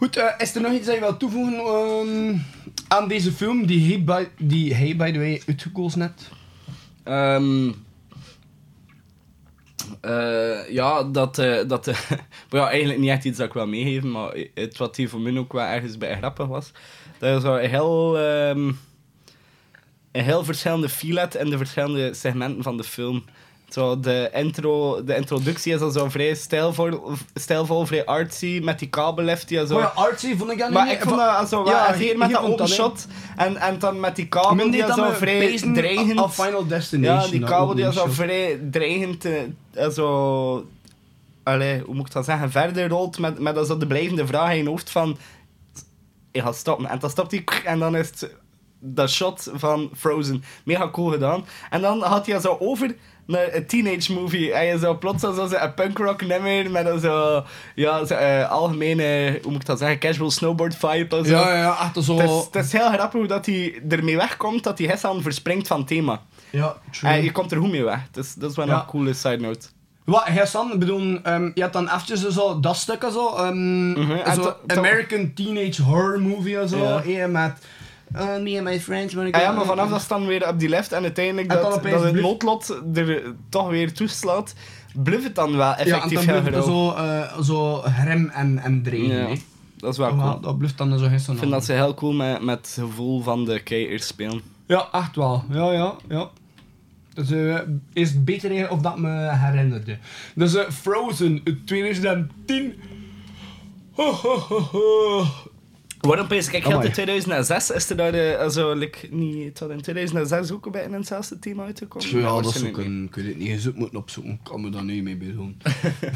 Goed, 0.00 0.16
eh, 0.16 0.32
is 0.38 0.54
er 0.54 0.60
nog 0.60 0.72
iets 0.72 0.86
dat 0.86 0.94
je 0.94 1.00
wil 1.00 1.16
toevoegen 1.16 1.54
ehm, 1.54 2.38
aan 2.88 3.08
deze 3.08 3.32
film 3.32 3.66
die 3.66 3.88
hij, 3.88 4.04
by, 4.04 4.26
die 4.38 4.96
by 4.96 5.12
the 5.12 5.18
way, 5.18 5.42
uitgekozen 5.46 6.00
hebt? 6.00 6.30
Ehm 7.04 7.68
eh, 10.00 10.70
ja, 10.70 11.02
dat... 11.02 11.38
eh 11.38 11.68
dat 11.68 11.86
ja, 12.50 12.68
eigenlijk 12.68 13.00
niet 13.00 13.10
echt 13.10 13.24
iets 13.24 13.38
dat 13.38 13.46
ik 13.46 13.52
wil 13.52 13.66
meegeven, 13.66 14.10
maar 14.10 14.34
het 14.54 14.76
wat 14.76 14.96
hier 14.96 15.08
voor 15.08 15.20
mij 15.20 15.38
ook 15.38 15.52
wel 15.52 15.64
ergens 15.64 15.98
bij 15.98 16.16
grappig 16.16 16.46
was. 16.46 16.72
Dat 17.18 17.36
is 17.36 17.42
zo 17.42 17.54
een 17.54 17.70
heel... 17.70 18.18
ehm, 18.18 18.72
een 20.12 20.24
heel 20.24 20.44
verschillende 20.44 20.88
feel 20.88 21.28
in 21.38 21.50
de 21.50 21.56
verschillende 21.56 22.14
segmenten 22.14 22.62
van 22.62 22.76
de 22.76 22.84
film. 22.84 23.24
Zo, 23.70 24.00
de, 24.00 24.30
intro, 24.32 25.04
de 25.04 25.16
introductie 25.16 25.74
is 25.74 25.80
al 25.80 25.90
zo 25.90 26.08
vrij 26.08 26.34
stijlvol, 26.34 27.12
stijlvol, 27.34 27.86
vrij 27.86 28.04
artsy, 28.04 28.60
met 28.62 28.78
die 28.78 28.88
kabellift 28.88 29.48
die 29.48 29.66
zo... 29.66 29.74
Oh 29.74 29.80
ja, 29.80 29.92
artsy 29.94 30.36
vond 30.36 30.50
ik 30.50 30.58
dat 30.58 30.70
Maar 30.70 30.84
niet. 30.84 30.94
ik 30.94 31.02
vond 31.02 31.16
dat 31.16 31.48
zo 31.48 31.64
wel, 31.64 31.72
Ja, 31.72 31.94
hier- 31.94 32.18
met 32.18 32.30
dat 32.30 32.42
open 32.42 32.56
dat, 32.56 32.68
shot 32.68 33.06
en, 33.36 33.56
en 33.56 33.78
dan 33.78 34.00
met 34.00 34.16
die 34.16 34.28
kabel 34.28 34.70
die 34.70 34.86
dat 34.86 34.96
zo 34.96 35.10
vrij 35.10 35.58
dreigend... 35.74 36.20
Of 36.20 36.34
Final 36.34 36.66
Destination. 36.66 37.24
Ja, 37.24 37.30
die 37.30 37.40
dat 37.40 37.48
kabel 37.48 37.74
die 37.74 37.92
zo 37.92 38.06
vrij 38.08 38.60
dreigend, 38.70 39.24
eh, 39.24 39.88
zo... 39.88 40.66
Allee, 41.42 41.80
hoe 41.80 41.94
moet 41.94 42.06
ik 42.06 42.12
dat 42.12 42.24
zeggen? 42.24 42.50
Verder 42.50 42.88
rolt 42.88 43.18
met, 43.18 43.38
met 43.38 43.66
zo 43.66 43.76
de 43.76 43.86
blijvende 43.86 44.26
vraag 44.26 44.50
in 44.52 44.62
je 44.62 44.68
hoofd 44.68 44.90
van... 44.90 45.16
Je 46.32 46.42
gaat 46.42 46.56
stoppen. 46.56 46.86
En 46.86 46.98
dan 46.98 47.10
stopt 47.10 47.30
hij 47.30 47.44
en 47.64 47.78
dan 47.78 47.96
is 47.96 48.06
het 48.08 48.34
dat 48.80 49.10
shot 49.10 49.50
van 49.54 49.90
Frozen. 49.96 50.42
Mega 50.64 50.90
cool 50.90 51.10
gedaan. 51.10 51.44
En 51.70 51.80
dan 51.80 52.02
had 52.02 52.26
hij 52.26 52.40
zo 52.40 52.56
over 52.60 52.96
naar 53.30 53.54
een 53.54 53.66
teenage 53.66 54.12
movie. 54.12 54.52
En 54.52 54.66
je 54.66 54.78
zo 54.78 54.98
plots 54.98 55.22
zo 55.22 55.48
een 55.50 55.74
punkrock 55.74 56.22
nummer 56.26 56.70
met 56.70 56.86
een 56.86 57.00
zo... 57.00 57.44
Ja, 57.74 58.04
zo, 58.04 58.14
eh, 58.14 58.50
algemene... 58.50 59.38
Hoe 59.42 59.52
moet 59.52 59.60
ik 59.60 59.66
dat 59.66 59.78
zeggen? 59.78 59.98
Casual 59.98 60.30
snowboard 60.30 60.76
vibe 60.76 61.16
en 61.16 61.24
zo. 61.24 61.30
Ja, 61.36 61.54
ja, 61.56 61.76
echt 61.80 62.04
zo... 62.04 62.18
Het 62.18 62.30
is, 62.30 62.48
het 62.52 62.64
is 62.64 62.72
heel 62.72 62.88
grappig 62.92 63.18
hoe 63.18 63.26
dat 63.26 63.46
hij 63.46 63.82
ermee 63.88 64.16
wegkomt 64.16 64.64
dat 64.64 64.78
hij 64.78 64.86
Hessan 64.88 65.22
verspringt 65.22 65.66
van 65.66 65.84
thema. 65.84 66.20
ja, 66.50 66.76
true. 66.90 67.10
En 67.12 67.22
je 67.24 67.32
komt 67.32 67.52
er 67.52 67.58
goed 67.58 67.70
mee 67.70 67.84
weg. 67.84 68.00
Dus 68.10 68.34
dat 68.34 68.50
is 68.50 68.56
wel 68.56 68.66
Ja. 68.66 68.74
een 68.74 68.86
coole 68.86 69.12
side 69.12 69.36
note. 69.40 69.66
Wat, 70.04 70.24
Hassan, 70.28 70.78
bedoel, 70.78 71.18
ehm, 71.22 71.50
je 71.54 71.62
had 71.62 71.72
dan 71.72 71.84
eventjes 71.88 72.28
zo 72.28 72.60
dat 72.60 72.76
stuk 72.76 73.02
en 73.02 73.12
zo, 73.12 73.52
Mhm, 73.52 74.10
en 74.12 74.34
zo 74.34 74.56
American 74.66 75.32
Teenage 75.34 75.82
Horror 75.82 76.20
Movie 76.20 76.58
en 76.58 76.68
zo, 76.68 76.96
eh, 76.96 77.26
met 77.26 77.52
uh, 78.14 78.20
me 78.42 78.54
and 78.56 78.62
my 78.64 78.80
friends. 78.80 79.14
wanna 79.14 79.30
Ah 79.30 79.38
go- 79.38 79.44
ja, 79.46 79.52
maar 79.52 79.64
vanaf 79.64 79.90
dat 79.90 80.04
dan 80.08 80.26
weer 80.26 80.48
op 80.48 80.58
die 80.58 80.68
left 80.68 80.92
en 80.92 81.02
uiteindelijk 81.02 81.50
En 81.52 81.56
dat, 81.62 81.82
dat 81.82 82.02
het 82.02 82.14
noodlot 82.20 82.80
er 82.94 83.34
toch 83.48 83.68
weer 83.68 83.92
toeslaat, 83.92 84.54
blijft 84.94 85.24
het 85.24 85.34
dan 85.34 85.50
wel 85.56 85.58
Ja, 85.68 85.76
en 85.76 85.86
effectief 85.86 86.24
dan 86.50 86.62
zo, 86.62 86.90
eh, 86.92 87.40
zo 87.40 87.82
rem 88.04 88.28
en, 88.28 88.58
en 88.58 88.82
dreigend, 88.82 89.38
Ja, 89.38 89.44
dat 89.76 89.92
is 89.92 89.98
wel 89.98 90.08
Ja, 90.16 90.22
cool. 90.22 90.40
dat 90.40 90.58
blijft 90.58 90.78
dan 90.78 90.98
zo 90.98 91.08
Hassan. 91.08 91.34
Ik 91.34 91.40
vind 91.40 91.52
dat 91.52 91.64
ze 91.64 91.72
heel 91.72 91.94
cool 91.94 92.12
met, 92.12 92.42
met 92.42 92.56
het 92.58 92.76
gevoel 92.80 93.22
van 93.22 93.44
de 93.44 93.60
kijkers 93.62 94.06
spelen. 94.06 94.40
Ja, 94.66 94.88
echt 94.92 95.16
wel. 95.16 95.44
Ja, 95.50 95.72
ja, 95.72 95.94
ja. 96.08 96.28
Dus 97.14 97.30
eh, 97.30 97.58
is 97.92 98.10
het 98.10 98.24
beter 98.24 98.70
of 98.70 98.80
dat 98.80 98.98
me 98.98 99.30
herinnerde. 99.36 99.98
Dus 100.34 100.54
eh, 100.54 100.70
Frozen 100.70 101.40
uit 101.44 101.66
2010. 101.66 102.74
Ho, 103.92 104.12
ho, 104.12 104.38
ho, 104.38 104.58
ho. 104.60 105.24
Waarom 106.00 106.26
pees 106.26 106.48
ik? 106.48 106.62
Had 106.62 106.84
in 106.84 106.92
2006 106.92 107.70
is 107.70 107.90
er 107.90 107.96
daar 107.96 108.12
de, 108.12 108.36
also, 108.40 108.74
like, 108.74 109.06
niet, 109.10 109.58
het 109.58 109.70
in 109.70 109.80
2006 109.80 110.52
ook 110.52 110.72
bij 110.72 110.84
in 110.84 110.92
hetzelfde 110.92 111.38
team 111.38 111.60
uitgekomen. 111.60 112.08
Ja, 112.08 112.14
dat 112.14 112.38
is 112.38 112.42
waarschijnlijk 112.44 112.78
ook 112.78 112.84
een... 112.84 113.04
Ik 113.04 113.14
weet 113.14 113.26
het 113.26 113.38
niet, 113.38 113.62
je 113.62 113.72
moeten 113.74 113.98
opzoeken. 113.98 114.32
Ik 114.32 114.38
kan 114.42 114.60
me 114.60 114.70
daar 114.70 114.84
niet 114.84 115.02
mee 115.02 115.16
bezighouden. 115.16 115.56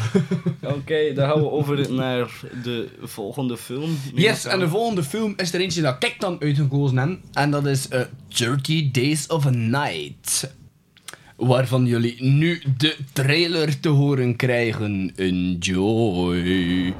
Oké, 0.76 1.12
dan 1.14 1.28
gaan 1.30 1.40
we 1.40 1.50
over 1.50 1.92
naar 1.92 2.30
de 2.62 2.88
volgende 3.02 3.56
film. 3.56 3.98
Yes, 4.14 4.44
en 4.44 4.58
de 4.58 4.68
volgende 4.68 5.02
film 5.02 5.34
is 5.36 5.54
er 5.54 5.60
eentje 5.60 5.82
dat 5.82 6.04
ik 6.04 6.16
dan 6.18 6.40
uitgekozen 6.40 6.96
heb. 6.96 7.18
En 7.32 7.50
dat 7.50 7.66
is 7.66 7.88
eh 7.88 8.00
30 8.28 8.90
Days 8.90 9.26
of 9.26 9.46
a 9.46 9.50
Night. 9.50 10.54
Waarvan 11.36 11.86
jullie 11.86 12.22
nu 12.22 12.62
de 12.76 12.96
trailer 13.12 13.80
te 13.80 13.88
horen 13.88 14.36
krijgen. 14.36 15.12
Enjoy. 15.16 16.94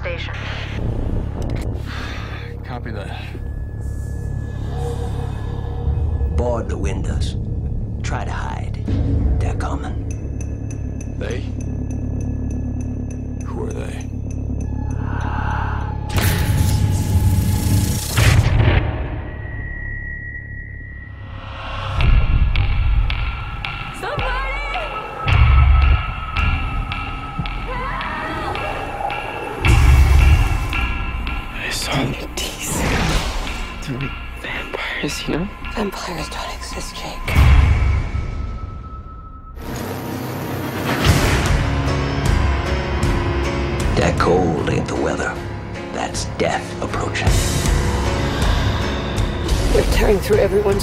Station. 0.00 0.34
Copy 2.64 2.90
that. 2.90 3.20
board 6.40 6.70
the 6.70 6.78
windows. 6.78 7.36
Try 8.02 8.24
to 8.24 8.30
hide. 8.30 8.82
They're 9.38 9.56
coming. 9.56 10.08
They? 11.18 11.59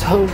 Home. 0.07 0.31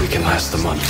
We 0.00 0.08
can 0.08 0.22
last 0.22 0.50
the 0.50 0.58
month. 0.58 0.82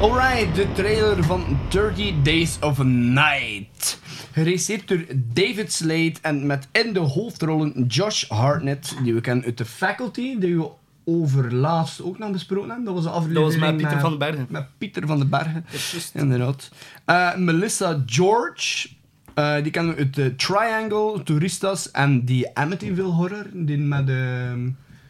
Alright, 0.00 0.54
de 0.54 0.66
trailer 0.74 1.22
van 1.22 1.58
Dirty 1.70 2.12
Days 2.22 2.58
of 2.60 2.84
Night. 2.84 3.93
Geregisseerd 4.34 4.88
door 4.88 5.04
David 5.32 5.72
Slade 5.72 6.14
en 6.22 6.46
met 6.46 6.68
in 6.72 6.92
de 6.92 6.98
hoofdrollen 6.98 7.86
Josh 7.86 8.28
Hartnett, 8.28 8.96
die 9.02 9.14
we 9.14 9.20
kennen 9.20 9.44
uit 9.44 9.56
The 9.56 9.64
Faculty, 9.64 10.38
die 10.38 10.56
we 10.56 10.68
overlaatst 11.04 12.02
ook 12.02 12.18
nog 12.18 12.30
besproken 12.30 12.68
hebben. 12.68 12.84
Dat 12.84 12.94
was 12.94 13.04
de 13.04 13.10
aflevering 13.10 13.44
Dat 13.44 13.60
was 13.60 13.70
met 13.70 13.76
Pieter 13.76 14.00
van 14.00 14.10
den 14.10 14.18
Bergen. 14.18 14.46
Met 14.48 14.66
Pieter 14.78 15.06
van 15.06 15.18
den 15.18 15.28
Bergen, 15.28 15.64
inderdaad. 16.12 16.70
Eh, 17.04 17.36
Melissa 17.36 18.02
George, 18.06 18.88
eh, 19.34 19.62
die 19.62 19.70
kennen 19.70 19.94
we 19.94 20.00
uit 20.00 20.12
The 20.12 20.34
Triangle, 20.36 21.22
Touristas 21.22 21.90
en 21.90 22.24
die 22.24 22.54
Amityville 22.54 23.02
Horror, 23.02 23.46
die 23.52 23.78
met... 23.78 24.08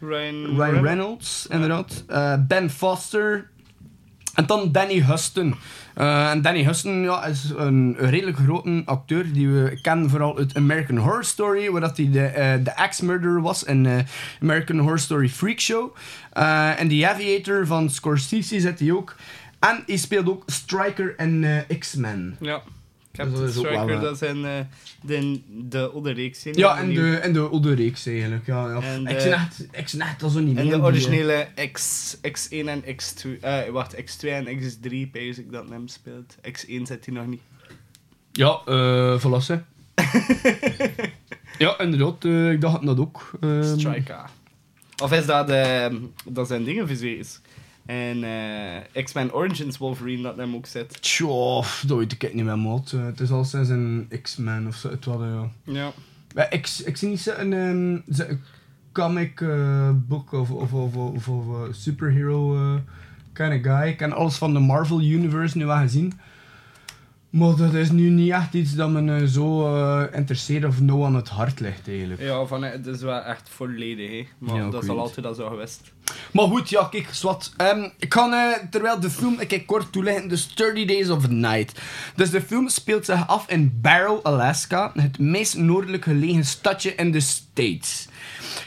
Ryan, 0.01 0.57
Ryan 0.57 0.83
Reynolds, 0.83 1.47
inderdaad. 1.47 2.05
Eh, 2.07 2.35
ben 2.47 2.71
Foster. 2.71 3.51
En 4.35 4.47
dan 4.47 4.73
Danny 4.73 5.03
Huston. 5.03 5.55
Eh, 5.95 6.31
en 6.31 6.43
Danny 6.43 6.65
Huston 6.65 7.03
ja, 7.03 7.25
is 7.25 7.53
een, 7.57 7.97
redelijk 7.99 8.37
grote 8.37 8.83
acteur 8.85 9.33
die 9.33 9.49
we 9.49 9.79
kennen 9.83 10.11
vooral 10.11 10.39
uit 10.39 10.57
American 10.57 10.97
Horror 10.97 11.25
Story, 11.25 11.71
waar 11.71 11.81
dat 11.81 11.97
hij 11.97 12.11
de, 12.11 12.27
eh, 12.27 12.65
de 12.65 12.77
axe-murderer 12.77 13.41
was 13.41 13.65
in 13.65 13.87
eh, 13.87 13.99
American 14.43 14.79
Horror 14.79 14.99
Story 14.99 15.29
Freak 15.29 15.61
Show. 15.61 15.95
En 16.33 16.89
The 16.89 17.09
Aviator 17.09 17.67
van 17.67 17.91
Scorsese 17.91 18.61
zit 18.61 18.79
hij 18.79 18.93
ook. 18.93 19.15
En 19.59 19.83
hij 19.87 19.97
speelt 19.97 20.29
ook 20.29 20.43
Striker 20.47 21.19
in 21.19 21.65
X-Men. 21.79 22.37
Ja. 22.41 22.63
Captain 23.17 23.41
dat 23.41 23.49
is 23.51 23.57
ook 23.57 23.63
wel, 23.65 23.73
Striker, 23.73 23.97
eh, 23.97 24.01
dat 24.03 24.19
zijn 24.19 24.45
eh, 24.45 24.51
de, 25.03 25.41
de 25.49 25.91
oude 25.91 26.11
reeks. 26.13 26.45
hè, 26.45 26.51
Ja, 26.55 26.75
die 26.75 26.83
en 26.83 26.95
de, 27.11 27.17
en 27.17 27.33
de 27.33 27.51
eigenlijk. 28.07 28.47
Ja, 28.47 28.69
ja. 28.69 28.81
En 28.83 29.07
ik 29.07 29.15
de- 29.15 29.21
zie 29.21 29.31
echt, 29.33 29.67
ik 29.73 29.89
echt 30.01 30.21
En 30.59 30.65
de 30.65 30.73
die, 30.75 30.83
originele 30.83 31.47
X, 31.73 32.17
X1 32.17 32.67
en 32.67 32.83
X2... 32.83 33.41
eh 33.41 33.69
wacht, 33.69 33.95
X2 33.97 34.29
en 34.29 34.47
X3, 34.47 35.11
pees 35.13 35.39
ik 35.39 35.53
dat 35.53 35.69
hem 35.69 35.89
speelt. 35.89 36.37
X1 36.49 36.83
zit 36.83 37.07
hij 37.07 37.15
nog 37.15 37.27
niet. 37.27 37.41
Ja, 38.33 38.61
eh 38.67 39.19
verlassen. 39.19 39.67
ja, 41.59 41.79
inderdaad, 41.81 42.25
eh, 42.25 42.51
ik 42.51 42.61
dacht 42.61 42.87
dat 42.87 42.99
ook. 42.99 43.31
Ehm, 43.41 43.79
Striker. 43.79 44.25
Of 45.03 45.13
is 45.13 45.27
dat, 45.27 45.49
eh, 45.51 45.87
dat 46.25 46.47
zijn 46.49 46.65
dingen 46.65 46.87
is? 47.19 47.41
En 47.87 48.25
eh, 48.25 49.05
X-Men 49.05 49.35
Origins 49.35 49.79
Wolverine 49.79 50.23
dat 50.23 50.37
hem 50.37 50.55
ook 50.55 50.67
zit. 50.67 51.03
Tjoh, 51.03 51.67
dat 51.87 51.99
weet 51.99 52.13
ik 52.13 52.35
niet 52.35 52.45
meer, 52.45 52.59
maat. 52.59 52.93
Eh, 52.93 53.05
het 53.05 53.21
is 53.21 53.31
al 53.31 53.45
sinds 53.45 53.69
een 53.69 54.09
X-Men 54.23 54.67
of 54.67 54.77
zo. 54.77 54.91
Het 54.91 55.05
was, 55.05 55.21
ja. 55.21 55.51
Ja. 55.73 55.93
Maar 56.35 56.53
ik, 56.53 56.69
ik 56.85 56.97
zie 56.97 57.09
niet 57.09 57.21
zo'n 57.21 57.53
um, 57.53 58.03
zo 58.13 58.23
een 58.23 58.41
comic 58.95 59.41
eh, 59.41 59.91
book 59.95 60.33
of, 60.33 60.51
of, 60.51 60.73
of, 60.73 60.97
of, 60.97 61.29
of 61.29 61.47
eh, 61.49 61.73
superhero 61.73 62.57
eh, 62.57 62.81
kind 63.33 63.55
of 63.55 63.73
guy. 63.73 63.89
Ik 63.89 63.97
ken 63.97 64.13
alles 64.13 64.37
van 64.37 64.53
de 64.53 64.59
Marvel 64.59 65.01
Universe 65.01 65.59
nu 65.59 65.67
wel 65.67 65.77
gezien. 65.77 66.13
Maar 67.35 67.57
dat 67.57 67.75
is 67.75 67.91
nu 67.91 68.09
niet 68.09 68.31
echt 68.31 68.55
iets 68.55 68.75
dat 68.75 68.91
me 68.91 69.21
eh, 69.21 69.27
zo 69.27 69.75
eh, 69.77 70.03
interesseert 70.13 70.65
of 70.65 70.81
nou 70.81 71.05
aan 71.05 71.15
het 71.15 71.29
hart 71.29 71.61
ligt 71.61 71.89
eigenlijk. 71.89 72.21
Ja, 72.21 72.45
van, 72.45 72.63
het 72.63 72.87
is 72.87 73.01
wel 73.01 73.23
echt 73.23 73.49
volledig, 73.49 74.11
hè. 74.11 74.27
Maar 74.39 74.57
Ja, 74.57 74.71
dat 74.71 74.83
is 74.83 74.89
al 74.89 74.99
altijd 74.99 75.27
al 75.27 75.35
zo 75.35 75.49
geweest. 75.49 75.93
Maar 76.33 76.47
goed, 76.47 76.69
ja, 76.69 76.85
kijk, 76.85 77.09
zwart. 77.11 77.53
Ehm, 77.57 77.89
ik 77.99 78.09
kan, 78.09 78.33
eh, 78.33 78.53
terwijl 78.71 79.01
de 79.01 79.11
film, 79.11 79.41
ik 79.41 79.49
kijk 79.49 79.67
kort 79.67 79.93
toelichten, 79.93 80.29
dus 80.29 80.55
30 80.55 80.87
Days 80.87 81.11
of 81.11 81.29
Night. 81.29 81.81
Dus 82.17 82.31
de 82.31 82.43
film 82.43 82.69
speelt 82.69 83.05
zich 83.05 83.29
af 83.29 83.49
in 83.49 83.79
Barrow, 83.83 84.21
Alaska, 84.23 84.93
het 84.95 85.19
meest 85.19 85.57
noordelijk 85.57 86.05
gelegen 86.05 86.45
stadje 86.45 86.95
in 86.95 87.13
de 87.13 87.21
States. 87.21 88.09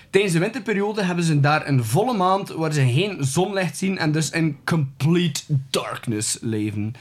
Tijdens 0.10 0.34
de 0.34 0.40
winterperiode 0.40 1.04
hebben 1.04 1.24
ze 1.24 1.40
daar 1.40 1.68
een 1.68 1.84
volle 1.84 2.18
maand 2.18 2.50
waar 2.50 2.74
ze 2.74 2.88
geen 2.88 3.18
zonlicht 3.20 3.78
zien 3.78 3.98
en 3.98 4.12
dus 4.12 4.30
in 4.30 4.58
complete 4.64 5.42
darkness 5.70 6.38
leven. 6.42 6.96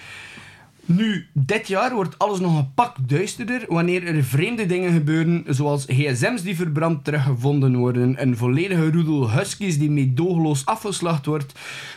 Nu, 0.89 1.27
dit 1.33 1.69
jaar 1.69 1.95
wordt 1.95 2.19
alles 2.19 2.41
nog 2.41 2.59
een 2.59 2.75
pak 2.75 2.97
duisterder 3.09 3.65
wanneer 3.69 4.07
er 4.07 4.25
vreemde 4.25 4.67
dingen 4.67 4.93
gebeuren, 4.93 5.45
zoals 5.49 5.85
gsm's 5.85 6.43
die 6.43 6.57
verbrand 6.57 7.05
teruggevonden 7.05 7.77
worden, 7.77 8.23
een 8.23 8.37
volledige 8.37 8.91
roedel 8.91 9.31
huskies 9.31 9.79
die 9.79 9.91
meedogenloos 9.91 10.67
afgeslacht 10.67 11.27
wordt, 11.27 11.53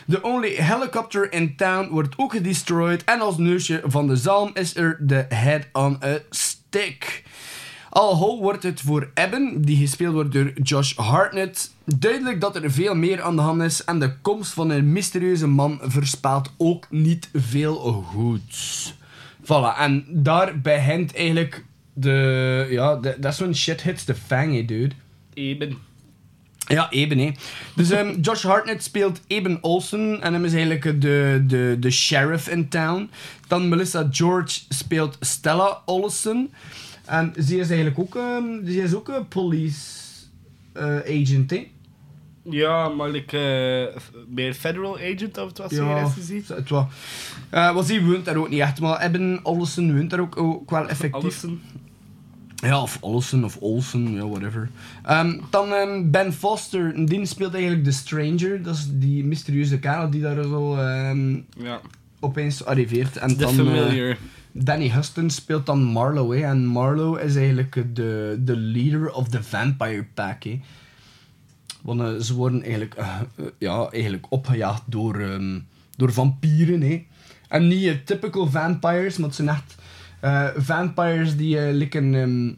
de 0.06 0.22
only 0.22 0.54
helicopter 0.54 1.32
in 1.32 1.56
town 1.56 1.88
wordt 1.90 2.14
ook 2.16 2.32
gedestroyed 2.32 3.04
en 3.04 3.20
als 3.20 3.38
neusje 3.38 3.82
van 3.84 4.06
de 4.06 4.16
zalm 4.16 4.50
is 4.54 4.76
er 4.76 4.96
de 5.00 5.26
head 5.28 5.62
on 5.72 5.98
a 6.04 6.18
stick. 6.30 7.24
Al 7.90 8.16
whole 8.16 8.40
wordt 8.40 8.62
het 8.62 8.80
voor 8.80 9.10
Eben, 9.14 9.62
die 9.62 9.76
gespeeld 9.76 10.14
wordt 10.14 10.32
door 10.32 10.52
Josh 10.62 10.96
Hartnett, 10.96 11.74
duidelijk 11.84 12.40
dat 12.40 12.56
er 12.56 12.70
veel 12.70 12.94
meer 12.94 13.22
aan 13.22 13.36
de 13.36 13.42
hand 13.42 13.62
is 13.62 13.84
en 13.84 13.98
de 13.98 14.16
komst 14.20 14.52
van 14.52 14.70
een 14.70 14.92
mysterieuze 14.92 15.46
man 15.46 15.78
verspaalt 15.82 16.52
ook 16.56 16.86
niet 16.90 17.28
veel 17.34 17.76
goeds. 18.02 18.94
Voilà, 19.42 19.78
en 19.78 20.04
daar 20.08 20.60
begint 20.60 21.14
eigenlijk 21.14 21.64
de... 21.92 22.66
Ja, 22.70 22.94
dat 22.96 23.24
is 23.24 23.36
zo'n 23.36 23.54
shit 23.54 23.82
hits 23.82 24.04
the 24.04 24.14
fan, 24.14 24.52
hè, 24.52 24.64
dude. 24.64 24.94
Eben. 25.34 25.78
Ja, 26.66 26.90
Eben, 26.90 27.18
hè. 27.18 27.30
Dus 27.74 27.90
ehm, 27.90 28.20
Josh 28.20 28.42
Hartnett 28.42 28.82
speelt 28.82 29.20
Eben 29.26 29.58
Olsen 29.60 30.22
en 30.22 30.32
hem 30.32 30.44
is 30.44 30.52
eigenlijk 30.52 31.00
de, 31.00 31.44
de, 31.46 31.76
de 31.80 31.90
sheriff 31.90 32.48
in 32.48 32.68
town. 32.68 33.10
Dan 33.48 33.68
Melissa 33.68 34.08
George 34.10 34.60
speelt 34.68 35.16
Stella 35.20 35.82
Olsen. 35.84 36.50
En 37.10 37.32
ze 37.42 37.56
is 37.58 37.68
eigenlijk 37.68 37.98
ook, 37.98 38.16
ehm, 38.16 38.64
ze 38.66 38.82
is 38.82 38.94
ook 38.94 39.08
een 39.08 39.28
police 39.28 39.88
eh, 40.72 40.96
agent, 40.96 41.50
hè. 41.50 41.70
Ja, 42.42 42.88
maar 42.88 43.14
ik 43.14 43.32
eh, 43.32 43.84
meer 44.28 44.54
federal 44.54 44.94
agent 44.98 45.38
of 45.38 45.48
het 45.48 45.58
was 45.58 45.70
Ja, 45.70 46.04
gezien. 46.08 46.44
het 46.46 46.68
was. 46.68 46.86
Eh 47.50 47.74
want 47.74 47.86
ze 47.86 48.04
woont 48.04 48.24
daar 48.24 48.36
ook 48.36 48.48
niet 48.48 48.60
echt, 48.60 48.80
maar 48.80 49.02
Eben 49.02 49.40
Olsen 49.42 49.96
woont 49.96 50.10
daar 50.10 50.20
ook, 50.20 50.36
ook 50.36 50.70
wel 50.70 50.88
effectief. 50.88 51.22
Allison. 51.22 51.60
Ja, 52.56 52.82
of 52.82 52.98
Olsen 53.00 53.44
of 53.44 53.56
Olsen, 53.56 54.12
ja, 54.12 54.26
whatever. 54.28 54.70
Ehm, 55.04 55.38
dan 55.50 55.72
ehm, 55.72 56.10
Ben 56.10 56.32
Foster, 56.32 57.06
die 57.06 57.26
speelt 57.26 57.52
eigenlijk 57.54 57.84
de 57.84 57.92
Stranger. 57.92 58.62
Dat 58.62 58.74
is 58.74 58.86
die 58.90 59.24
mysterieuze 59.24 59.78
kerel 59.78 60.10
die 60.10 60.20
daar 60.20 60.42
zo 60.42 60.76
Ja. 61.58 61.80
opeens 62.20 62.64
arriveert. 62.64 63.16
En 63.16 63.28
The 63.28 63.36
dan, 63.36 63.54
Familiar. 63.54 64.08
eh, 64.10 64.16
Danny 64.52 64.90
Huston 64.90 65.30
speelt 65.30 65.66
dan 65.66 65.82
Marlowe. 65.82 66.44
En 66.44 66.66
Marlowe 66.66 67.22
is 67.22 67.36
eigenlijk 67.36 67.96
de, 67.96 68.36
de 68.40 68.56
leader 68.56 69.12
of 69.12 69.28
the 69.28 69.42
Vampire 69.42 70.04
Pack. 70.14 70.44
Want 71.82 72.00
eh, 72.00 72.14
ze 72.14 72.34
worden 72.34 72.62
eigenlijk, 72.62 72.94
eh, 72.94 73.20
eh, 73.36 73.44
ja, 73.58 73.88
eigenlijk 73.90 74.26
opgejaagd 74.28 74.82
door, 74.86 75.20
ehm, 75.20 75.58
door 75.96 76.12
vampieren. 76.12 76.80
Hè. 76.82 77.06
En 77.48 77.68
niet 77.68 78.06
typical 78.06 78.50
vampires, 78.50 79.16
maar 79.16 79.26
het 79.26 79.36
zijn 79.36 79.48
echt 79.48 79.74
vampires 80.56 81.36
die 81.36 81.60
like 81.60 81.98
een 81.98 82.14
ehm, 82.14 82.52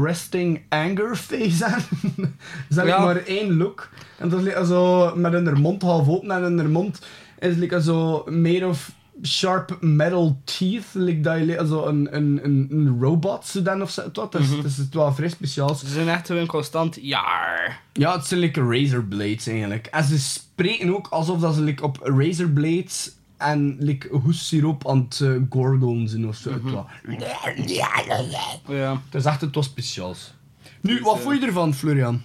arresting 0.00 0.60
anger 0.68 1.16
face 1.16 1.64
hebben. 1.64 2.34
Ze 2.70 2.74
hebben 2.74 2.94
Ja. 2.94 3.04
maar 3.04 3.16
één 3.16 3.56
look. 3.56 3.90
En 4.18 4.28
dat 4.28 4.38
is 4.40 4.44
like 4.44 4.66
zo 4.66 5.12
met 5.16 5.32
hun 5.32 5.60
mond 5.60 5.82
half 5.82 6.08
open 6.08 6.30
en 6.30 6.42
hun 6.42 6.70
mond 6.70 7.06
is 7.38 7.54
like 7.56 7.82
zo 7.82 8.24
meer 8.28 8.68
of 8.68 8.92
sharp 9.22 9.76
metal 9.80 10.40
teeth, 10.44 10.84
like 10.92 11.20
dat 11.20 11.38
je 11.38 11.64
zo 11.68 11.86
een, 11.86 12.16
een, 12.16 12.40
een, 12.44 12.66
een 12.70 12.96
robot 13.00 13.64
dan 13.64 13.82
of 13.82 13.90
zo. 13.90 14.10
Dat 14.12 14.34
is, 14.34 14.46
Mhm. 14.48 14.56
dat 14.56 14.64
is 14.64 14.76
het 14.76 14.94
wel 14.94 15.14
vrij 15.14 15.28
speciaal. 15.28 15.74
Ze 15.74 15.86
zijn 15.88 16.08
echt 16.08 16.28
een 16.28 16.46
constant 16.46 16.98
jaar. 17.00 17.82
Ja, 17.92 18.16
het 18.16 18.26
zijn 18.26 18.40
like 18.40 18.60
razor 18.68 19.02
blades 19.04 19.46
eigenlijk. 19.46 19.86
En 19.86 20.04
ze 20.04 20.18
spreken 20.18 20.94
ook 20.96 21.06
alsof 21.08 21.40
dat 21.40 21.54
ze 21.54 21.60
like, 21.62 21.82
op 21.82 21.98
razor 22.02 22.48
blades 22.48 23.14
en 23.36 23.76
like, 23.78 24.08
hoessiroop 24.16 24.88
aan 24.88 24.98
het 25.08 25.20
uh, 25.22 25.42
gorgon 25.50 26.08
zijn 26.08 26.28
of 26.28 26.36
zo. 26.36 26.50
Was- 26.62 26.84
Ja. 28.66 29.00
Het 29.04 29.14
is 29.14 29.24
echt 29.24 29.40
het 29.40 29.54
was 29.54 29.64
speciaals. 29.64 30.34
Nu, 30.80 31.00
wat 31.02 31.16
eh, 31.16 31.20
vond 31.22 31.40
je 31.40 31.46
ervan, 31.46 31.74
Florian? 31.74 32.22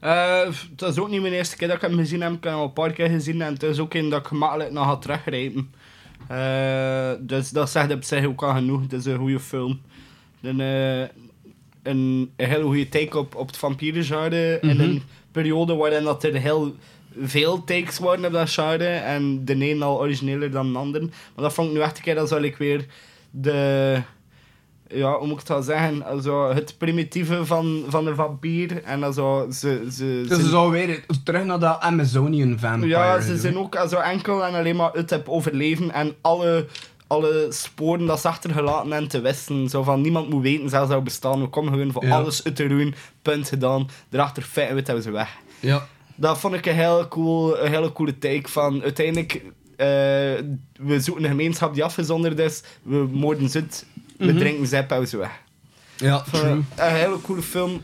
Eh, 0.00 0.40
het 0.76 0.82
is 0.82 0.98
ook 0.98 1.08
niet 1.10 1.20
mijn 1.20 1.32
eerste 1.32 1.56
keer 1.56 1.68
dat 1.68 1.76
ik 1.76 1.82
hem 1.88 1.96
gezien 1.98 2.20
heb. 2.20 2.32
Ik 2.32 2.42
heb 2.44 2.52
hem 2.52 2.60
al 2.60 2.66
een 2.66 2.72
paar 2.72 2.92
keer 2.92 3.08
gezien 3.08 3.42
en 3.42 3.52
het 3.52 3.62
is 3.62 3.78
ook 3.78 3.94
een 3.94 4.08
dat 4.08 4.20
ik 4.20 4.26
gemakkelijk 4.26 4.72
nog 4.72 4.84
ga 4.86 4.96
teruggrijpen. 4.96 5.70
Eh, 6.28 7.10
dus 7.20 7.50
dat 7.50 7.70
zegt 7.70 7.92
op 7.92 8.02
zich 8.04 8.24
ook 8.26 8.42
al 8.42 8.54
genoeg. 8.54 8.82
Het 8.82 8.92
is 8.92 9.04
een 9.04 9.18
goede 9.18 9.40
film. 9.40 9.80
Een, 10.42 10.60
eh, 10.60 11.08
een, 11.82 12.30
hele 12.36 12.62
goede 12.64 12.88
take 12.88 13.18
op, 13.18 13.34
op 13.34 13.46
het 13.46 13.56
vampierengenre. 13.56 14.58
In 14.60 14.68
Mhm. 14.76 14.80
een 14.80 15.02
periode 15.32 15.74
waarin 15.74 16.04
dat 16.04 16.24
er 16.24 16.34
heel 16.34 16.74
veel 17.20 17.64
takes 17.64 17.98
waren 17.98 18.24
op 18.24 18.32
dat 18.32 18.50
genre. 18.50 18.84
En 18.88 19.44
de 19.44 19.70
een 19.70 19.82
al 19.82 19.98
origineler 20.00 20.50
dan 20.50 20.72
de 20.72 20.78
ander. 20.78 21.00
Maar 21.00 21.10
dat 21.44 21.54
vond 21.54 21.68
ik 21.68 21.74
nu 21.74 21.80
echt 21.80 21.96
een 21.96 22.02
keer 22.02 22.14
dat 22.14 22.42
ik 22.42 22.56
weer 22.56 22.86
de 23.30 24.02
ja, 24.88 25.12
hoe 25.18 25.22
moet 25.26 25.32
ik 25.32 25.38
het 25.38 25.48
wel 25.48 25.62
zeggen? 25.62 26.04
Also, 26.04 26.48
het 26.54 26.74
primitieve 26.78 27.46
van, 27.46 27.84
van 27.88 28.04
de 28.04 28.14
vampier. 28.14 28.82
En 28.84 29.02
also, 29.02 29.50
ze, 29.50 29.86
ze, 29.92 30.24
Dus 30.28 30.38
ze 30.38 30.48
zou 30.48 30.70
weer 30.70 31.04
terug 31.24 31.44
naar 31.44 31.58
dat 31.58 31.80
Amazonian 31.80 32.58
vampire. 32.58 32.86
ja, 32.88 33.20
ze 33.20 33.28
doen. 33.28 33.38
zijn 33.38 33.58
ook 33.58 33.76
also, 33.76 33.96
enkel 33.98 34.44
en 34.44 34.54
alleen 34.54 34.76
maar 34.76 34.92
het 34.92 35.10
heb 35.10 35.28
overleven. 35.28 35.90
En 35.90 36.14
alle, 36.20 36.66
alle 37.06 37.46
sporen 37.50 38.06
dat 38.06 38.20
ze 38.20 38.28
achtergelaten 38.28 38.92
en 38.92 39.08
te 39.08 39.20
wissen. 39.20 39.68
Zo 39.68 39.82
van, 39.82 40.00
niemand 40.00 40.28
moet 40.30 40.42
weten, 40.42 40.68
zelfs 40.68 40.90
zou 40.90 41.02
bestaan. 41.02 41.40
We 41.40 41.48
komen 41.48 41.72
gewoon 41.72 41.92
voor 41.92 42.04
Ja. 42.04 42.16
alles 42.16 42.44
uit 42.44 42.56
te 42.56 42.66
doen. 42.66 42.94
Punt 43.22 43.48
gedaan. 43.48 43.88
Daarachter 44.08 44.42
feiten 44.42 44.76
we 44.76 44.82
hebben 44.84 45.02
ze 45.04 45.10
weg. 45.10 45.36
Ja. 45.60 45.86
Dat 46.14 46.38
vond 46.38 46.54
ik 46.54 46.66
een 46.66 46.74
hele, 46.74 47.08
cool, 47.08 47.58
een 47.58 47.70
hele 47.70 47.92
coole 47.92 48.18
take 48.18 48.48
van 48.48 48.82
uiteindelijk 48.82 49.42
eh, 49.76 49.86
we 50.78 51.00
zoeken 51.00 51.22
een 51.24 51.30
gemeenschap 51.30 51.74
die 51.74 51.84
afgezonderd 51.84 52.38
is, 52.38 52.62
we 52.82 53.08
moorden 53.12 53.48
ze 53.48 53.64
we 54.18 54.24
Mhm. 54.26 54.38
drinken 54.38 54.66
ze 54.66 54.76
op, 54.78 54.88
houden 54.88 55.08
ze 55.08 55.16
weg. 55.16 55.40
Ja. 55.96 56.24
Een 56.32 56.64
hele 56.76 57.20
coole 57.22 57.42
film, 57.42 57.82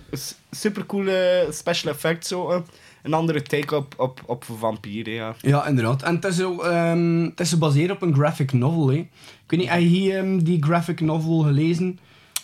super 0.51 0.87
coole 0.87 1.47
special 1.51 1.93
effects 1.93 2.29
zo. 2.29 2.65
Een 3.03 3.15
andere 3.15 3.43
take 3.43 3.77
op, 3.77 3.95
op, 3.97 4.21
op 4.27 4.45
vampieren, 4.59 5.13
ja. 5.13 5.35
Ja, 5.41 5.67
inderdaad. 5.67 6.03
En 6.03 6.15
het 6.15 6.25
is, 6.25 6.43
ook, 6.43 6.65
ehm, 6.65 7.23
het 7.23 7.41
is 7.41 7.49
gebaseerd 7.51 7.91
op 7.91 8.03
een 8.03 8.15
graphic 8.15 8.53
novel. 8.53 8.89
Hè. 8.89 8.95
Ik 8.97 9.09
weet 9.47 9.61
niet, 9.61 9.69
heb 9.69 9.81
je 9.81 9.87
hier, 9.87 10.19
ehm, 10.19 10.39
die 10.39 10.63
graphic 10.65 11.01
novel 11.01 11.39
gelezen? 11.39 11.99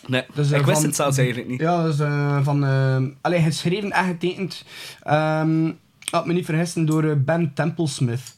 Nee, 0.07 0.21
eh, 0.21 0.27
ik 0.51 0.65
wist 0.65 0.77
van- 0.79 0.83
het 0.85 0.95
zelfs 0.95 1.17
eigenlijk 1.17 1.47
niet. 1.47 1.59
Ja, 1.59 1.83
dat 1.83 1.93
is 1.93 1.99
eh, 1.99 2.39
van... 2.43 2.63
ehm 2.65 3.09
allee, 3.21 3.41
geschreven 3.41 3.91
en 3.91 4.05
getekend, 4.05 4.65
ehm 5.03 5.71
had 6.09 6.25
me 6.25 6.33
niet 6.33 6.45
vergissen, 6.45 6.85
door 6.85 7.03
eh, 7.03 7.15
Ben 7.17 7.51
Templesmith. 7.53 8.35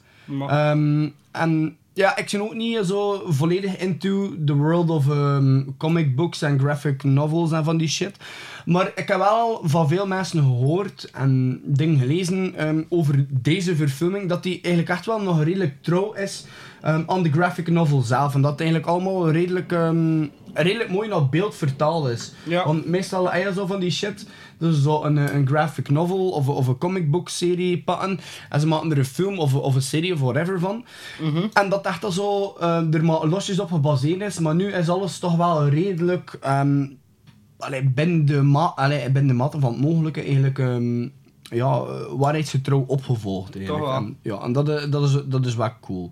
Ehm, 0.47 1.09
en 1.31 1.77
ja, 1.93 2.17
ik 2.17 2.29
ben 2.31 2.41
ook 2.41 2.53
niet 2.53 2.85
zo 2.85 3.23
volledig 3.27 3.77
into 3.77 4.33
the 4.45 4.53
world 4.53 4.89
of 4.89 5.09
ehm, 5.09 5.61
comic 5.77 6.15
books 6.15 6.41
en 6.41 6.59
graphic 6.59 7.03
novels 7.03 7.51
en 7.51 7.63
van 7.63 7.77
die 7.77 7.87
shit. 7.87 8.15
Maar 8.65 8.91
ik 8.95 9.07
heb 9.07 9.17
wel 9.17 9.61
van 9.63 9.87
veel 9.87 10.07
mensen 10.07 10.39
gehoord 10.39 11.09
en 11.11 11.61
dingen 11.63 11.99
gelezen 11.99 12.55
ehm, 12.55 12.83
over 12.89 13.25
deze 13.29 13.75
verfilming, 13.75 14.29
dat 14.29 14.43
die 14.43 14.53
eigenlijk 14.53 14.89
echt 14.89 15.05
wel 15.05 15.21
nog 15.21 15.43
redelijk 15.43 15.75
trouw 15.81 16.13
is 16.13 16.45
ehm, 16.81 17.03
aan 17.05 17.23
de 17.23 17.31
graphic 17.31 17.67
novel 17.67 18.01
zelf. 18.01 18.33
En 18.33 18.41
dat 18.41 18.51
het 18.51 18.59
eigenlijk 18.59 18.89
allemaal 18.89 19.31
redelijk, 19.31 19.71
redelijk 20.53 20.89
mooi 20.89 21.09
naar 21.09 21.29
beeld 21.29 21.55
vertaald 21.55 22.07
is. 22.07 22.33
Ja. 22.43 22.65
Want 22.65 22.85
meestal 22.85 23.31
heb 23.31 23.43
je 23.47 23.53
zo 23.53 23.65
van 23.65 23.79
die 23.79 23.91
shit, 23.91 24.25
dus 24.63 24.81
zo 24.81 25.03
een, 25.03 25.17
eh, 25.17 25.35
een 25.35 25.47
graphic 25.47 25.89
novel 25.89 26.29
of, 26.29 26.47
of 26.47 26.67
een 26.67 26.77
comic 26.77 27.11
book 27.11 27.29
serie 27.29 27.83
pakken 27.83 28.19
en 28.49 28.59
ze 28.59 28.67
maken 28.67 28.91
er 28.91 28.97
een 28.97 29.05
film 29.05 29.39
of, 29.39 29.55
of 29.55 29.75
een 29.75 29.81
serie 29.81 30.13
of 30.13 30.19
whatever 30.19 30.59
van. 30.59 30.85
En 31.53 31.69
dat 31.69 31.85
echt 31.85 32.03
al 32.03 32.11
zo 32.11 32.55
eh, 32.59 32.93
er 32.93 33.05
maar 33.05 33.25
losjes 33.25 33.59
op 33.59 33.71
gebaseerd 33.71 34.21
is, 34.21 34.39
maar 34.39 34.55
nu 34.55 34.71
is 34.71 34.89
alles 34.89 35.19
toch 35.19 35.35
wel 35.35 35.67
redelijk 35.67 36.37
ehm 36.41 36.85
allee, 37.57 37.83
binnen, 37.83 38.25
de 38.25 38.41
ma 38.41 38.65
allee, 38.75 39.11
binnen 39.11 39.27
de 39.27 39.33
mate 39.33 39.59
van 39.59 39.71
het 39.71 39.81
mogelijke 39.81 40.21
eigenlijk 40.21 40.59
ehm, 40.59 41.01
ja, 41.41 41.81
eh, 41.81 42.05
waarheidsgetrouw 42.09 42.83
opgevolgd. 42.87 43.55
Eigenlijk. 43.55 43.85
wel. 43.85 43.95
En, 43.95 44.17
ja, 44.21 44.41
en 44.41 44.53
dat, 44.53 44.65
dat, 44.91 45.03
is, 45.03 45.17
dat 45.25 45.45
is 45.45 45.55
wel 45.55 45.71
cool. 45.81 46.11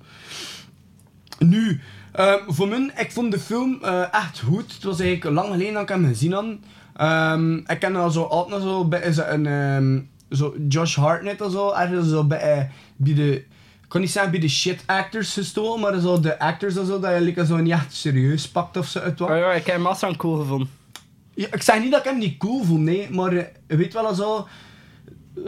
Nu, 1.40 1.82
ehm, 2.12 2.38
voor 2.48 2.68
mij, 2.68 2.92
ik 2.98 3.12
vond 3.12 3.32
de 3.32 3.40
film 3.40 3.84
echt 4.12 4.40
goed. 4.40 4.74
Het 4.74 4.84
was 4.84 5.00
eigenlijk 5.00 5.36
lang 5.36 5.52
geleden 5.52 5.74
dat 5.74 5.82
ik 5.82 5.90
hem 5.90 6.06
gezien 6.06 6.32
had. 6.32 6.46
Ehm, 6.96 7.56
ik 7.56 7.80
ken 7.80 7.96
al 7.96 8.10
zo 8.10 8.24
altijd 8.24 8.62
zo 8.62 8.86
bij 8.86 9.12
zo 9.12 9.24
een 9.28 9.46
ehm, 9.46 10.00
zo 10.32 10.56
Josh 10.68 10.96
Hartnett 10.96 11.42
of 11.42 11.52
zo, 11.52 11.72
ergens 11.72 12.10
zo 12.10 12.24
bij, 12.24 12.40
eh, 12.40 12.64
bij 12.96 13.14
de, 13.14 13.36
ik 13.36 13.88
kan 13.88 14.02
niet 14.02 14.12
zeggen 14.12 14.32
bij 14.32 14.40
de 14.40 14.50
shit 14.50 14.84
actors 14.86 15.34
gestolen, 15.34 15.80
maar 15.80 16.00
zo 16.00 16.20
de 16.20 16.40
actors 16.40 16.78
of 16.78 16.88
zo, 16.88 17.00
dat 17.00 17.14
je 17.14 17.22
like, 17.22 17.46
zo 17.46 17.58
niet 17.58 17.74
echt 17.74 17.94
serieus 17.94 18.50
pakt 18.50 18.78
of 18.78 18.88
zo. 18.88 19.00
uit 19.00 19.20
wat. 19.20 19.30
Oh 19.30 19.38
ja, 19.38 19.52
ik 19.52 19.66
heb 19.66 19.76
hem 19.76 19.84
massa 19.84 20.14
cool 20.18 20.38
gevonden. 20.38 20.70
Ja, 21.34 21.48
ik 21.52 21.62
zeg 21.62 21.80
niet 21.80 21.92
dat 21.92 22.00
ik 22.00 22.12
hem 22.12 22.18
niet 22.18 22.38
cool 22.38 22.64
vond, 22.64 22.80
nee, 22.80 23.10
maar 23.10 23.34
eh, 23.34 23.46
je 23.68 23.76
weet 23.76 23.94
wel 23.94 24.14
zo. 24.14 24.48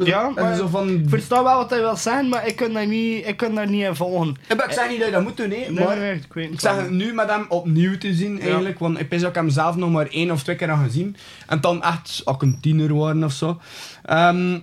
Ja, 0.03 0.29
maar 0.29 0.55
zo 0.55 0.67
van. 0.67 0.89
ik 0.89 1.09
versta 1.09 1.43
wel 1.43 1.57
wat 1.57 1.69
hij 1.69 1.79
wil 1.79 1.95
zeggen, 1.95 2.29
maar 2.29 2.47
ik 2.47 2.55
kan 2.55 2.73
daar 2.73 2.87
niet, 2.87 3.27
ik 3.27 3.37
kan 3.37 3.55
daar 3.55 3.69
niet 3.69 3.83
in 3.83 3.95
volgen. 3.95 4.35
Ja, 4.47 4.55
maar 4.55 4.65
ik 4.65 4.71
zeg 4.71 4.89
niet 4.89 4.97
dat 4.97 5.07
je 5.07 5.13
dat 5.13 5.23
moet 5.23 5.37
doen, 5.37 5.49
nee, 5.49 5.71
Nee, 5.71 5.85
maar 5.85 5.97
nee, 5.97 6.15
ik 6.15 6.33
weet 6.33 6.51
ik 6.51 6.59
zeg 6.59 6.75
het 6.75 6.89
nu 6.89 7.13
met 7.13 7.29
hem 7.29 7.45
opnieuw 7.49 7.97
te 7.97 8.13
zien 8.13 8.41
eigenlijk, 8.41 8.79
want 8.79 8.99
ik 8.99 9.11
ik 9.11 9.35
hem 9.35 9.49
zelf 9.49 9.75
nog 9.75 9.91
maar 9.91 10.07
één 10.07 10.31
of 10.31 10.43
twee 10.43 10.55
keer 10.55 10.77
gezien. 10.85 11.15
En 11.47 11.61
dan 11.61 11.83
echt, 11.83 12.21
ik 12.25 12.41
een 12.41 12.57
tiener 12.61 12.95
waren 12.95 13.23
of 13.23 13.31
zo. 13.31 13.59
Ehm, 14.03 14.59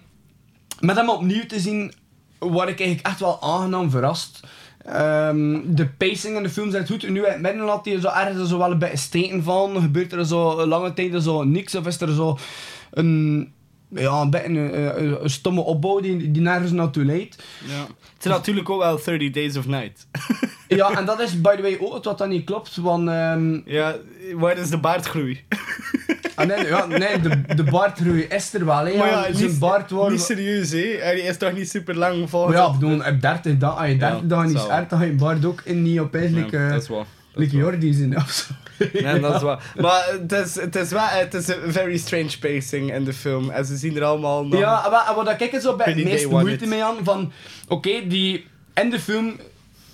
met 0.81 0.97
hem 0.97 1.11
opnieuw 1.11 1.47
te 1.47 1.61
zien, 1.61 1.93
word 2.39 2.69
ik 2.69 2.79
eigenlijk 2.81 3.07
echt 3.07 3.21
wel 3.21 3.43
aangenaam 3.43 3.91
verrast. 3.91 4.41
Ehm, 4.85 5.59
de 5.65 5.87
pacing 5.87 6.37
in 6.37 6.43
de 6.43 6.51
film 6.51 6.71
zijn 6.71 6.87
goed. 6.87 7.09
Nu 7.09 7.25
in 7.25 7.33
het 7.33 7.41
midden 7.41 7.65
laat 7.65 7.85
hij 7.85 8.01
zo 8.01 8.09
ergens 8.09 8.49
zo 8.49 8.59
wel 8.59 8.71
een 8.71 8.79
beetje 8.79 8.97
steken 8.97 9.43
van. 9.43 9.81
Gebeurt 9.81 10.13
er 10.13 10.27
zo 10.27 10.67
lange 10.67 10.93
tijd 10.93 11.23
zo 11.23 11.45
niks 11.45 11.75
of 11.75 11.87
is 11.87 12.01
er 12.01 12.15
zo 12.15 12.39
een, 12.91 13.53
ja, 13.91 14.21
een 14.21 14.31
beetje 14.31 14.49
een, 14.49 15.03
een, 15.05 15.23
een 15.23 15.31
stomme 15.31 15.61
opbouw 15.61 16.01
die, 16.01 16.31
die 16.31 16.43
nergens 16.43 16.71
naartoe 16.73 17.05
leidt. 17.05 17.43
Ja. 17.67 17.87
Het 18.15 18.25
is 18.25 18.31
natuurlijk 18.31 18.71
ook 18.71 18.81
wel 18.81 19.01
30 19.05 19.31
Days 19.31 19.57
of 19.57 19.67
Night. 19.67 20.07
Ja, 20.77 20.91
en 20.99 21.05
dat 21.05 21.21
is 21.21 21.41
by 21.41 21.57
the 21.57 21.63
way 21.63 21.79
ook 21.81 21.95
het 21.95 22.05
wat 22.05 22.19
dat 22.19 22.29
niet 22.29 22.45
klopt, 22.45 22.77
want... 22.77 23.09
ehm, 23.09 23.61
ja, 23.65 23.97
waar 24.35 24.59
is 24.59 24.71
de 24.71 24.79
baardgroei? 24.79 25.45
ah, 26.35 26.47
nee, 26.47 26.67
ja, 26.67 26.87
nee 26.87 27.21
de, 27.21 27.55
de 27.55 27.65
baardgroei 27.65 28.23
is 28.23 28.55
er 28.55 28.65
wel, 28.65 28.87
hè. 28.87 28.97
Maar 28.97 29.09
ja, 29.09 29.27
ja, 29.27 29.35
zijn 29.35 29.59
baard 29.59 29.91
wordt... 29.91 30.11
niet 30.11 30.21
serieus, 30.21 30.71
hè? 30.71 30.97
Hij 31.01 31.19
is 31.21 31.37
toch 31.37 31.53
niet 31.53 31.71
super 31.71 31.97
lang 31.97 32.19
Maar 32.19 32.29
volgens 32.29 32.57
ja, 32.57 32.67
ik 32.67 32.73
bedoel, 32.73 32.99
op 32.99 33.21
30 33.21 33.57
dagen, 33.57 33.79
als 33.79 33.89
je 33.89 33.97
30 33.97 34.21
Ja, 34.21 34.27
dagen 34.27 34.47
niet 34.49 34.89
dan 34.89 34.99
ga 34.99 35.05
je 35.05 35.13
baard 35.13 35.45
ook 35.45 35.61
in 35.65 35.83
niet 35.83 36.01
opeens, 36.01 36.33
like, 36.33 36.57
Ja, 36.57 36.65
eh, 36.65 36.73
dat 36.73 36.83
is 36.83 36.89
wel. 36.89 37.07
like 37.35 37.57
Jordi 37.57 37.93
zijn 37.93 38.17
of 38.17 38.31
zo. 38.31 38.55
Nee, 39.03 39.21
dat 39.21 39.35
is 39.35 39.43
waar. 39.43 39.73
Maar 39.81 40.09
het 40.21 40.33
is, 40.33 40.55
het 40.55 40.77
is 40.77 40.91
wel 40.91 41.07
het 41.07 41.35
is 41.35 41.49
een 41.49 41.73
very 41.73 41.97
strange 41.99 42.39
pacing 42.41 42.93
in 42.95 43.05
de 43.05 43.13
film. 43.13 43.51
En 43.51 43.65
ze 43.65 43.77
zien 43.77 43.97
er 43.97 44.05
allemaal. 44.05 44.45
Ja, 44.45 44.85
en 44.85 45.15
wat, 45.15 45.41
ik 45.41 45.53
er 45.53 45.61
zo 45.61 45.77
bij 45.77 45.93
het 45.93 46.31
moeite 46.31 46.65
it. 46.65 46.71
mee 46.71 46.85
aan, 46.85 46.97
van... 47.03 47.33
Oké, 47.69 48.07
die... 48.09 48.47
In 48.75 48.91
de 48.91 49.01
film... 49.01 49.37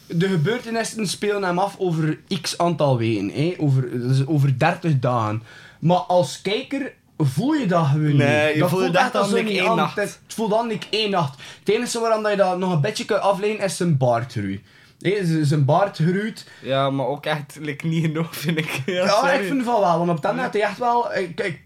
De 0.09 0.29
gebeurtenissen 0.29 1.07
spelen 1.07 1.43
hem 1.43 1.59
af 1.59 1.75
over 1.79 2.19
x 2.41 2.59
aantal 2.59 2.99
weken, 2.99 3.31
hè, 3.31 3.55
over, 3.59 3.91
dus 3.91 4.27
over 4.27 4.59
30 4.59 4.99
dagen. 4.99 5.43
Maar 5.79 5.97
als 5.97 6.43
kijker 6.43 6.93
voel 7.19 7.53
je 7.53 7.67
dat 7.67 7.87
gewoon 7.87 8.17
Nee, 8.17 8.47
niet. 8.47 8.55
je 8.55 8.61
dat 8.61 8.71
voelt 8.71 8.93
dat 8.93 9.13
dan 9.13 9.35
niet 9.35 9.49
één 9.49 9.69
aan. 9.69 9.77
nacht. 9.77 9.97
Het, 9.97 10.21
voelt 10.27 10.51
dan 10.51 10.67
niet 10.67 10.87
één 10.91 11.11
nacht. 11.11 11.39
Het 11.59 11.69
enige 11.69 12.01
waarom 12.01 12.23
dat 12.23 12.31
je 12.31 12.37
dat 12.37 12.59
nog 12.59 12.73
een 12.73 12.81
beetje 12.81 13.05
kunt 13.05 13.21
afleiden 13.21 13.65
is 13.65 13.77
zijn 13.77 13.97
baardgroei. 13.97 14.63
Z- 14.99 15.41
zijn 15.43 15.65
baard 15.65 15.97
groeit. 15.97 16.51
Ja, 16.63 16.91
maar 16.91 17.07
ook 17.07 17.27
echt 17.27 17.57
like, 17.61 17.87
niet 17.87 18.05
genoeg, 18.05 18.37
vind 18.37 18.59
ik. 18.59 18.83
Ja, 18.87 19.31
ik 19.33 19.47
vind 19.47 19.63
van 19.65 19.81
wel. 19.81 19.99
Want 19.99 20.11
op 20.11 20.23
dat 20.23 20.37
had 20.37 20.53
hij 20.53 20.63
echt 20.63 20.79
wel... 20.79 21.15
Ik, 21.15 21.41
ik 21.41 21.63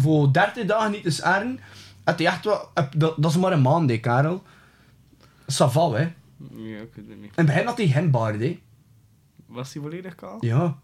voor 0.00 0.32
30 0.32 0.64
dagen 0.66 0.90
niet 0.90 1.02
te 1.02 1.10
saren. 1.10 1.60
Had 2.04 2.18
hij 2.18 2.28
echt 2.28 2.44
wel... 2.44 2.68
Dat, 2.96 3.14
dat 3.16 3.30
is 3.30 3.36
maar 3.36 3.52
een 3.52 3.62
maand, 3.62 3.90
hè, 3.90 3.98
Karel. 3.98 4.42
Saval, 5.46 5.92
hè. 5.92 6.02
Ja, 6.02 6.80
ik 6.80 6.90
weet 6.94 7.08
het 7.08 7.20
niet. 7.20 7.24
In 7.24 7.30
het 7.34 7.46
begin 7.46 7.66
had 7.66 7.76
hij 7.76 7.86
geen 7.86 8.10
baard, 8.10 8.40
hè. 8.40 8.60
Was 9.46 9.72
hij 9.72 9.82
volledig 9.82 10.14
kaal? 10.14 10.36
Ja. 10.40 10.78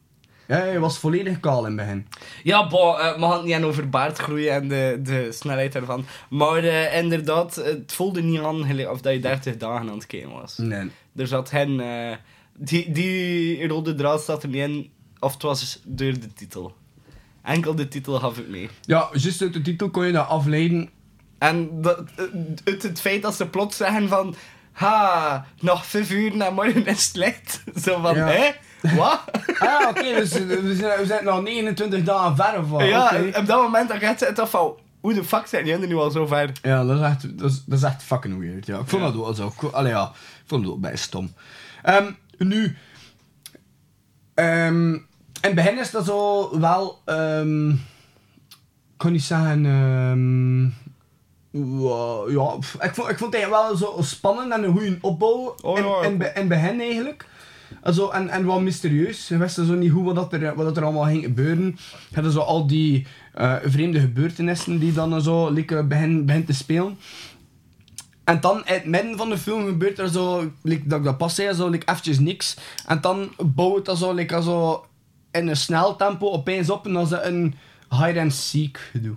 Ja, 0.50 0.56
hij 0.56 0.80
was 0.80 0.98
volledig 0.98 1.40
kaal 1.40 1.66
in 1.66 1.66
het 1.66 1.76
begin. 1.86 2.06
Ja, 2.42 2.66
boh, 2.68 3.00
eh, 3.06 3.18
we 3.18 3.26
het 3.26 3.44
niet 3.44 3.54
aan 3.54 3.64
over 3.64 3.88
baardgroei 3.88 4.48
en 4.48 4.68
de, 4.68 4.98
de 5.02 5.32
snelheid 5.32 5.72
daarvan. 5.72 6.04
Maar 6.30 6.64
eh, 6.64 6.96
inderdaad, 6.98 7.54
het 7.54 7.92
voelde 7.92 8.22
niet 8.22 8.40
aan 8.40 8.88
of 8.88 9.00
dat 9.00 9.12
je 9.12 9.18
30 9.20 9.56
dagen 9.56 9.88
aan 9.88 9.94
het 9.94 10.06
kijken 10.06 10.30
was. 10.32 10.56
Nee. 10.58 10.90
Er 11.16 11.26
zat 11.26 11.48
geen... 11.48 11.80
eh, 11.80 12.16
die, 12.58 12.92
die 12.92 13.68
rode 13.68 13.94
draad 13.94 14.22
zat 14.22 14.42
er 14.42 14.48
niet 14.48 14.62
in, 14.68 14.90
of 15.18 15.32
het 15.32 15.42
was 15.42 15.80
door 15.84 16.12
de 16.12 16.32
titel. 16.34 16.74
Enkel 17.42 17.74
de 17.74 17.88
titel 17.88 18.18
gaf 18.18 18.38
ik 18.38 18.48
mee. 18.48 18.68
Ja, 18.82 19.08
juist 19.12 19.42
uit 19.42 19.52
de 19.52 19.62
titel 19.62 19.90
kon 19.90 20.06
je 20.06 20.12
dat 20.12 20.28
afleiden. 20.28 20.90
En 21.38 21.82
dat, 21.82 22.02
uit 22.64 22.82
het 22.82 23.00
feit 23.00 23.22
dat 23.22 23.34
ze 23.34 23.46
plots 23.46 23.76
zeggen 23.76 24.08
van... 24.08 24.34
ha, 24.72 25.46
nog 25.60 25.86
vijf 25.86 26.10
uur 26.10 26.40
en 26.40 26.54
morgen 26.54 26.86
is 26.86 27.06
het 27.06 27.16
licht. 27.16 27.62
Zo 27.84 28.00
van, 28.00 28.14
Ja. 28.14 28.26
hè? 28.26 28.50
Wat? 28.96 29.20
Ah, 29.58 29.88
oké, 29.88 30.02
dus 30.02 30.32
eh, 30.32 30.46
we 30.46 30.74
zijn, 30.74 30.98
we 31.00 31.06
zijn 31.06 31.24
nog 31.24 31.42
29 31.42 32.02
dagen 32.02 32.36
ver 32.36 32.58
of 32.58 32.68
wat? 32.68 32.82
ja, 32.84 33.12
op 33.36 33.46
dat 33.46 33.62
moment 33.62 33.92
gaat 33.92 34.18
ze 34.18 34.24
het 34.24 34.38
af 34.38 34.50
van, 34.50 34.74
hoe 35.00 35.14
de 35.14 35.24
fuck 35.24 35.46
zijn 35.46 35.66
jullie 35.66 35.86
nu 35.86 35.94
al 35.94 36.10
zo 36.10 36.26
ver? 36.26 36.52
Ja, 36.62 36.84
dat 36.84 36.96
is 36.96 37.02
echt, 37.04 37.38
dat 37.38 37.50
is, 37.50 37.64
dat 37.64 37.78
is 37.78 37.84
echt 37.84 38.02
fucking 38.02 38.38
weird. 38.38 38.66
Ja. 38.66 38.78
Ik 38.78 38.88
vond 38.88 39.02
dat 39.02 39.14
wel 39.14 39.34
zo. 39.34 39.52
Allee, 39.72 39.92
ja, 39.92 40.04
ik 40.14 40.44
vond 40.46 40.64
het 40.64 40.72
ook 40.72 40.80
bij 40.80 40.96
stom. 40.96 41.32
Ehm, 41.82 42.10
nu, 42.38 42.76
ehm, 44.34 44.92
in 44.92 45.06
het 45.40 45.54
begin 45.54 45.78
is 45.78 45.90
dat 45.90 46.04
zo 46.04 46.50
wel, 46.60 47.02
ehm, 47.04 47.70
ik 47.70 48.96
kan 48.96 49.12
niet 49.12 49.22
zeggen, 49.22 49.66
ehm, 49.66 50.62
ja, 52.32 52.54
ik 52.80 52.94
vond, 52.94 53.08
ik 53.10 53.18
vond 53.18 53.32
het 53.32 53.42
eigenlijk 53.42 53.50
wel 53.50 53.76
zo 53.76 54.02
spannend 54.02 54.52
en 54.52 54.64
een 54.64 54.72
goede 54.72 54.98
opbouw 55.00 55.54
Oh, 55.62 56.04
in, 56.04 56.20
het 56.20 56.48
begin 56.48 56.80
eigenlijk. 56.80 57.26
Also, 57.82 58.10
en, 58.10 58.28
en 58.28 58.44
wat 58.44 58.60
mysterieus. 58.60 59.28
Je 59.28 59.36
wist 59.36 59.54
zo 59.54 59.74
niet 59.74 59.92
goed 59.92 60.14
wat, 60.14 60.32
er, 60.32 60.54
wat 60.54 60.76
er 60.76 60.84
allemaal 60.84 61.04
ging 61.04 61.24
gebeuren. 61.24 61.78
Je 62.10 62.20
had 62.20 62.32
zo 62.32 62.40
al 62.40 62.66
die 62.66 63.06
eh, 63.34 63.54
vreemde 63.64 64.00
gebeurtenissen 64.00 64.78
die 64.78 64.92
dan 64.92 65.22
zo 65.22 65.50
like, 65.50 65.84
begin, 65.84 66.44
te 66.46 66.52
spelen. 66.52 66.98
En 68.24 68.40
dan 68.40 68.56
in 68.56 68.74
het 68.74 68.84
midden 68.84 69.16
van 69.16 69.28
de 69.28 69.38
film 69.38 69.66
gebeurt 69.66 69.98
er 69.98 70.08
zo, 70.08 70.52
like, 70.62 70.88
dat 70.88 70.98
ik 70.98 71.04
dat 71.04 71.18
pas 71.18 71.34
zei, 71.34 71.54
zo 71.54 71.68
like, 71.68 71.86
eventjes 71.86 72.18
niks. 72.18 72.56
En 72.86 73.00
dan 73.00 73.32
bouwt 73.38 73.84
dat 73.84 73.98
zo, 73.98 74.12
like, 74.12 74.42
zo 74.42 74.84
in 75.30 75.48
een 75.48 75.56
snel 75.56 75.96
tempo 75.96 76.30
opeens 76.30 76.70
op 76.70 76.86
en 76.86 76.92
dan 76.92 77.02
is 77.02 77.10
een 77.10 77.54
hide-and-seek 77.90 78.88
gedoe. 78.92 79.16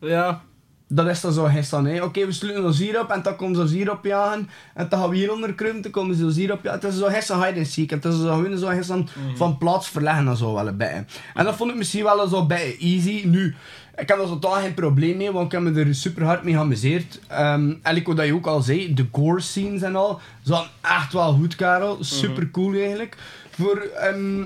Ja. 0.00 0.42
Dat 0.90 1.06
is 1.06 1.20
dan 1.20 1.32
zo 1.32 1.44
gisteren. 1.44 2.04
Oké, 2.04 2.26
we 2.26 2.32
sluiten 2.32 2.64
ons 2.64 2.78
hier 2.78 3.00
op 3.00 3.10
en 3.10 3.22
dan 3.22 3.36
komen 3.36 3.54
ze 3.54 3.60
ons 3.60 3.70
hier 3.70 3.90
op 3.90 4.04
jagen. 4.04 4.48
En 4.74 4.86
dan 4.88 4.98
gaan 4.98 5.10
we 5.10 5.16
hier 5.16 5.32
onder 5.32 5.54
kruipen, 5.54 5.82
dan 5.82 5.90
komen 5.90 6.16
ze 6.16 6.24
ons 6.24 6.36
hier 6.36 6.52
op 6.52 6.64
jagen. 6.64 6.80
Het 6.80 6.92
is 6.92 6.98
zo 6.98 7.06
gisteren 7.06 7.46
hide 7.46 7.58
and 7.58 7.68
seek. 7.68 7.90
Het 7.90 8.04
is 8.04 8.14
zo 8.14 8.34
gewoon 8.34 8.58
zo 8.58 8.66
gisteren 8.66 9.08
van 9.34 9.58
plaats 9.58 9.88
verleggen 9.88 10.28
en 10.28 10.36
zo 10.36 10.54
wel 10.54 10.68
een 10.68 10.76
beetje. 10.76 11.04
En 11.34 11.44
dat 11.44 11.56
vond 11.56 11.70
ik 11.70 11.76
misschien 11.76 12.04
wel 12.04 12.28
zo 12.28 12.46
bij 12.46 12.76
easy. 12.80 13.22
Nu, 13.26 13.54
ik 13.96 14.08
heb 14.08 14.18
er 14.18 14.26
totaal 14.26 14.52
geen 14.52 14.74
probleem 14.74 15.16
mee, 15.16 15.32
want 15.32 15.46
ik 15.46 15.52
heb 15.52 15.60
me 15.60 15.80
er 15.80 15.94
super 15.94 16.24
hard 16.24 16.42
mee 16.42 16.54
geamuseerd. 16.54 17.20
Ehm 17.26 17.72
en 17.82 17.96
ik 17.96 18.06
wat 18.06 18.26
je 18.26 18.34
ook 18.34 18.46
al 18.46 18.60
zei, 18.60 18.94
de 18.94 19.06
gore 19.12 19.40
scenes 19.40 19.82
en 19.82 19.96
al, 19.96 20.20
zijn 20.42 20.64
echt 20.80 21.12
wel 21.12 21.32
goed, 21.32 21.54
Karel. 21.56 21.96
Super 22.00 22.50
cool 22.50 22.74
eigenlijk. 22.74 23.16
Voor, 23.50 23.78
ehm, 23.78 24.42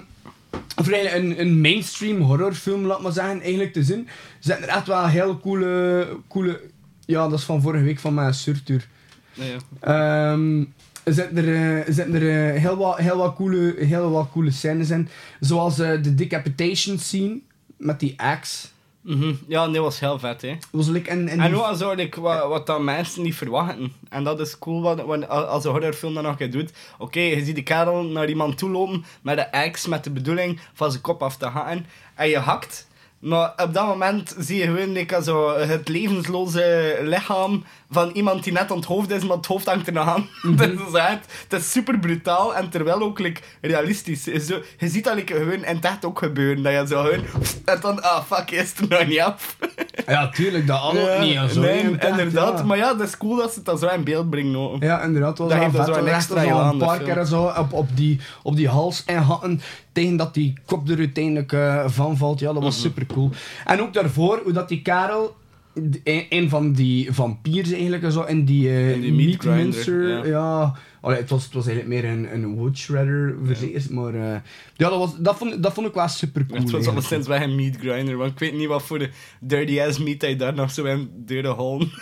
eigenlijk 0.75 1.15
een, 1.15 1.41
een 1.41 1.61
mainstream 1.61 2.21
horrorfilm, 2.21 2.87
laat 2.87 3.01
maar 3.03 3.13
zeggen, 3.13 3.41
eigenlijk 3.41 3.73
te 3.73 3.83
zien, 3.83 4.09
zijn 4.39 4.63
er 4.63 4.69
echt 4.69 4.87
wel 4.87 5.07
heel 5.07 5.41
coole, 5.41 6.09
coole... 6.29 6.61
Ja, 7.07 7.29
dat 7.29 7.39
is 7.39 7.45
van 7.45 7.63
vorige 7.63 7.85
week 7.85 7.99
van 7.99 8.15
mijn 8.15 8.35
surtuur. 8.35 8.89
ja. 9.33 9.57
Ehm 9.81 10.65
zitten 11.05 11.37
er, 11.37 11.79
eh, 11.79 11.95
zitten 11.95 12.15
er 12.15 12.55
eh, 12.55 12.61
heel, 12.61 12.77
wat, 12.77 12.97
heel, 12.97 13.17
wat 13.17 13.35
coole, 13.35 13.75
heel 13.79 14.11
wat 14.11 14.31
coole 14.31 14.51
scènes 14.51 14.91
in. 14.91 15.09
Zoals 15.41 15.79
eh, 15.79 16.03
de 16.03 16.15
decapitation 16.15 16.99
scene 16.99 17.41
met 17.77 18.01
die 18.01 18.21
axe. 18.21 18.69
Mhm. 19.03 19.33
Ja, 19.49 19.67
nee, 19.67 19.81
was 19.81 20.01
heel 20.01 20.19
vet, 20.19 20.43
hè. 20.43 20.57
Was 20.71 20.87
like 20.89 21.11
En 21.11 21.55
ook 21.55 21.77
zo, 21.77 21.93
like, 21.95 22.21
wat, 22.21 22.49
wat 22.49 22.67
dan 22.67 22.85
mensen 22.85 23.23
niet 23.23 23.35
verwachten. 23.35 23.93
En 24.09 24.25
dat 24.25 24.41
is 24.41 24.59
cool 24.59 24.83
wat, 24.83 25.01
wat- 25.05 25.29
als 25.29 25.65
een 25.65 25.71
horrorfilm 25.71 26.15
dat 26.15 26.23
nog 26.23 26.41
een 26.41 26.51
doet. 26.51 26.71
Oké, 26.99 27.21
je 27.21 27.45
ziet 27.45 27.55
die 27.55 27.65
kerel 27.65 28.03
naar 28.03 28.29
iemand 28.29 28.59
toe 28.59 28.71
lopen 28.71 29.05
met 29.23 29.37
de 29.37 29.53
axe 29.53 29.89
met 29.89 30.05
de 30.05 30.11
bedoeling 30.11 30.61
van 30.73 30.91
zijn 30.91 31.03
kop 31.03 31.23
af 31.23 31.37
te 31.37 31.47
hakken. 31.47 31.87
En 32.15 32.29
je 32.29 32.39
hakt. 32.39 32.91
Maar 33.19 33.53
op 33.57 33.75
dat 33.75 33.87
moment 33.87 34.35
zie 34.39 34.57
je 34.59 34.65
gewoon 34.65 34.93
like, 34.93 35.23
zo 35.23 35.59
het 35.59 35.89
levensloze 35.89 36.99
lichaam 37.03 37.65
van 37.93 38.11
iemand 38.11 38.45
die 38.45 38.53
net 38.53 38.71
aan 38.71 38.77
het 38.77 38.87
hoofd 38.87 39.11
is, 39.11 39.25
maar 39.25 39.37
het 39.37 39.47
hoofd 39.47 39.67
hangt 39.67 39.87
er 39.87 39.93
nog 39.93 40.09
aan. 40.09 40.29
dat 40.57 40.69
is 40.71 40.93
echt, 40.93 41.33
het 41.49 41.61
is 41.61 41.71
super 41.73 41.99
brutaal 41.99 42.55
en 42.55 42.69
terwijl 42.69 43.01
ook 43.03 43.19
like, 43.19 43.41
realistisch. 43.61 44.29
Is 44.29 44.47
Zo, 44.47 44.61
je 44.79 44.89
ziet 44.89 45.05
dat 45.05 45.15
like, 45.15 45.35
gewoon 45.35 45.65
in 45.65 45.75
het 45.75 45.85
echt 45.85 46.05
ook 46.05 46.19
gebeuren. 46.19 46.63
Dat 46.63 46.73
je 46.73 46.87
zo 46.87 47.03
gewoon... 47.03 47.25
En 47.65 47.79
dan, 47.81 48.03
ah 48.03 48.23
fuck, 48.31 48.51
is 48.51 48.71
het 48.77 48.79
er 48.91 48.99
nog 48.99 49.07
niet 49.09 49.21
af. 49.21 49.57
Ja, 50.07 50.29
tuurlijk, 50.29 50.67
dat 50.67 50.81
allemaal 50.81 51.23
Ja, 51.23 51.43
niet. 51.43 51.53
Zo, 51.53 51.61
nee, 51.61 51.81
inderdaad. 51.83 52.59
ja. 52.59 52.65
Maar 52.65 52.77
ja, 52.77 52.95
dat 52.95 53.07
is 53.09 53.17
cool 53.17 53.37
dat 53.37 53.53
ze 53.53 53.63
dan 53.63 53.79
zo 53.79 53.87
in 53.89 54.05
beeld 54.05 54.31
brengen. 54.31 54.77
Ja, 54.81 55.03
inderdaad. 55.03 55.39
Was 55.39 55.49
Dat 55.49 55.59
vet. 55.71 55.87
zo 55.87 55.93
een 55.93 56.05
Dat 56.05 56.15
extra 56.15 56.43
zo 56.43 56.59
een 56.71 56.79
paar 56.79 56.99
keer 56.99 57.25
zo 57.25 57.53
op, 57.59 57.73
op, 57.73 57.97
die, 57.97 58.21
op 58.43 58.57
die 58.57 58.69
hals 58.69 59.03
inhatten 59.07 59.61
tegen 59.93 60.17
dat 60.17 60.35
die 60.35 60.55
kop 60.67 60.89
er 60.89 60.99
uiteindelijk 60.99 61.53
eh, 61.53 61.85
van 61.87 62.17
valt. 62.17 62.39
Ja, 62.41 62.53
dat 62.53 62.63
was 62.63 62.75
Mhm. 62.75 62.83
super 62.83 63.07
cool. 63.07 63.31
En 63.65 63.81
ook 63.81 63.93
daarvoor, 63.95 64.41
hoe 64.45 64.53
dat 64.53 64.69
die 64.69 64.83
Karel, 64.83 65.37
een, 65.75 66.27
een 66.29 66.49
van 66.49 66.73
die 66.73 67.13
vampiers 67.13 67.73
eigenlijk, 67.73 68.13
zo 68.13 68.23
in 68.23 68.45
die, 68.45 68.69
eh 68.69 68.93
In 68.93 69.01
die 69.01 69.13
meat 69.13 69.41
grinder, 69.41 69.65
mincer, 69.65 70.09
ja. 70.09 70.25
ja. 70.25 70.77
Allee, 71.01 71.19
het, 71.19 71.31
was, 71.31 71.45
het 71.45 71.53
was 71.53 71.67
eigenlijk 71.67 72.03
meer 72.03 72.13
een, 72.13 72.35
een 72.35 72.55
wood 72.55 72.79
shredder, 72.79 73.37
verzekerd, 73.45 73.91
maar 73.91 74.15
eh, 74.15 74.41
ja, 74.77 74.89
dat, 74.89 74.99
was, 74.99 75.17
dat, 75.19 75.37
vond, 75.37 75.63
dat 75.63 75.73
vond 75.73 75.87
ik 75.87 75.95
wel 75.95 76.09
super 76.09 76.47
cool. 76.47 76.61
Het 76.61 76.71
was 76.71 76.87
alleszins 76.87 77.27
wel 77.27 77.41
een 77.41 77.55
meat 77.55 77.77
grinder, 77.77 78.17
want 78.17 78.33
ik 78.33 78.39
weet 78.39 78.55
niet 78.55 78.69
wat 78.69 78.83
voor 78.83 78.99
de 78.99 79.11
dirty 79.41 79.81
ass 79.81 79.99
meat 79.99 80.21
hij 80.21 80.37
daar 80.37 80.55
nog 80.55 80.71
zo 80.71 80.85
in 80.85 81.11
door 81.15 81.43
de 81.43 81.49
hole. 81.49 81.87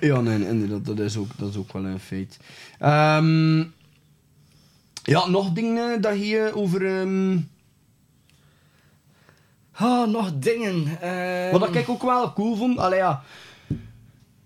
Ja, 0.00 0.20
nee, 0.20 0.48
inderdaad, 0.48 0.84
dat 0.84 0.98
is 0.98 1.16
ook, 1.16 1.28
dat 1.36 1.48
is 1.48 1.56
ook 1.56 1.72
wel 1.72 1.84
een 1.84 2.00
feit. 2.00 2.38
Ehm, 2.78 3.58
ja, 5.02 5.28
nog 5.28 5.52
dingen 5.52 6.00
dat 6.00 6.26
je 6.26 6.50
over... 6.54 6.86
ehm, 6.86 7.38
Oh, 9.80 10.06
nog 10.08 10.30
dingen. 10.34 10.98
Wat 11.52 11.74
ik 11.74 11.88
ook 11.88 12.02
wel 12.02 12.32
cool 12.32 12.56
vond, 12.56 12.78
allee 12.78 12.98
ja. 12.98 13.22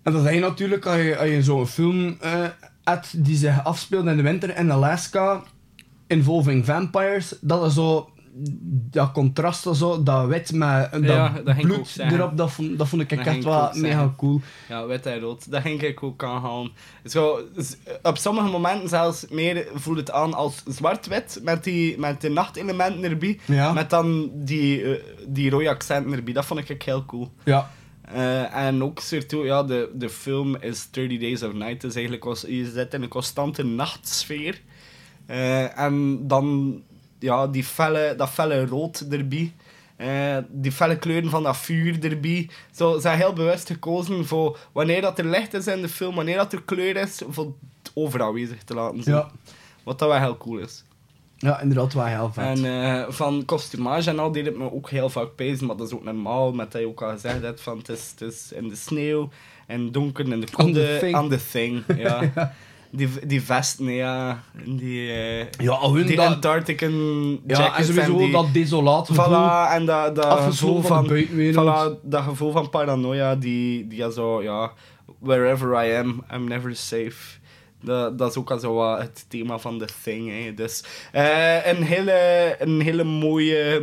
En 0.02 0.12
dat 0.12 0.26
is 0.26 0.40
natuurlijk 0.40 0.86
als 0.86 0.96
je, 0.96 1.24
je 1.24 1.42
zo'n 1.42 1.66
film 1.66 2.16
eh 2.20 2.44
hebt 2.84 3.24
die 3.24 3.36
zich 3.36 3.64
afspeelt 3.64 4.06
in 4.06 4.16
de 4.16 4.22
winter 4.22 4.56
in 4.56 4.70
Alaska, 4.70 5.42
involving 6.06 6.64
vampires, 6.64 7.34
dat 7.40 7.66
is 7.66 7.74
zo. 7.74 8.10
Dat 8.90 9.12
contrast, 9.12 9.66
zo, 9.72 10.02
dat 10.02 10.26
wit 10.26 10.52
met 10.52 10.92
dat, 10.92 11.02
Ja, 11.02 11.28
bloed 11.60 11.98
erop, 11.98 12.36
dat 12.36 12.52
vond, 12.52 12.78
dat 12.78 12.88
vond 12.88 13.02
ik 13.02 13.08
Dat 13.08 13.18
echt 13.26 13.44
wel 13.44 13.70
mega 13.74 14.14
cool. 14.16 14.40
Ja, 14.68 14.86
wit 14.86 15.06
en 15.06 15.20
rood. 15.20 15.50
Dat 15.50 15.62
ging 15.62 15.82
ik 15.82 16.02
ook 16.02 16.24
aanhalen. 16.24 16.70
Zo, 17.04 17.40
z- 17.56 17.74
op 18.02 18.16
sommige 18.16 18.48
momenten 18.48 18.88
zelfs 18.88 19.26
meer 19.30 19.66
voelt 19.74 19.96
het 19.96 20.10
aan 20.10 20.34
als 20.34 20.62
zwart-wit, 20.66 21.40
met, 21.42 21.64
die, 21.64 21.98
met 21.98 22.20
de 22.20 22.28
nachtelementen 22.28 23.02
erbij. 23.10 23.38
Ja. 23.44 23.72
Met 23.72 23.90
dan 23.90 24.30
die, 24.34 24.82
eh, 24.96 25.02
die 25.28 25.50
rode 25.50 25.68
accenten 25.68 26.12
erbij. 26.12 26.32
Dat 26.32 26.44
vond 26.46 26.68
ik 26.70 26.82
heel 26.82 27.04
cool. 27.04 27.30
Ja. 27.44 27.70
Eh, 28.02 28.54
en 28.66 28.82
ook 28.82 29.00
surtout, 29.00 29.44
ja, 29.44 29.62
de, 29.62 29.90
de 29.94 30.08
film 30.08 30.56
is 30.56 30.88
30 30.90 31.20
Days 31.20 31.42
of 31.42 31.52
Night. 31.52 31.80
Dus 31.80 31.94
eigenlijk 31.94 32.24
was, 32.24 32.40
je 32.48 32.70
zit 32.74 32.94
in 32.94 33.02
een 33.02 33.08
constante 33.08 33.62
nachtsfeer. 33.64 34.60
Eh, 35.26 35.78
en 35.78 36.18
dan 36.28 36.74
ja, 37.20 37.46
die 37.46 37.64
felle, 37.64 38.14
dat 38.16 38.30
felle 38.30 38.66
rood 38.66 39.06
erbij. 39.10 39.52
Eh, 39.96 40.36
die 40.48 40.72
felle 40.72 40.98
kleuren 40.98 41.30
van 41.30 41.42
dat 41.42 41.56
vuur 41.56 42.04
erbij. 42.04 42.48
Zo, 42.70 42.94
ze 42.94 43.00
zijn 43.00 43.18
heel 43.18 43.32
bewust 43.32 43.66
gekozen 43.66 44.26
voor 44.26 44.58
wanneer 44.72 45.00
dat 45.00 45.18
er 45.18 45.24
licht 45.24 45.54
is 45.54 45.66
in 45.66 45.82
de 45.82 45.88
film, 45.88 46.14
wanneer 46.14 46.36
dat 46.36 46.52
er 46.52 46.62
kleur 46.62 46.96
is, 46.96 47.22
voor 47.28 47.44
het 47.82 47.92
overal 47.94 48.26
aanwezig 48.26 48.62
te 48.62 48.74
laten 48.74 49.02
zien. 49.02 49.14
Ja. 49.14 49.30
Wat 49.82 49.98
dat 49.98 50.08
wel 50.08 50.18
heel 50.18 50.36
cool 50.36 50.58
is. 50.58 50.84
ja, 51.36 51.60
inderdaad 51.60 51.92
wel 51.92 52.04
heel 52.04 52.32
vet. 52.32 52.44
En 52.44 52.64
eh, 52.64 53.04
van 53.08 53.44
kostumage 53.44 54.10
en 54.10 54.18
al 54.18 54.32
deed 54.32 54.46
het 54.46 54.56
me 54.56 54.72
ook 54.72 54.90
heel 54.90 55.08
vaak 55.08 55.34
pezen, 55.34 55.66
maar 55.66 55.76
dat 55.76 55.86
is 55.86 55.94
ook 55.94 56.04
normaal, 56.04 56.52
met 56.52 56.72
dat 56.72 56.80
je 56.80 56.86
ook 56.86 57.02
al 57.02 57.10
gezegd 57.10 57.42
hebt 57.42 57.60
van 57.60 57.78
het 57.78 57.88
is, 57.88 58.10
het 58.10 58.32
is 58.32 58.52
in 58.52 58.68
de 58.68 58.76
sneeuw, 58.76 59.28
en 59.66 59.92
donker, 59.92 60.32
in 60.32 60.40
de 60.40 60.46
the 60.46 60.96
thing. 61.00 61.14
aan 61.14 61.28
de 61.28 61.46
thing. 61.50 61.84
Ja. 61.96 62.30
Die, 62.92 63.08
die 63.26 63.42
vesten, 63.42 63.92
ja. 63.92 64.42
Die, 64.64 65.12
eh 65.12 65.46
ja, 65.58 65.90
hun 65.90 66.06
die 66.06 66.16
dat, 66.16 66.26
Antarctican 66.26 66.92
ja, 67.46 67.76
en 67.76 67.84
sowieso 67.84 68.18
die, 68.18 68.30
dat 68.32 68.52
desolaat 68.52 69.06
gevoel. 69.06 69.24
Voilà, 69.24 69.72
en 69.72 69.86
dat, 69.86 70.16
dat 70.16 70.40
gevoel 70.40 70.80
van 70.82 70.82
de 70.82 70.86
van, 70.88 71.06
buitenwereld. 71.06 71.98
voilà, 71.98 72.00
dat 72.02 72.22
gevoel 72.22 72.52
van 72.52 72.70
paranoia, 72.70 73.36
die, 73.36 73.86
die 73.86 73.98
ja 73.98 74.10
zo, 74.10 74.42
ja, 74.42 74.72
wherever 75.18 75.86
I 75.86 75.96
am, 75.96 76.24
I'm 76.34 76.44
never 76.48 76.76
safe. 76.76 77.38
Dat, 77.82 78.18
dat 78.18 78.30
is 78.30 78.36
ook 78.36 78.50
al 78.50 78.58
zo 78.58 78.74
wat 78.74 78.98
het 78.98 79.24
thema 79.28 79.58
van 79.58 79.78
The 79.78 79.88
Thing. 80.02 80.28
Hè. 80.28 80.54
Dus 80.54 80.84
eh, 81.12 81.66
een, 81.66 81.82
hele, 81.82 82.56
een 82.58 82.80
hele 82.80 83.04
mooie, 83.04 83.78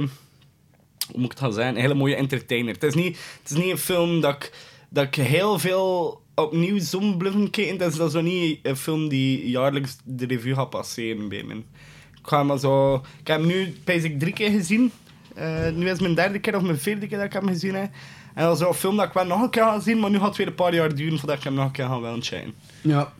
hoe 1.11 1.19
moet 1.19 1.25
ik 1.25 1.31
het 1.31 1.39
gaan 1.39 1.53
zeggen, 1.53 1.75
een 1.75 1.81
hele 1.81 1.93
mooie 1.93 2.15
entertainer. 2.15 2.73
Het 2.73 2.83
is 2.83 2.93
niet, 2.93 3.17
het 3.41 3.51
is 3.51 3.57
niet 3.57 3.71
een 3.71 3.77
film 3.77 4.21
dat 4.21 4.35
ik, 4.35 4.51
dat 4.89 5.03
ik 5.03 5.15
heel 5.15 5.59
veel 5.59 6.21
opnieuw 6.39 6.79
zo'n 6.79 7.17
blijven 7.17 7.49
kijken. 7.49 7.77
Dat 7.77 7.93
is, 7.93 7.99
is 7.99 8.11
zo 8.11 8.21
niet 8.21 8.59
een 8.63 8.75
film 8.75 9.09
die 9.09 9.49
jaarlijks 9.49 9.97
de 10.03 10.25
revue 10.25 10.55
gaat 10.55 10.69
passeren 10.69 11.29
bij 11.29 11.43
me. 11.43 11.53
Ik, 11.53 12.33
ga 12.33 12.43
maar 12.43 12.59
zo, 12.59 12.95
ik 12.95 13.27
heb 13.27 13.37
hem 13.39 13.47
nu 13.47 13.75
ik 13.85 14.19
drie 14.19 14.33
keer 14.33 14.51
gezien. 14.51 14.91
Eh, 15.35 15.69
nu 15.73 15.83
is 15.83 15.91
het 15.91 16.01
mijn 16.01 16.15
derde 16.15 16.39
keer 16.39 16.55
of 16.55 16.61
mijn 16.61 16.79
vierde 16.79 17.07
keer 17.07 17.17
dat 17.17 17.25
ik 17.25 17.33
hem 17.33 17.47
gezien 17.47 17.75
heb. 17.75 17.89
En 18.33 18.43
dat 18.43 18.53
is 18.53 18.63
zo'n 18.63 18.73
film 18.73 18.95
dat 18.95 19.05
ik 19.05 19.13
wel 19.13 19.25
nog 19.25 19.41
een 19.41 19.49
keer 19.49 19.63
ga 19.63 19.79
zien, 19.79 19.99
maar 19.99 20.09
nu 20.09 20.17
gaat 20.17 20.27
het 20.27 20.37
weer 20.37 20.47
een 20.47 20.55
paar 20.55 20.73
jaar 20.73 20.95
duren 20.95 21.19
voordat 21.19 21.37
ik 21.37 21.43
hem 21.43 21.53
nog 21.53 21.65
een 21.65 21.71
keer 21.71 21.85
ga 21.85 21.99
willen 21.99 22.23
checken. 22.23 22.53
Ja. 22.81 23.13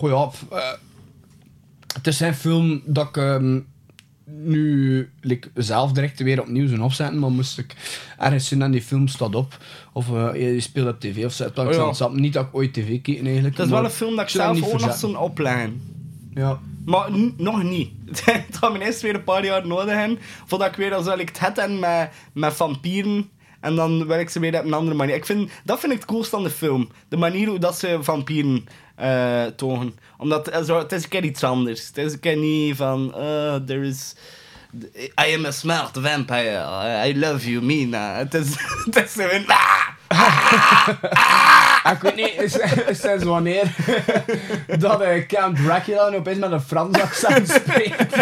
Ja, 0.00 0.26
pff, 0.26 0.44
eh, 0.50 0.72
het 1.94 2.06
is 2.06 2.20
een 2.20 2.34
film 2.34 2.82
dat 2.84 3.08
ik 3.08 3.16
ehm, 3.16 3.60
nu 4.24 5.10
like, 5.20 5.50
zelf 5.54 5.92
direct 5.92 6.20
weer 6.20 6.40
opnieuw 6.40 6.68
zijn 6.68 6.82
opzetten, 6.82 7.18
maar 7.18 7.30
moest 7.30 7.58
ik 7.58 7.74
ergens 8.18 8.48
zien 8.48 8.62
en 8.62 8.70
die 8.70 8.82
film 8.82 9.08
staat 9.08 9.34
op. 9.34 9.58
Of 9.92 10.14
eh, 10.14 10.54
je 10.54 10.60
speelt 10.60 10.88
op 10.88 11.00
tv 11.00 11.24
of 11.24 11.32
zo. 11.32 11.50
Oh, 11.54 11.92
ja. 11.98 12.08
niet 12.08 12.32
dat 12.32 12.46
ik 12.46 12.54
ooit 12.54 12.72
tv 12.72 13.02
keek 13.02 13.24
eigenlijk. 13.24 13.56
Dat 13.56 13.66
is 13.66 13.72
wel 13.72 13.84
een 13.84 13.90
film 13.90 14.16
dat 14.16 14.24
ik 14.24 14.30
zelf 14.30 14.72
ook 14.72 14.80
nog 14.80 14.96
zo'n 14.96 15.18
opleggen. 15.18 15.82
Ja. 16.34 16.60
Maar 16.84 17.10
nog 17.36 17.62
niet. 17.62 17.90
het 18.24 18.56
gaat 18.56 18.72
me 18.72 18.84
eerst 18.84 19.00
weer 19.00 19.14
een 19.14 19.24
paar 19.24 19.44
jaar 19.44 19.66
nodig 19.66 19.94
hebben. 19.94 20.18
Voordat 20.46 20.68
ik 20.68 20.74
weer 20.74 20.94
als 20.94 21.06
ik 21.06 21.28
het 21.28 21.38
heb 21.38 21.56
en 21.56 21.78
met, 21.78 22.10
met 22.32 22.54
vampieren. 22.54 23.30
En 23.64 23.74
dan 23.74 24.12
ik 24.12 24.30
ze 24.30 24.40
weer 24.40 24.58
op 24.58 24.64
een 24.64 24.72
andere 24.72 24.96
manier. 24.96 25.14
Ik 25.14 25.26
vind, 25.26 25.50
dat 25.64 25.80
vind 25.80 25.92
ik 25.92 25.98
het 25.98 26.08
coolste 26.08 26.36
aan 26.36 26.42
de 26.42 26.50
film. 26.50 26.90
De 27.08 27.16
manier 27.16 27.48
hoe 27.48 27.58
dat 27.58 27.78
ze 27.78 27.98
vampieren 28.00 28.66
eh 28.94 29.44
tonen. 29.56 29.98
Omdat 30.18 30.46
het, 30.46 30.66
zo, 30.66 30.78
het 30.78 30.92
is 30.92 31.02
een 31.02 31.08
keer 31.08 31.24
iets 31.24 31.44
anders. 31.44 31.86
Het 31.86 31.96
is 31.96 32.12
een 32.12 32.20
keer 32.20 32.36
niet 32.36 32.76
van... 32.76 33.14
Uh, 33.16 33.54
there 33.54 33.86
is... 33.86 34.14
I 35.28 35.34
am 35.34 35.44
a 35.44 35.50
smart 35.50 35.98
vampire. 36.00 37.08
I 37.08 37.18
love 37.18 37.50
you, 37.50 37.64
Mina. 37.64 38.16
Het 38.16 38.34
is... 38.34 38.54
Het 38.84 38.96
is 38.96 39.12
zo 39.12 39.28
een... 39.28 39.44
Ah, 39.46 39.88
ik 41.92 41.98
weet 42.00 42.16
niet, 42.16 42.60
sinds 43.02 43.24
wanneer 43.24 43.74
dat 44.78 45.00
eh, 45.00 45.26
Count 45.26 45.56
Dracula 45.56 46.08
nu 46.08 46.16
opeens 46.16 46.38
met 46.38 46.50
een 46.50 46.60
Frans 46.60 47.00
accent 47.00 47.48
spreekt. 47.48 48.16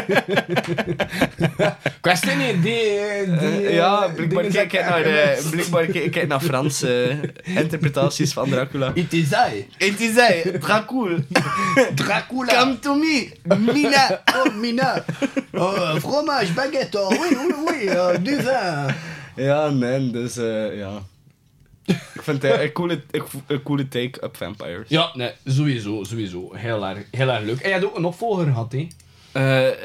ik 1.84 1.98
wist 2.02 2.24
het 2.24 2.36
niet, 2.38 2.62
die... 2.62 2.98
eh, 2.98 3.38
die 3.40 3.66
Eh, 3.66 3.74
ja, 3.74 4.08
blijkbaar 4.16 4.44
kijk 4.44 4.72
ik 4.72 4.80
naar, 4.80 5.02
blijkbaar 5.50 5.86
kijk 5.86 6.28
naar 6.28 6.40
Franse 6.40 7.20
interpretaties 7.44 8.32
van 8.32 8.48
Dracula. 8.48 8.92
Het 8.94 9.12
is 9.12 9.30
hij. 9.30 9.68
Het 9.78 10.00
is 10.00 10.14
hij, 10.14 10.56
Dracula. 10.60 11.18
Dracula. 11.94 12.52
Come 12.58 12.78
to 12.78 12.94
me, 12.94 13.28
Mina. 13.42 14.22
Oh, 14.34 14.54
Mina. 14.54 15.04
Oh, 15.52 15.94
fromage, 15.94 16.52
baguette, 16.52 17.00
oh, 17.00 17.08
oui, 17.08 17.36
oui, 17.36 17.54
oui, 17.66 17.84
uh, 17.84 18.08
du 18.22 18.34
vin. 18.42 18.94
Ja, 19.36 19.68
nee, 19.68 20.10
dus 20.10 20.36
eh, 20.36 20.78
ja. 20.78 21.02
Ik 21.86 22.22
vind 22.22 22.42
het 22.42 22.60
een 22.60 22.72
coole, 22.72 23.02
een- 23.46 23.62
coole 23.62 23.88
take 23.88 24.20
op 24.20 24.36
vampires. 24.36 24.88
Ja, 24.88 25.10
nee, 25.14 25.30
sowieso, 25.44 26.04
sowieso. 26.04 26.54
Heel 26.54 26.86
erg, 26.86 26.98
heel 27.10 27.28
erg 27.28 27.44
leuk. 27.44 27.60
En 27.60 27.68
je 27.68 27.74
had 27.74 27.84
ook 27.84 27.96
een 27.96 28.04
opvolger 28.04 28.44
gehad, 28.44 28.72
hè? 28.72 28.86
Eh, 29.32 29.84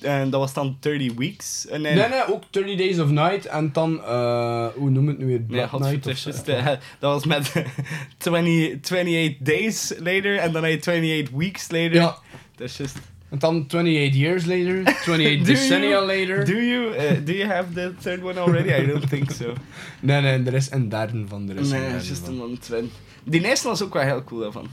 en 0.00 0.30
dat 0.30 0.40
was 0.40 0.52
dan 0.54 0.76
30 0.80 1.12
Weeks. 1.14 1.66
En, 1.66 1.80
Nee, 1.80 1.94
nee, 1.94 2.32
ook 2.32 2.42
30 2.50 2.76
Days 2.76 2.98
of 2.98 3.10
Night 3.10 3.46
en 3.46 3.72
dan, 3.72 4.02
eh, 4.04 4.66
hoe 4.74 4.90
noem 4.90 5.06
het 5.08 5.18
nu 5.18 5.26
weer? 5.26 5.40
Black 5.40 5.68
had 5.68 5.80
Night 5.80 6.06
of 6.06 6.42
dat 6.98 7.12
was 7.12 7.24
met 7.24 7.52
20, 8.18 8.72
28 8.82 9.36
days 9.40 9.92
later 9.98 10.38
en 10.38 10.52
dan 10.52 10.62
heb 10.64 10.72
je 10.72 10.78
28 10.78 11.30
weeks 11.30 11.70
later. 11.70 11.94
Ja. 11.94 12.16
Dat 12.56 12.68
is 12.68 12.76
juist. 12.76 12.96
En 13.30 13.38
dan 13.38 13.62
28 13.68 14.14
years 14.14 14.44
later, 14.44 14.82
28 14.86 15.38
Do 15.38 15.44
decennia 15.44 16.00
later. 16.00 16.44
Do 16.44 16.52
you, 16.52 16.94
uh, 16.94 17.24
do 17.24 17.32
you 17.32 17.48
have 17.48 17.72
the 17.72 17.92
third 18.02 18.22
one 18.22 18.38
already? 18.38 18.72
I 18.72 18.86
don't 18.86 19.08
think 19.08 19.30
so. 19.30 19.52
Nee, 20.00 20.20
nee, 20.20 20.42
er 20.44 20.54
is 20.54 20.70
een 20.70 20.88
derde 20.88 21.24
van. 21.28 21.48
Er 21.48 21.56
is 21.56 21.68
Nee, 21.70 21.80
het 21.80 22.02
is 22.02 22.08
just 22.08 22.24
van. 22.24 22.30
een 22.32 22.38
man 22.38 22.58
twin. 22.58 22.90
Die 23.24 23.44
eerste 23.44 23.68
was 23.68 23.82
ook 23.82 23.92
wel 23.94 24.02
heel 24.02 24.24
cool 24.24 24.40
daarvan. 24.40 24.68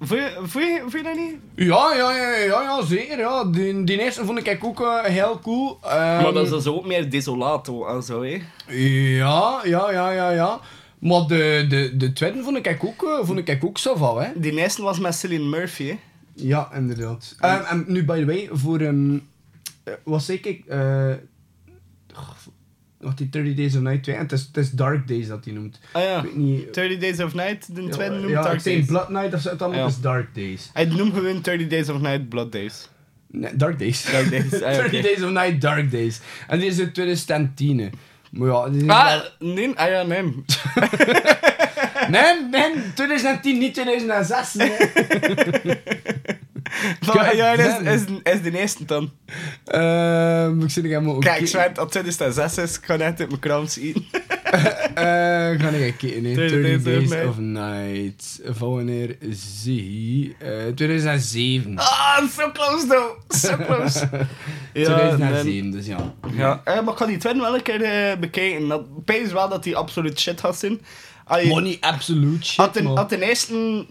Voel 0.00 0.18
je, 0.18 0.84
je, 0.92 1.02
dat 1.02 1.16
niet? 1.16 1.34
Ja, 1.54 1.94
ja, 1.94 2.16
ja, 2.16 2.34
ja, 2.36 2.62
ja, 2.62 2.84
zeker. 2.84 3.18
Ja. 3.18 3.44
Die, 3.44 3.84
die 3.84 4.00
eerste 4.00 4.24
vond 4.24 4.46
ik 4.46 4.64
ook 4.64 4.80
eh, 4.80 5.04
heel 5.04 5.38
cool. 5.42 5.78
Ehm, 5.82 6.22
maar 6.22 6.32
dat 6.32 6.44
is 6.44 6.50
dus 6.50 6.66
ook 6.66 6.86
meer 6.86 7.10
desolato 7.10 7.86
en 7.86 8.02
zo, 8.02 8.22
hè? 8.22 8.40
Ja, 9.16 9.60
ja, 9.64 9.92
ja, 9.92 10.10
ja, 10.10 10.30
ja. 10.30 10.60
Maar 10.98 11.26
de, 11.26 11.66
de, 11.68 11.96
de 11.96 12.12
tweede 12.12 12.42
vond 12.42 12.66
ik 12.66 12.78
ook, 12.84 13.02
eh, 13.02 13.26
vond 13.26 13.48
ik 13.48 13.64
ook 13.64 13.78
zo 13.78 13.94
van, 13.94 14.22
hè. 14.22 14.28
Die 14.34 14.58
eerste 14.58 14.82
was 14.82 14.98
met 14.98 15.14
Cillian 15.14 15.48
Murphy, 15.48 15.86
hè? 15.86 15.98
Ja, 16.42 16.70
inderdaad. 16.74 17.36
Ehm, 17.40 17.62
en 17.64 17.84
nu, 17.88 18.04
by 18.04 18.18
the 18.18 18.24
way, 18.24 18.48
voor... 18.52 18.80
eh, 18.80 18.92
wat 20.02 20.22
zei 20.22 20.38
ik? 20.42 20.64
eh 20.66 21.12
wat 23.00 23.18
die 23.18 23.28
30 23.28 23.54
Days 23.54 23.74
of 23.76 23.80
Night 23.82 24.02
2. 24.02 24.14
En 24.14 24.22
het 24.22 24.32
is, 24.32 24.40
het 24.46 24.56
is 24.56 24.70
Dark 24.70 25.08
Days 25.08 25.26
dat 25.28 25.44
hij 25.44 25.54
noemt. 25.54 25.80
Ah 25.92 26.02
ja. 26.02 26.16
Ik 26.16 26.22
weet 26.22 26.36
niet... 26.36 26.74
30 26.74 26.98
Days 26.98 27.20
of 27.20 27.34
Night, 27.34 27.74
de 27.74 27.88
tweede 27.88 28.14
noemt 28.14 28.28
ja, 28.30 28.42
Dark 28.42 28.56
ik 28.58 28.64
Days. 28.64 28.86
Blood 28.86 29.08
Night 29.08 29.34
of 29.34 29.40
zo, 29.40 29.56
Ja. 29.58 29.70
het 29.70 29.90
is 29.90 30.00
Dark 30.00 30.34
Days. 30.34 30.70
Hij 30.72 30.84
noemt 30.84 31.14
gewoon 31.14 31.40
30 31.40 31.66
Days 31.68 31.88
of 31.88 32.00
Night 32.00 32.28
Blood 32.28 32.52
Days. 32.52 32.88
Nee, 33.26 33.56
Dark 33.56 33.78
Days. 33.78 34.10
Dark 34.10 34.30
Days, 34.30 34.52
ah, 34.52 34.58
30 34.60 34.84
oké. 34.86 35.00
Days 35.02 35.22
of 35.22 35.30
Night, 35.30 35.60
Dark 35.60 35.90
Days. 35.90 36.20
En 36.48 36.58
die 36.58 36.68
is 36.68 36.78
uit 36.78 36.94
2010. 36.94 37.78
hè. 37.78 37.88
Maar 38.30 38.48
ja, 38.48 38.68
die 38.68 38.82
is 38.82 38.88
Ah, 38.88 39.20
nee, 39.38 39.74
ah 39.78 39.88
ja, 39.90 40.02
nee. 40.02 40.22
Nee, 42.10 42.46
nee, 42.50 42.72
2010, 42.94 43.58
niet 43.58 43.74
2006. 43.74 44.54
Nee. 44.54 44.76
Ja, 47.34 47.52
is, 47.52 47.78
is, 47.80 48.02
is 48.22 48.42
de 48.42 48.58
eerste 48.58 48.84
dan. 48.84 49.10
Ehm, 49.64 50.60
ik 50.60 50.70
zit 50.70 50.84
er 50.84 50.90
helemaal... 50.90 51.18
Kijk, 51.18 51.40
ik 51.40 51.46
zweer 51.46 51.74
dat 51.74 51.90
2006 51.90 52.58
is, 52.58 52.76
ik 52.78 52.84
ga 52.84 52.96
net 52.96 53.20
uit 53.20 53.28
mijn 53.28 53.40
krant 53.40 53.72
zien. 53.72 53.94
Eh, 54.94 55.06
ga 55.60 55.68
ik 55.68 55.94
kijken. 55.98 56.22
Nee. 56.22 56.34
30 56.34 56.62
30 56.62 56.62
Days 56.62 56.76
of 56.76 56.82
Days 56.82 57.08
Night. 57.08 57.28
of 57.28 57.38
Night. 57.38 58.40
Van 58.44 58.74
wanneer 58.74 59.16
zie? 59.30 60.36
Eh 60.38 60.66
2007. 60.74 61.76
Ah, 61.76 62.28
so 62.38 62.50
close 62.52 62.86
though. 62.86 63.18
So 63.28 63.56
close. 63.56 64.08
ja, 64.72 64.84
2007, 64.84 65.70
dus 65.70 65.86
ja. 65.86 66.14
Ja, 66.32 66.60
eh, 66.64 66.80
maar 66.80 66.92
ik 66.92 66.98
ga 66.98 67.06
die 67.06 67.16
twin 67.16 67.40
wel 67.40 67.54
een 67.54 67.62
keer 67.62 67.82
eh, 67.82 68.18
bekijken. 68.18 68.68
Dat 68.68 68.84
wel 69.32 69.48
dat 69.48 69.62
die 69.62 69.76
absoluut 69.76 70.20
shit 70.20 70.40
had 70.40 70.58
zijn. 70.58 70.80
Allee, 71.30 71.60
niet 71.60 71.80
absoluut 71.80 72.44
shit, 72.46 72.56
Had 72.56 72.74
de, 72.74 72.82
maar- 72.82 72.96
had 72.96 73.08
de 73.08 73.26
eerste 73.28 73.86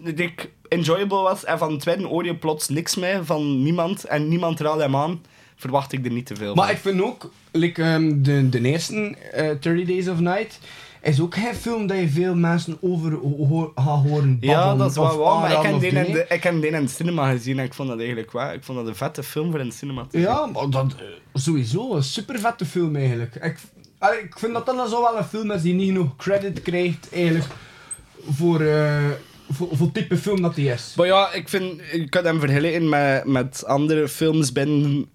enjoyable 0.68 1.20
was 1.22 1.44
en 1.44 1.58
van 1.58 1.68
de 1.72 1.76
tweede 1.76 2.06
hoor 2.06 2.24
je 2.24 2.34
plots 2.36 2.68
niks 2.68 2.96
meer 2.96 3.24
van 3.24 3.62
niemand 3.62 4.04
en 4.04 4.28
niemand 4.28 4.60
raadt 4.60 4.80
hem 4.80 4.96
aan, 4.96 5.20
verwacht 5.56 5.92
ik 5.92 6.04
er 6.04 6.12
niet 6.12 6.26
te 6.26 6.36
veel 6.36 6.54
Maar 6.54 6.66
van. 6.66 6.74
ik 6.74 6.80
vind 6.80 7.02
ook, 7.02 7.30
like, 7.50 7.82
ehm, 7.82 8.22
de, 8.22 8.48
de 8.48 8.60
eerste 8.60 9.16
eh 9.32 9.50
30 9.60 9.86
Days 9.86 10.08
of 10.08 10.18
Night 10.20 10.58
is 11.02 11.20
ook 11.20 11.34
geen 11.34 11.54
film 11.54 11.86
dat 11.86 11.98
je 11.98 12.08
veel 12.08 12.34
mensen 12.34 12.78
over 12.80 13.18
gaat 13.74 14.02
horen 14.02 14.36
ja, 14.40 14.74
dat 14.76 14.90
is 14.90 14.96
wel 14.96 15.18
waar, 15.18 15.40
maar 15.40 15.52
ik 15.52 15.62
heb, 15.70 15.80
die 15.80 15.90
in 15.90 16.12
de, 16.12 16.24
ik 16.28 16.42
heb 16.42 16.54
die 16.60 16.66
in 16.70 16.74
het 16.74 16.90
cinema 16.90 17.30
gezien 17.30 17.58
en 17.58 17.64
ik 17.64 17.74
vond 17.74 17.88
dat 17.88 17.98
eigenlijk 17.98 18.32
wel. 18.32 18.52
Ik 18.52 18.62
vond 18.64 18.78
dat 18.78 18.86
een 18.86 18.94
vette 18.94 19.22
film 19.22 19.50
voor 19.50 19.60
in 19.60 19.66
het 19.66 19.74
cinema 19.74 20.02
te 20.02 20.08
zien. 20.10 20.20
Ja, 20.20 20.46
maar 20.46 20.70
dat, 20.70 20.94
eh, 20.98 21.40
sowieso 21.40 21.94
een 21.94 22.02
super 22.02 22.38
vette 22.38 22.64
film 22.66 22.96
eigenlijk. 22.96 23.34
Ik, 23.34 23.56
allee, 24.00 24.20
ik 24.20 24.38
vind 24.38 24.52
dat 24.52 24.66
dat 24.66 24.76
dan 24.76 24.88
zo 24.88 25.02
wel 25.02 25.16
een 25.18 25.24
film 25.24 25.50
is 25.50 25.62
die 25.62 25.74
niet 25.74 25.86
genoeg 25.86 26.16
credit 26.16 26.62
krijgt 26.62 27.08
eigenlijk 27.12 27.44
voor, 28.28 28.60
eh 28.60 29.10
voor, 29.50 29.68
voor 29.72 29.86
het 29.86 29.94
type 29.94 30.16
film 30.16 30.42
dat 30.42 30.56
hij 30.56 30.64
is. 30.64 30.92
Maar 30.96 31.06
ja, 31.06 31.32
ik 31.32 31.48
vind, 31.48 31.80
ik 31.92 32.10
kan 32.10 32.24
hem 32.24 32.40
vergelijken 32.40 32.88
met, 32.88 33.24
met 33.24 33.64
andere 33.66 34.08
films 34.08 34.52
binnen, 34.52 35.08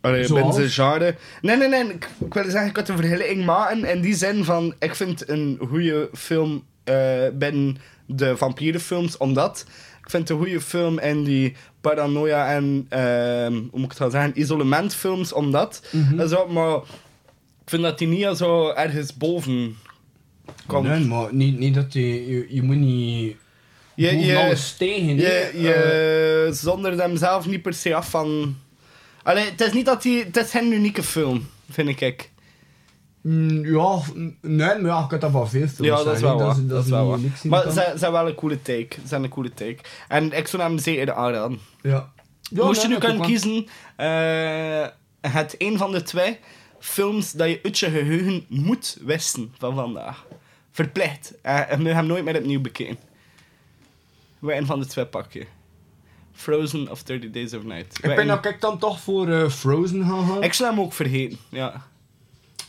allee, 0.00 0.32
binnen 0.32 0.52
zijn 0.52 0.70
genre. 0.70 1.14
Nee, 1.40 1.56
nee, 1.56 1.68
nee, 1.68 1.84
ik, 1.84 2.08
ik 2.18 2.34
wil 2.34 2.44
zeggen, 2.44 2.66
ik 2.66 2.72
kan 2.72 2.84
een 2.86 2.96
vergelijking 2.96 3.44
maken 3.44 3.84
in 3.84 4.00
die 4.00 4.14
zin 4.14 4.44
van, 4.44 4.74
ik 4.78 4.94
vind 4.94 5.28
een 5.28 5.58
goede 5.68 6.08
film 6.12 6.64
eh 6.84 7.28
binnen 7.32 7.76
de 8.06 8.36
vampierenfilms, 8.36 9.16
omdat 9.16 9.64
ik 10.08 10.10
vind 10.14 10.30
een 10.30 10.36
goede 10.36 10.60
film 10.60 10.98
in 10.98 11.24
die 11.24 11.56
paranoia 11.80 12.54
en, 12.54 12.86
ehm, 12.88 13.52
hoe 13.52 13.80
moet 13.80 13.82
ik 13.82 13.88
het 13.88 13.98
gaan 13.98 14.10
zeggen, 14.10 14.40
isolementfilms, 14.40 15.32
omdat. 15.32 15.82
Mhm. 15.90 16.20
En 16.20 16.28
zo, 16.28 16.46
maar 16.46 16.80
ik 17.68 17.74
vind 17.74 17.86
dat 17.86 17.98
die 17.98 18.08
niet 18.08 18.36
zo 18.36 18.68
ergens 18.70 19.16
boven 19.16 19.76
komt. 20.66 20.88
Nee, 20.88 21.04
maar 21.04 21.34
niet, 21.34 21.58
niet 21.58 21.74
dat 21.74 21.92
je, 21.92 22.30
je, 22.30 22.46
je 22.48 22.62
moet 22.62 22.76
niet 22.76 23.36
Je- 23.94 24.06
boven 24.10 24.26
je- 24.26 24.38
alles 24.38 24.76
tegen. 24.76 25.06
hè. 25.08 25.12
Je, 25.14 25.50
je 25.60 25.72
Eh, 26.46 26.52
zondert 26.54 26.98
hem 26.98 27.16
zelf 27.16 27.46
niet 27.46 27.62
per 27.62 27.74
se 27.74 27.94
af 27.94 28.10
van... 28.10 28.56
Allee, 29.22 29.44
het 29.44 29.60
is 29.60 29.72
niet 29.72 29.86
dat 29.86 30.04
hij... 30.04 30.12
Het 30.12 30.36
is 30.36 30.50
geen 30.50 30.72
unieke 30.72 31.02
film, 31.02 31.48
vind 31.70 32.00
ik. 32.00 32.30
mm, 33.20 33.66
ja, 33.76 34.00
nee, 34.42 34.66
maar 34.78 34.84
ja, 34.84 35.04
ik 35.04 35.10
had 35.10 35.20
dat 35.20 35.30
van 35.30 35.48
veel 35.48 35.68
films 35.68 35.98
Ja, 36.00 36.04
dat 36.04 36.14
is 36.14 36.20
wel 36.20 36.38
waar. 36.38 36.54
Dat, 36.54 36.68
Dat 36.68 36.84
is 36.84 36.90
wel 36.90 37.00
niet 37.00 37.10
waar. 37.10 37.18
niks 37.20 37.42
in 37.44 37.50
Maar 37.50 37.70
ze 37.70 37.92
zijn 37.94 38.12
wel 38.12 38.28
een 38.28 38.34
coole 38.34 38.62
take. 38.62 38.88
Zijn 39.04 39.22
een 39.22 39.30
coole 39.30 39.54
take. 39.54 39.78
En 40.08 40.32
ik 40.32 40.46
zou 40.46 40.62
hem 40.62 40.78
zeker 40.78 41.12
aanraden. 41.12 41.58
Ja. 41.82 42.12
Ja, 42.50 42.64
Moest 42.64 42.82
je 42.82 42.88
nu 42.88 42.98
kunnen 42.98 43.20
kiezen... 43.20 43.66
eh, 43.96 44.86
het 45.20 45.54
een 45.58 45.78
van 45.78 45.92
de 45.92 46.02
twee 46.02 46.38
films 46.80 47.32
dat 47.32 47.48
je 47.48 47.60
uit 47.62 47.78
je 47.78 47.90
geheugen 47.90 48.44
moet 48.48 48.98
wisten 49.00 49.54
van 49.58 49.74
vandaag. 49.74 50.26
Verplicht. 50.70 51.34
Eh, 51.42 51.72
en 51.72 51.82
we 51.82 51.94
hem 51.94 52.06
nooit 52.06 52.24
meer 52.24 52.36
opnieuw 52.36 52.60
bekeken. 52.60 52.98
Een 54.40 54.66
van 54.66 54.80
de 54.80 54.86
twee 54.86 55.06
pak 55.06 55.32
je? 55.32 55.46
Frozen 56.32 56.90
of 56.90 57.02
30 57.02 57.30
Days 57.30 57.54
of 57.54 57.62
Night? 57.62 57.98
Ik 58.04 58.14
ben 58.14 58.26
dat 58.26 58.46
ik 58.46 58.60
dan 58.60 58.78
toch 58.78 59.00
voor 59.00 59.28
eh, 59.28 59.48
Frozen 59.48 60.04
gaan 60.04 60.26
gaan. 60.26 60.42
Ik 60.42 60.52
zou 60.52 60.70
hem 60.70 60.80
ook 60.80 60.92
vergeten, 60.92 61.38
ja. 61.48 61.86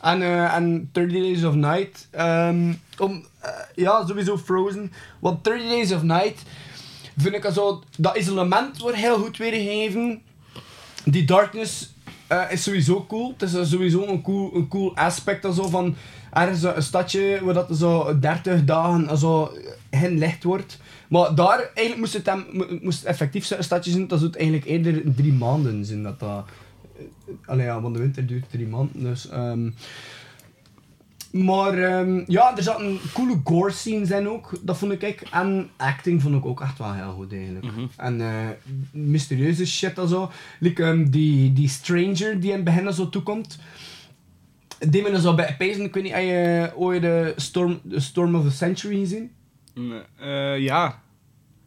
En, 0.01 0.22
eh, 0.22 0.55
en 0.55 0.89
30 0.91 1.22
Days 1.22 1.43
of 1.43 1.53
Night. 1.53 2.07
ehm, 2.12 2.74
om, 2.97 3.26
ja, 3.76 4.05
sowieso 4.07 4.38
Frozen. 4.38 4.91
Want 5.20 5.43
30 5.43 5.70
Days 5.70 5.91
of 5.91 6.03
Night 6.03 6.43
vind 7.18 7.36
ik 7.36 7.49
zo. 7.53 7.84
Dat 7.97 8.18
isolement 8.18 8.78
wordt 8.78 8.97
heel 8.97 9.18
goed 9.18 9.38
weergegeven. 9.38 10.22
Die 11.05 11.26
darkness 11.26 11.93
eh, 12.30 12.51
is 12.51 12.63
sowieso 12.63 13.05
cool. 13.07 13.34
Het 13.38 13.41
is 13.41 13.53
eh, 13.53 13.63
sowieso 13.63 14.07
een 14.07 14.21
cool, 14.21 14.55
een 14.55 14.67
cool 14.67 14.95
aspect 14.95 15.43
zo 15.55 15.67
van 15.67 15.95
ergens 16.34 16.63
een 16.63 16.84
stadje 16.84 17.39
waar 17.43 17.53
dat 17.53 17.67
zo 17.77 18.19
30 18.19 18.65
dagen 18.65 19.07
en 19.09 19.17
zo 19.17 19.51
geen 19.91 20.17
licht 20.17 20.43
wordt. 20.43 20.80
Maar 21.07 21.36
daar 21.36 21.57
eigenlijk 21.59 21.97
moest 21.97 22.13
het, 22.13 22.25
hem, 22.25 22.45
mo- 22.51 22.77
moest 22.82 22.99
het 22.99 23.07
effectief 23.07 23.49
een 23.51 23.63
stadje 23.63 23.91
zijn, 23.91 24.07
dat 24.07 24.19
zou 24.19 24.32
het 24.32 24.39
eigenlijk 24.39 24.69
eerder 24.69 25.15
drie 25.15 25.34
maanden 25.34 25.86
zijn. 25.86 26.03
Dat 26.03 26.19
dat, 26.19 26.45
eh, 26.97 27.34
allee, 27.45 27.65
ja, 27.65 27.82
want 27.82 27.93
de 27.95 28.01
winter 28.01 28.25
duurt 28.25 28.49
drie 28.49 28.67
maanden. 28.67 29.03
Dus, 29.03 29.30
ehm, 29.30 29.69
maar 31.32 31.77
ehm, 31.77 32.23
ja, 32.27 32.57
er 32.57 32.63
zaten 32.63 32.99
coole 33.13 33.41
gore 33.43 33.71
scenes 33.71 34.11
in 34.11 34.30
ook, 34.30 34.51
dat 34.61 34.77
vond 34.77 34.91
ik. 34.91 35.21
En 35.32 35.69
acting 35.77 36.21
vond 36.21 36.36
ik 36.36 36.45
ook 36.45 36.61
echt 36.61 36.77
wel 36.77 36.93
heel 36.93 37.11
goed 37.11 37.34
eigenlijk. 37.34 37.65
En 37.97 38.21
eh, 38.21 38.49
mysterieuze 38.91 39.67
shit 39.67 39.97
en 39.97 40.07
zo. 40.07 40.32
Like, 40.59 40.84
ehm, 40.84 41.09
die, 41.09 41.53
die 41.53 41.69
stranger 41.69 42.39
die 42.39 42.49
in 42.49 42.55
het 42.55 42.63
begin 42.63 42.93
zo 42.93 43.09
toekomt. 43.09 43.59
Die 44.80 45.01
men 45.01 45.21
zo 45.21 45.36
bij 45.36 45.55
Payson, 45.57 45.86
ik 45.86 45.93
weet 45.93 46.03
niet, 46.03 46.13
heb 46.13 46.23
je 46.23 46.71
ooit 46.75 47.01
de 47.01 47.34
Storm, 47.36 47.80
de 47.84 47.99
Storm 47.99 48.36
of 48.36 48.43
the 48.43 48.51
Century 48.51 48.99
gezien? 48.99 49.32
Nee, 49.73 50.01
eh, 50.19 50.59
ja. 50.59 51.01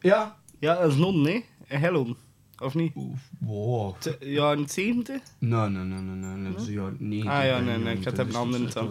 Ja? 0.00 0.36
Ja, 0.58 0.80
dat 0.80 0.90
is 0.90 0.96
non, 0.98 1.22
nee? 1.22 1.44
Hello. 1.66 2.16
Of 2.62 2.74
niet? 2.74 2.92
Wow. 3.38 3.94
Te- 3.98 4.16
Ja, 4.20 4.52
in 4.52 4.58
het 4.60 4.72
70? 4.72 5.20
Nee, 5.38 5.68
nee, 5.68 5.84
nee, 5.84 5.98
nee, 6.00 6.36
nee. 6.36 6.52
Dat 6.52 6.60
is 6.62 6.68
ja 6.68 6.88
90. 6.98 7.30
Ah 7.32 7.44
ja, 7.44 7.58
nee, 7.58 7.78
nee. 7.78 7.96
Ik 7.96 8.04
had 8.04 8.16
het 8.16 8.28
een 8.28 8.34
ander 8.34 8.58
dan. 8.60 8.68
Ik 8.68 8.74
had 8.74 8.86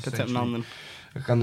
het 0.00 0.04
een 0.04 0.12
Century. 0.12 0.36
ander. 0.36 0.60
Ik 1.14 1.22
kan, 1.22 1.40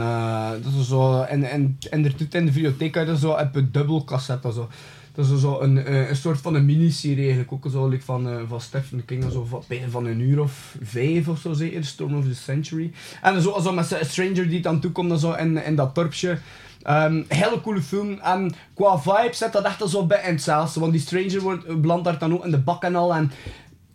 dat 0.64 0.74
is 0.80 0.88
zo, 0.88 1.22
en, 1.22 1.44
en, 1.44 1.78
en 1.90 2.06
er 2.06 2.18
doet 2.18 2.34
in 2.34 2.46
de 2.46 2.52
videotheek 2.52 2.96
je 2.96 3.18
zo 3.18 3.32
op 3.32 3.56
een 3.56 3.70
dubbel 3.72 4.04
cassette. 4.04 4.54
Zo. 4.54 4.70
Dat 5.14 5.30
is 5.30 5.40
zo 5.42 5.60
een, 5.62 5.78
eh, 5.86 6.10
een 6.10 6.16
soort 6.16 6.42
van 6.42 6.56
een 6.56 6.66
miniserie 6.66 7.24
eigenlijk. 7.26 7.52
Ook 7.52 7.68
zo 7.72 7.88
like 7.88 8.04
van, 8.04 8.30
eh, 8.30 8.42
van 8.48 8.62
Stephen 8.62 9.06
King. 9.06 9.32
Zo 9.32 9.44
van, 9.46 9.64
van 9.90 10.06
een 10.06 10.20
uur 10.20 10.42
of 10.42 10.76
vijf 10.82 11.28
of 11.28 11.40
zo 11.40 11.54
zeker. 11.54 11.84
Storm 11.86 12.16
of 12.18 12.26
the 12.26 12.36
Century. 12.36 12.92
En 13.22 13.42
zo, 13.42 13.60
zo 13.60 13.74
met 13.74 13.98
stranger 14.02 14.50
die 14.50 14.62
dan 14.62 14.80
toekomt 14.80 15.10
dan 15.10 15.20
zo 15.20 15.32
in, 15.34 15.64
in 15.66 15.76
dat 15.76 15.96
dorpje. 15.96 16.38
Ehm 16.84 17.24
hele 17.28 17.62
coole 17.62 17.82
film. 17.82 18.20
En 18.20 18.54
qua 18.74 19.00
vibe 19.00 19.34
zit 19.34 19.52
dat 19.52 19.64
echt 19.66 19.82
al 19.82 19.88
zo 19.88 20.06
bij 20.06 20.22
in 20.24 20.32
hetzelfde. 20.34 20.80
Want 20.80 20.92
die 20.92 21.02
stranger 21.02 21.42
wordt, 21.42 21.82
belandt 21.82 22.04
daar 22.06 22.18
dan 22.20 22.34
ook 22.34 22.46
in 22.46 22.52
de 22.52 22.60
bak 22.60 22.84
en 22.84 22.96
al. 22.96 23.14
En 23.14 23.32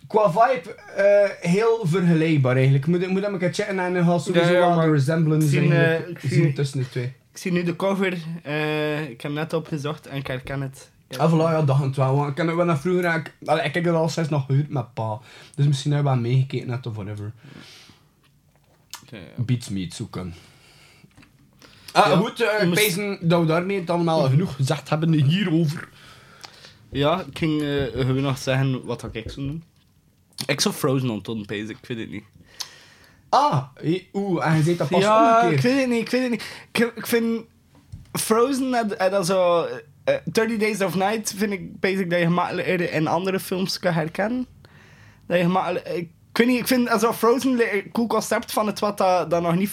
qua 0.07 0.30
vibe 0.30 0.74
eh, 0.74 1.51
heel 1.51 1.80
vergelijkbaar 1.82 2.55
eigenlijk. 2.57 2.87
Moet, 2.87 3.09
moet 3.09 3.39
keer 3.39 3.53
checken 3.55 3.78
en 3.78 3.95
dan 3.95 4.20
sowieso 4.20 4.53
Ja, 4.53 4.59
wel 4.76 4.80
de 4.84 4.91
resemblance 4.91 5.61
eh, 5.61 6.09
ik 6.09 6.18
zien 6.18 6.30
zie- 6.30 6.53
tussen 6.53 6.78
de 6.78 6.89
twee. 6.89 7.12
Ik 7.32 7.39
zie 7.43 7.53
nu 7.53 7.62
de 7.62 7.76
cover. 7.76 8.18
eh, 8.43 9.09
ik 9.11 9.20
heb 9.20 9.32
net 9.32 9.53
opgezocht 9.53 10.07
en 10.07 10.16
ik 10.16 10.26
herken 10.26 10.61
het. 10.61 10.91
Ah, 11.16 11.32
voilà, 11.32 11.37
ja, 11.37 11.62
dat 11.62 11.78
het 11.78 11.97
wel. 11.97 12.16
Want 12.16 12.28
ik 12.28 12.34
ken 12.34 12.47
het 12.47 12.57
wel 12.57 12.64
naar 12.64 12.78
vroeger. 12.78 13.14
Ik, 13.14 13.34
allee, 13.45 13.64
ik 13.64 13.74
heb 13.74 13.87
er 13.87 13.93
al 13.95 14.09
sinds 14.09 14.28
nog 14.28 14.47
gehuurd 14.47 14.68
met 14.68 14.95
pa. 14.95 15.20
Dus 15.55 15.66
misschien 15.66 15.91
heb 15.93 16.01
je 16.01 16.07
wel 16.07 16.16
meegekeken 16.16 16.66
net 16.66 16.87
of 16.87 16.95
whatever. 16.95 17.32
Oké, 19.03 19.18
Beats 19.37 19.68
me 19.68 19.87
zoeken. 19.91 20.34
Ah, 21.97 22.18
goed, 22.18 22.40
eh, 22.40 22.62
ik 22.62 22.68
moest- 22.68 22.80
pezen 22.84 23.18
dat 23.20 23.40
we 23.40 23.47
daarmee 23.47 23.80
het 23.80 23.90
allemaal 23.90 24.22
genoeg 24.28 24.55
gezegd 24.55 24.88
hebben 24.88 25.12
hierover. 25.12 25.88
Ja, 26.90 27.20
ik 27.20 27.38
ging 27.38 27.62
eh, 27.62 27.82
gewoon 27.92 28.20
nog 28.22 28.38
zeggen 28.38 28.84
wat 28.84 29.01
dat 29.01 29.14
ik 29.14 29.30
zou 29.30 29.47
doen. 29.47 29.64
Ik 30.47 30.61
zou 30.61 30.74
Frozen 30.74 31.11
ontdoen, 31.11 31.44
pees 31.47 31.68
ik. 31.68 31.76
Ik 31.82 31.88
weet 31.88 31.99
het 31.99 32.11
niet. 32.11 32.24
Ah, 33.28 33.62
oeh, 34.12 34.47
en 34.47 34.57
je 34.57 34.62
zei 34.62 34.76
dat 34.76 34.88
pas 34.88 35.01
ja, 35.01 35.34
omgekeerd. 35.36 35.64
ik 35.64 35.70
weet 35.70 35.80
het 35.80 35.88
niet, 35.90 36.01
ik 36.01 36.11
weet 36.11 36.22
het 36.22 36.30
niet. 36.30 36.44
Ik, 36.72 36.92
ik 36.97 37.07
vind 37.07 37.44
Frozen, 38.12 38.74
en, 38.99 39.11
dat 39.11 39.26
zo... 39.26 39.66
eh, 40.05 40.14
30 40.32 40.59
Days 40.59 40.80
of 40.82 40.94
Night 40.94 41.34
vind 41.36 41.53
ik 41.53 41.80
basic 41.80 42.11
dat 42.11 42.18
je 42.18 42.24
gemakkelijker 42.24 42.92
in 42.92 43.07
andere 43.07 43.40
films 43.40 43.78
kan 43.78 43.92
herkennen. 43.92 44.47
Dat 45.26 45.36
je 45.36 45.42
gemakkelijk... 45.42 45.88
Ik, 45.88 46.11
ik 46.39 46.45
weet 46.45 46.47
niet, 46.47 46.61
ik 46.61 46.66
vind 46.66 46.89
also 46.89 47.12
Frozen 47.12 47.51
een 47.74 47.91
cool 47.93 48.07
concept 48.07 48.53
van 48.53 48.66
het 48.66 48.78
wat 48.78 48.99
dat, 48.99 49.30
dat, 49.30 49.43
nog 49.43 49.55
niet 49.55 49.70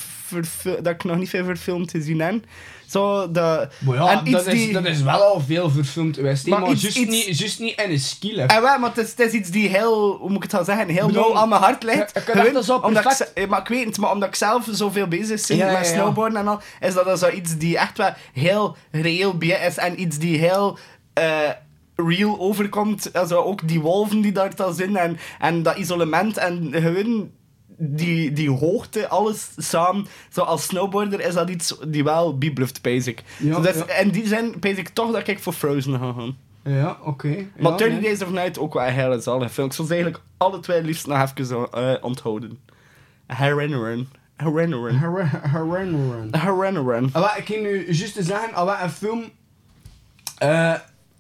dat 0.64 0.88
ik 0.93 1.03
nog 1.03 1.18
niet 1.18 1.30
veel 1.30 1.45
verfilmd 1.45 1.88
te 1.88 2.01
zien 2.01 2.22
heb. 2.22 2.43
Zo, 2.88 3.32
de... 3.32 3.68
Maar 3.80 3.95
ja, 3.95 4.24
en 4.26 4.32
dat, 4.32 4.47
is, 4.47 4.53
die- 4.53 4.74
dat 4.74 4.86
is 4.86 5.01
wel 5.01 5.22
al 5.24 5.39
veel 5.47 5.70
verfilmd 5.70 6.16
geweest. 6.16 6.47
Maar 6.47 6.59
Maar, 6.59 6.70
iets- 6.70 6.95
Niet, 6.95 7.38
juist 7.39 7.59
niet 7.59 7.82
in 7.82 7.91
een 7.91 7.99
skill. 7.99 8.38
En 8.39 8.61
wel, 8.61 8.80
maar 8.80 8.89
het 8.89 8.97
is, 8.97 9.09
het 9.09 9.20
is 9.20 9.32
iets 9.32 9.49
die 9.49 9.68
heel, 9.68 10.11
hoe 10.18 10.28
moet 10.30 10.43
ik 10.43 10.51
het 10.51 10.53
al 10.59 10.64
zeggen, 10.66 10.88
heel 10.88 11.09
nauw 11.09 11.36
aan 11.36 11.49
mijn 11.49 11.61
hart 11.61 11.84
ligt. 11.84 12.11
kunt 12.11 12.26
Gewoon 12.38 12.55
echt 12.55 12.66
zo 12.66 12.76
omdat 12.78 13.05
ik, 13.20 13.28
eh, 13.34 13.47
maar 13.49 13.59
ik 13.59 13.68
weet 13.68 13.86
het, 13.86 13.97
maar 13.97 14.11
omdat 14.11 14.30
ik 14.30 14.36
zelf 14.36 14.68
zoveel 14.72 15.07
bezig 15.07 15.47
ben 15.47 15.57
Ja, 15.57 15.66
met 15.72 15.88
ja. 15.88 15.93
snowboarden 15.93 16.39
en 16.39 16.47
al, 16.47 16.61
is 16.82 16.93
dat 16.93 17.20
zo 17.20 17.30
iets 17.30 17.57
die 17.57 17.78
echt 17.78 17.97
wel 17.97 18.14
heel 18.34 18.76
reëel 18.91 19.38
is 19.68 19.78
en 19.78 20.01
iets 20.01 20.18
die 20.18 20.38
heel 20.38 20.78
eh, 21.14 21.49
real 21.96 22.39
overkomt. 22.39 23.14
Also 23.14 23.36
ook 23.38 23.68
die 23.68 23.80
wolven 23.82 24.22
die 24.22 24.32
daar 24.32 24.56
dan 24.56 24.74
zijn 24.74 24.96
en, 24.96 25.18
en 25.39 25.64
dat 25.64 25.78
isolement 25.78 26.38
en 26.38 26.70
gewoon 26.72 27.32
die, 27.78 28.34
die 28.34 28.50
hoogte, 28.50 29.08
alles 29.08 29.50
samen. 29.58 30.08
Zo 30.30 30.41
als 30.41 30.64
snowboarder 30.64 31.20
is 31.22 31.34
dat 31.34 31.50
iets 31.50 31.76
die 31.88 32.04
wel 32.04 32.38
bibluft, 32.38 32.82
basic. 32.82 33.24
Ja, 33.39 33.60
dus 33.60 33.76
ja. 33.76 33.94
In 33.96 34.10
die 34.10 34.28
zin, 34.28 34.56
basic 34.60 34.89
toch 34.89 35.12
dat 35.12 35.28
ik 35.28 35.39
voor 35.39 35.54
Frozen 35.54 36.00
ga 36.00 36.12
gaan. 36.12 36.38
Ja, 36.64 36.98
oké. 37.04 37.48
Maar 37.60 37.72
ja, 37.72 37.78
30 37.78 37.88
nee. 38.00 38.02
Days 38.02 38.22
of 38.22 38.30
Night 38.32 38.60
ook 38.60 38.74
wel 38.74 38.84
een 38.88 38.94
hele 38.94 39.20
zalige 39.22 39.50
film. 39.54 39.68
Ik 39.68 39.74
zou 39.74 39.88
ze 39.88 39.94
eigenlijk 39.94 40.24
alle 40.38 40.60
twee 40.60 40.84
liefst 40.84 41.08
nog 41.08 41.32
even 41.38 41.72
eh, 41.72 41.94
onthouden. 42.02 42.60
Herinneren. 43.28 44.10
Herinneren. 44.36 44.98
Her- 45.00 45.41
Herinneren. 45.52 46.30
Herinneren. 46.39 47.10
Ah, 47.12 47.38
ik 47.38 47.46
ging 47.46 47.62
nu 47.64 47.86
juist 47.86 48.16
zeggen, 48.20 48.54
ah, 48.54 48.66
wat 48.66 48.78
een 48.82 48.89
film... 48.89 49.24
eh 50.38 50.74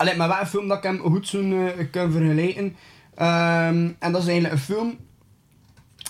allee, 0.03 0.15
maar 0.17 0.27
wat 0.27 0.39
een 0.39 0.47
film 0.47 0.67
dat 0.67 0.77
ik 0.77 0.83
hem 0.83 0.99
goed 0.99 1.27
zo 1.27 1.39
eh, 1.39 1.85
kan 1.91 2.11
vergelijken. 2.11 2.75
Ehm, 3.15 3.89
en 3.99 4.11
dat 4.11 4.21
is 4.21 4.27
eigenlijk 4.27 4.53
een 4.53 4.59
film... 4.75 4.97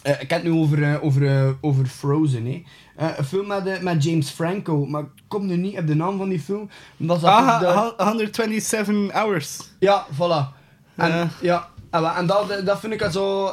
eh, 0.03 0.11
ik 0.21 0.29
heb 0.29 0.43
het 0.43 0.43
nu 0.43 0.51
over, 0.59 0.83
eh, 0.83 1.03
over, 1.03 1.27
eh, 1.27 1.49
over 1.61 1.85
Frozen, 1.85 2.45
hè. 2.45 2.63
Eh, 2.95 3.07
een 3.17 3.25
film 3.25 3.47
met, 3.47 3.81
met 3.81 4.03
James 4.03 4.29
Franco, 4.29 4.85
maar 4.85 5.01
ik 5.01 5.07
kom 5.27 5.45
nu 5.45 5.55
niet 5.55 5.77
op 5.77 5.87
de 5.87 5.95
naam 5.95 6.17
van 6.17 6.29
die 6.29 6.39
film. 6.39 6.69
Dat 6.97 7.17
is 7.17 7.23
Ah, 7.23 7.59
de, 7.59 7.65
ha- 7.65 7.93
127 8.05 9.11
hours. 9.11 9.59
Ja, 9.79 10.05
voilà. 10.13 10.61
En, 10.95 11.31
Ja. 11.41 11.67
ja, 11.91 12.17
en, 12.17 12.25
dat, 12.25 12.61
dat 12.65 12.79
vind 12.79 12.93
ik 12.93 13.07
zo... 13.11 13.51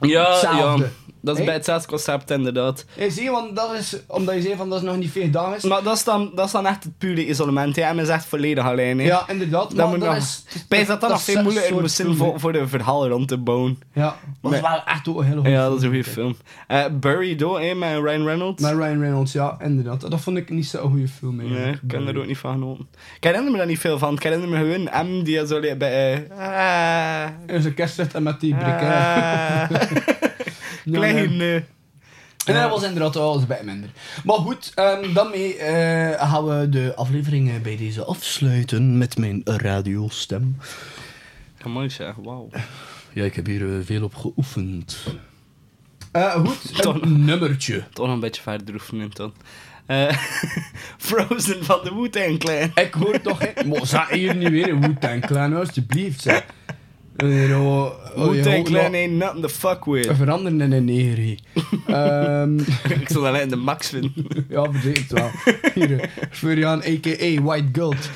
Ja, 0.00 0.30
Hetzelfde. 0.30 0.82
ja. 0.84 1.03
Dat 1.24 1.38
is 1.38 1.44
bij 1.44 1.54
hetzelfde 1.54 1.88
concept, 1.88 2.30
inderdaad. 2.30 2.84
Hey, 2.96 3.10
zie 3.10 3.22
je, 3.22 3.30
want 3.30 3.56
dat 3.56 3.74
is... 3.74 3.96
Omdat 4.06 4.34
je 4.34 4.42
zei 4.42 4.56
van 4.56 4.68
dat 4.68 4.78
is 4.78 4.84
nog 4.84 4.96
niet 4.96 5.10
veel 5.10 5.30
dagen 5.30 5.56
is. 5.56 5.62
Maar 5.62 5.82
dat 5.82 5.96
is 5.96 6.04
dan, 6.04 6.30
dat 6.34 6.46
is 6.46 6.52
dan 6.52 6.66
echt 6.66 6.84
het 6.84 6.98
pure 6.98 7.26
isolement. 7.26 7.76
hè. 7.76 7.94
Men 7.94 8.04
is 8.04 8.08
echt 8.10 8.24
volledig 8.26 8.64
alleen. 8.64 8.98
hè. 8.98 9.04
ja, 9.04 9.28
inderdaad. 9.28 9.68
Dat 9.68 9.76
maar 9.76 9.88
moet 9.88 10.00
dat 10.00 10.08
nog... 10.08 10.16
is... 10.18 10.44
Bij 10.68 10.84
dat 10.84 11.00
dat 11.00 11.10
nog 11.10 11.22
veel 11.22 11.42
moeilijker 11.42 11.80
moest 11.80 11.94
zijn 11.94 12.08
film, 12.14 12.18
voor, 12.30 12.40
voor 12.40 12.52
de 12.52 12.68
verhaal 12.68 13.08
rond 13.08 13.28
te 13.28 13.38
bouwen. 13.38 13.78
Ja, 13.92 14.16
dat 14.42 14.52
is 14.52 14.60
wel 14.60 14.82
echt 14.84 15.08
ook 15.08 15.18
een 15.18 15.24
hele 15.24 15.34
goede 15.36 15.50
Ja, 15.50 15.68
dat 15.68 15.76
is 15.76 15.82
een 15.82 15.88
goede 15.88 16.04
film. 16.04 16.36
Eh 16.66 16.84
Buried 17.00 17.42
ook, 17.42 17.58
hè, 17.60 17.74
met 17.74 17.90
Ryan 18.02 18.24
Reynolds. 18.24 18.62
Met 18.62 18.72
Ryan 18.72 19.00
Reynolds, 19.00 19.32
ja, 19.32 19.56
inderdaad. 19.62 20.10
Dat 20.10 20.20
vond 20.20 20.36
ik 20.36 20.50
niet 20.50 20.66
zo'n 20.66 20.90
goede 20.90 21.08
film. 21.08 21.36
Nee, 21.36 21.72
ik 21.72 21.80
ken 21.88 22.06
er 22.08 22.18
ook 22.18 22.26
niet 22.26 22.38
van 22.38 22.52
genoten. 22.52 22.88
Ik 23.16 23.24
herinner 23.24 23.50
me 23.50 23.56
daar 23.58 23.66
niet 23.66 23.78
veel 23.78 23.98
van. 23.98 24.14
Ik 24.14 24.22
herinner 24.22 24.48
me 24.48 24.56
gewoon 24.56 25.06
M 25.06 25.22
die 25.22 25.46
zo 25.46 25.60
bij... 25.60 26.24
eh, 26.28 26.38
ah, 26.38 27.28
En 27.46 27.62
zijn 27.62 27.74
kerst 27.74 27.94
zit 27.94 28.14
en 28.14 28.22
met 28.22 28.40
die 28.40 28.54
brik. 28.54 28.74
hè. 28.78 29.66
Ja, 30.84 30.92
Klein... 30.98 31.36
nee. 31.36 31.54
eh, 31.56 32.54
En 32.54 32.60
dat 32.60 32.70
was 32.70 32.82
inderdaad 32.82 33.14
wel 33.14 33.34
eens 33.34 33.46
bij 33.46 33.60
minder. 33.64 33.90
Maar 34.24 34.36
goed, 34.36 34.72
ehm 34.74 35.12
daarmee 35.12 35.56
eh, 35.56 36.28
gaan 36.30 36.44
we 36.44 36.68
de 36.68 36.92
aflevering 36.96 37.50
eh, 37.50 37.60
bij 37.60 37.76
deze 37.76 38.04
afsluiten 38.04 38.98
met 38.98 39.16
mijn 39.18 39.40
radiostem. 39.44 40.56
Kan 41.58 41.70
mooi 41.70 41.90
zeggen, 41.90 42.22
wauw. 42.22 42.48
Ja, 43.12 43.24
ik 43.24 43.34
heb 43.34 43.46
hier 43.46 43.74
eh, 43.78 43.84
veel 43.84 44.02
op 44.04 44.14
geoefend. 44.14 44.96
Eh, 46.12 46.34
goed, 46.34 46.76
Toch- 46.82 47.00
een 47.02 47.24
nummertje. 47.24 47.84
Toch 47.92 48.06
nog 48.06 48.14
een 48.14 48.20
beetje 48.20 48.42
verder 48.42 48.74
oefenen 48.74 49.10
dan. 49.12 49.32
Eh, 49.86 50.16
Frozen 50.98 51.64
van 51.64 51.78
de 51.84 51.94
Wu-Tang 51.94 52.38
Clan. 52.38 52.70
Ik 52.74 52.94
hoor 52.94 53.20
toch... 53.20 53.38
hè- 53.38 53.64
Maar 53.64 53.86
zeg 53.86 54.08
hier 54.08 54.36
niet 54.36 54.48
weer 54.48 54.68
een 54.68 54.80
Wu-Tang 54.80 55.26
Clan, 55.26 55.56
alsjeblieft. 55.56 56.22
Zeg. 56.22 56.44
Oh, 57.16 57.28
je 57.28 57.92
Wu-Tang 58.16 58.64
Clan 58.64 58.94
ain't 58.94 59.12
nothing 59.12 59.42
to 59.42 59.48
fuck 59.48 59.84
with. 59.84 60.10
Veranderen 60.16 60.60
in 60.60 60.72
een 60.72 60.84
neger. 60.84 61.18
hè. 61.18 61.34
Ehm, 61.86 62.58
ik 63.00 63.08
zal 63.08 63.26
alleen 63.26 63.48
de 63.48 63.56
max 63.56 63.88
vinden. 63.88 64.12
ja, 64.48 64.72
verzekerd 64.72 65.10
wel. 65.12 65.30
Hier, 65.74 66.00
eh, 66.00 66.08
Florian, 66.30 66.82
a.k.a. 66.82 67.42
White 67.42 67.80
Gold. 67.80 67.96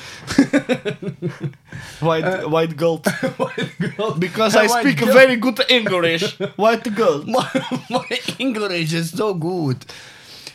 White, 1.99 2.49
white 2.49 2.73
gold. 2.77 3.05
White 3.37 3.69
Gold. 3.97 4.19
Because 4.19 4.55
I 4.55 4.67
white 4.67 4.79
speak 4.79 4.99
gold. 4.99 5.11
very 5.11 5.39
good 5.39 5.63
English. 5.67 6.37
White 6.55 6.93
gold. 6.95 7.25
My, 7.25 7.45
my 7.89 8.19
English 8.37 8.93
is 8.93 9.09
so 9.15 9.33
good. 9.33 9.85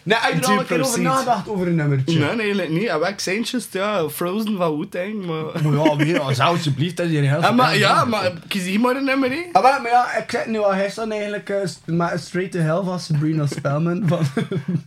Nee, 0.05 0.19
heb 0.21 0.35
je 0.35 0.41
er 0.41 0.47
al 0.47 0.59
een 0.59 0.67
keer 0.67 0.85
over 0.85 1.01
nagedacht 1.01 1.49
over 1.49 1.67
een 1.67 1.75
nummertje? 1.75 2.19
Nee, 2.19 2.29
nee, 2.29 2.39
eigenlijk 2.39 2.71
niet. 2.71 2.87
En 2.87 3.01
welk 3.01 3.19
seintjes? 3.19 3.69
Ja, 3.71 4.09
Frozen 4.09 4.57
van 4.57 4.79
Wu-Tang. 4.79 5.25
Maar... 5.27 5.63
Maar 5.63 5.87
ja, 5.87 5.97
weer, 5.97 6.21
als 6.21 6.41
alsjeblieft, 6.41 6.97
dat 6.97 7.07
is 7.07 7.13
hier 7.13 7.31
heel 7.31 7.41
Ja, 7.41 7.51
maar, 7.51 7.79
ja, 7.79 8.05
maar 8.05 8.33
kies 8.49 8.63
hier 8.63 8.81
maar 8.81 8.97
een 8.97 9.05
nummer, 9.05 9.31
hè. 9.31 9.43
Ah, 9.53 9.63
wel, 9.63 9.81
maar 9.81 9.91
ja, 9.91 10.17
ik 10.17 10.31
zit 10.31 10.47
nu 10.47 10.59
al 10.59 10.73
gisteren 10.73 11.11
eigenlijk 11.11 11.49
uh, 11.49 11.57
met 11.85 12.21
Straight 12.21 12.53
to 12.53 12.59
Hell 12.59 12.83
van 12.85 13.01
Sabrina 13.01 13.47
Spellman 13.47 14.03
van 14.09 14.27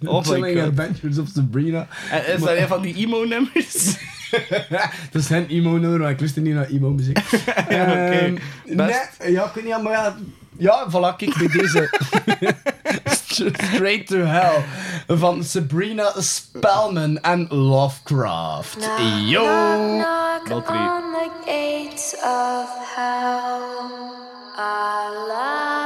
Oh 0.05 0.23
Chilling 0.23 0.59
God. 0.59 0.69
Adventures 0.69 1.17
of 1.17 1.27
Sabrina. 1.35 1.87
En 2.11 2.33
is 2.33 2.39
dat 2.39 2.57
een 2.57 2.67
van 2.67 2.81
die 2.81 2.95
emo-nummers? 2.95 3.97
dat 5.11 5.21
is 5.21 5.27
geen 5.27 5.47
emo-nummer, 5.47 5.99
maar 5.99 6.11
ik 6.11 6.19
luister 6.19 6.41
niet 6.41 6.53
naar 6.53 6.67
emo-muziek. 6.67 7.19
Ja, 7.69 7.81
oké. 7.91 8.17
Ehm, 8.17 8.35
Best. 8.65 9.15
nee, 9.19 9.31
ja, 9.31 9.45
ik 9.45 9.51
weet 9.53 9.63
niet, 9.63 9.83
maar 9.83 9.91
ja, 9.91 10.15
Ja, 10.57 10.87
voilà, 10.89 11.15
kijk 11.17 11.37
bij 11.37 11.47
deze. 11.47 11.89
Straight 13.25 14.07
to 14.07 14.17
Hell 14.17 14.63
van 15.07 15.43
Sabrina 15.43 16.11
Spellman 16.17 17.19
en 17.21 17.47
Lovecraft. 17.49 18.77
Yo! 19.25 19.43
Knock 19.87 20.47
Wel 20.47 20.61
drie. 20.61 20.79
on 20.79 21.11
the 21.13 21.29
gates 21.45 22.13
of 22.13 22.69
hell. 22.95 23.61
Ah, 24.55 25.76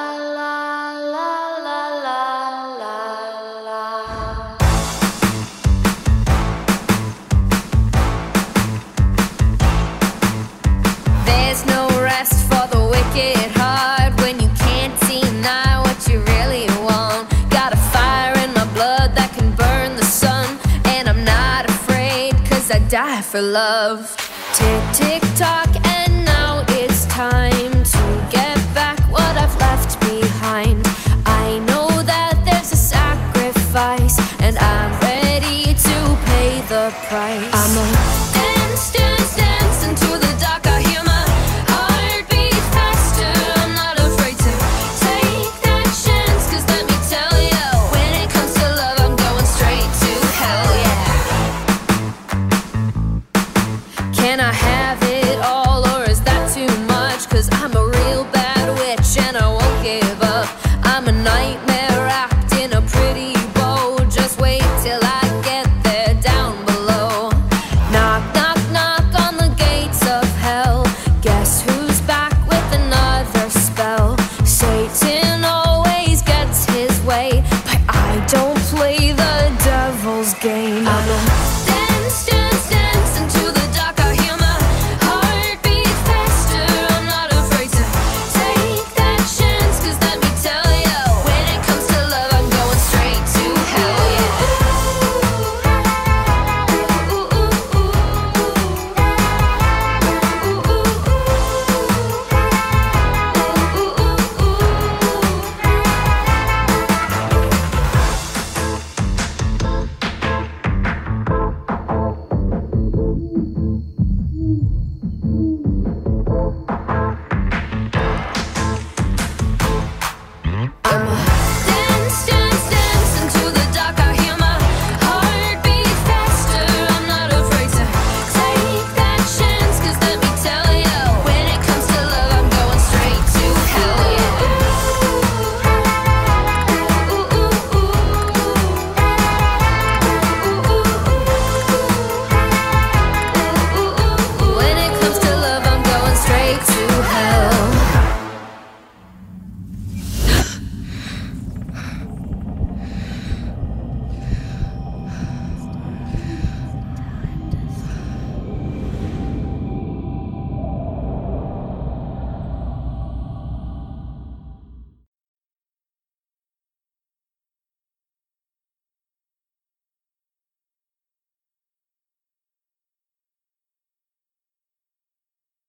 for 23.32 23.42
love. 23.42 24.18
Tick, 24.54 24.84
tick, 24.94 25.22
tock, 25.38 25.70
and 25.86 26.26
now 26.26 26.66
it's 26.68 27.06
time 27.06 27.72
to 27.72 28.28
get 28.30 28.58
back 28.76 29.00
what 29.10 29.38
I've 29.38 29.56
left 29.58 29.98
behind. 30.02 30.86
I 31.26 31.60
know 31.60 31.88
that 32.04 32.44
there's 32.44 32.74
a 32.74 32.76
sacrifice, 32.76 34.20
and 34.42 34.58
I'm 34.58 34.92
ready 35.00 35.74
to 35.74 36.18
pay 36.26 36.60
the 36.68 36.94
price. 37.08 38.11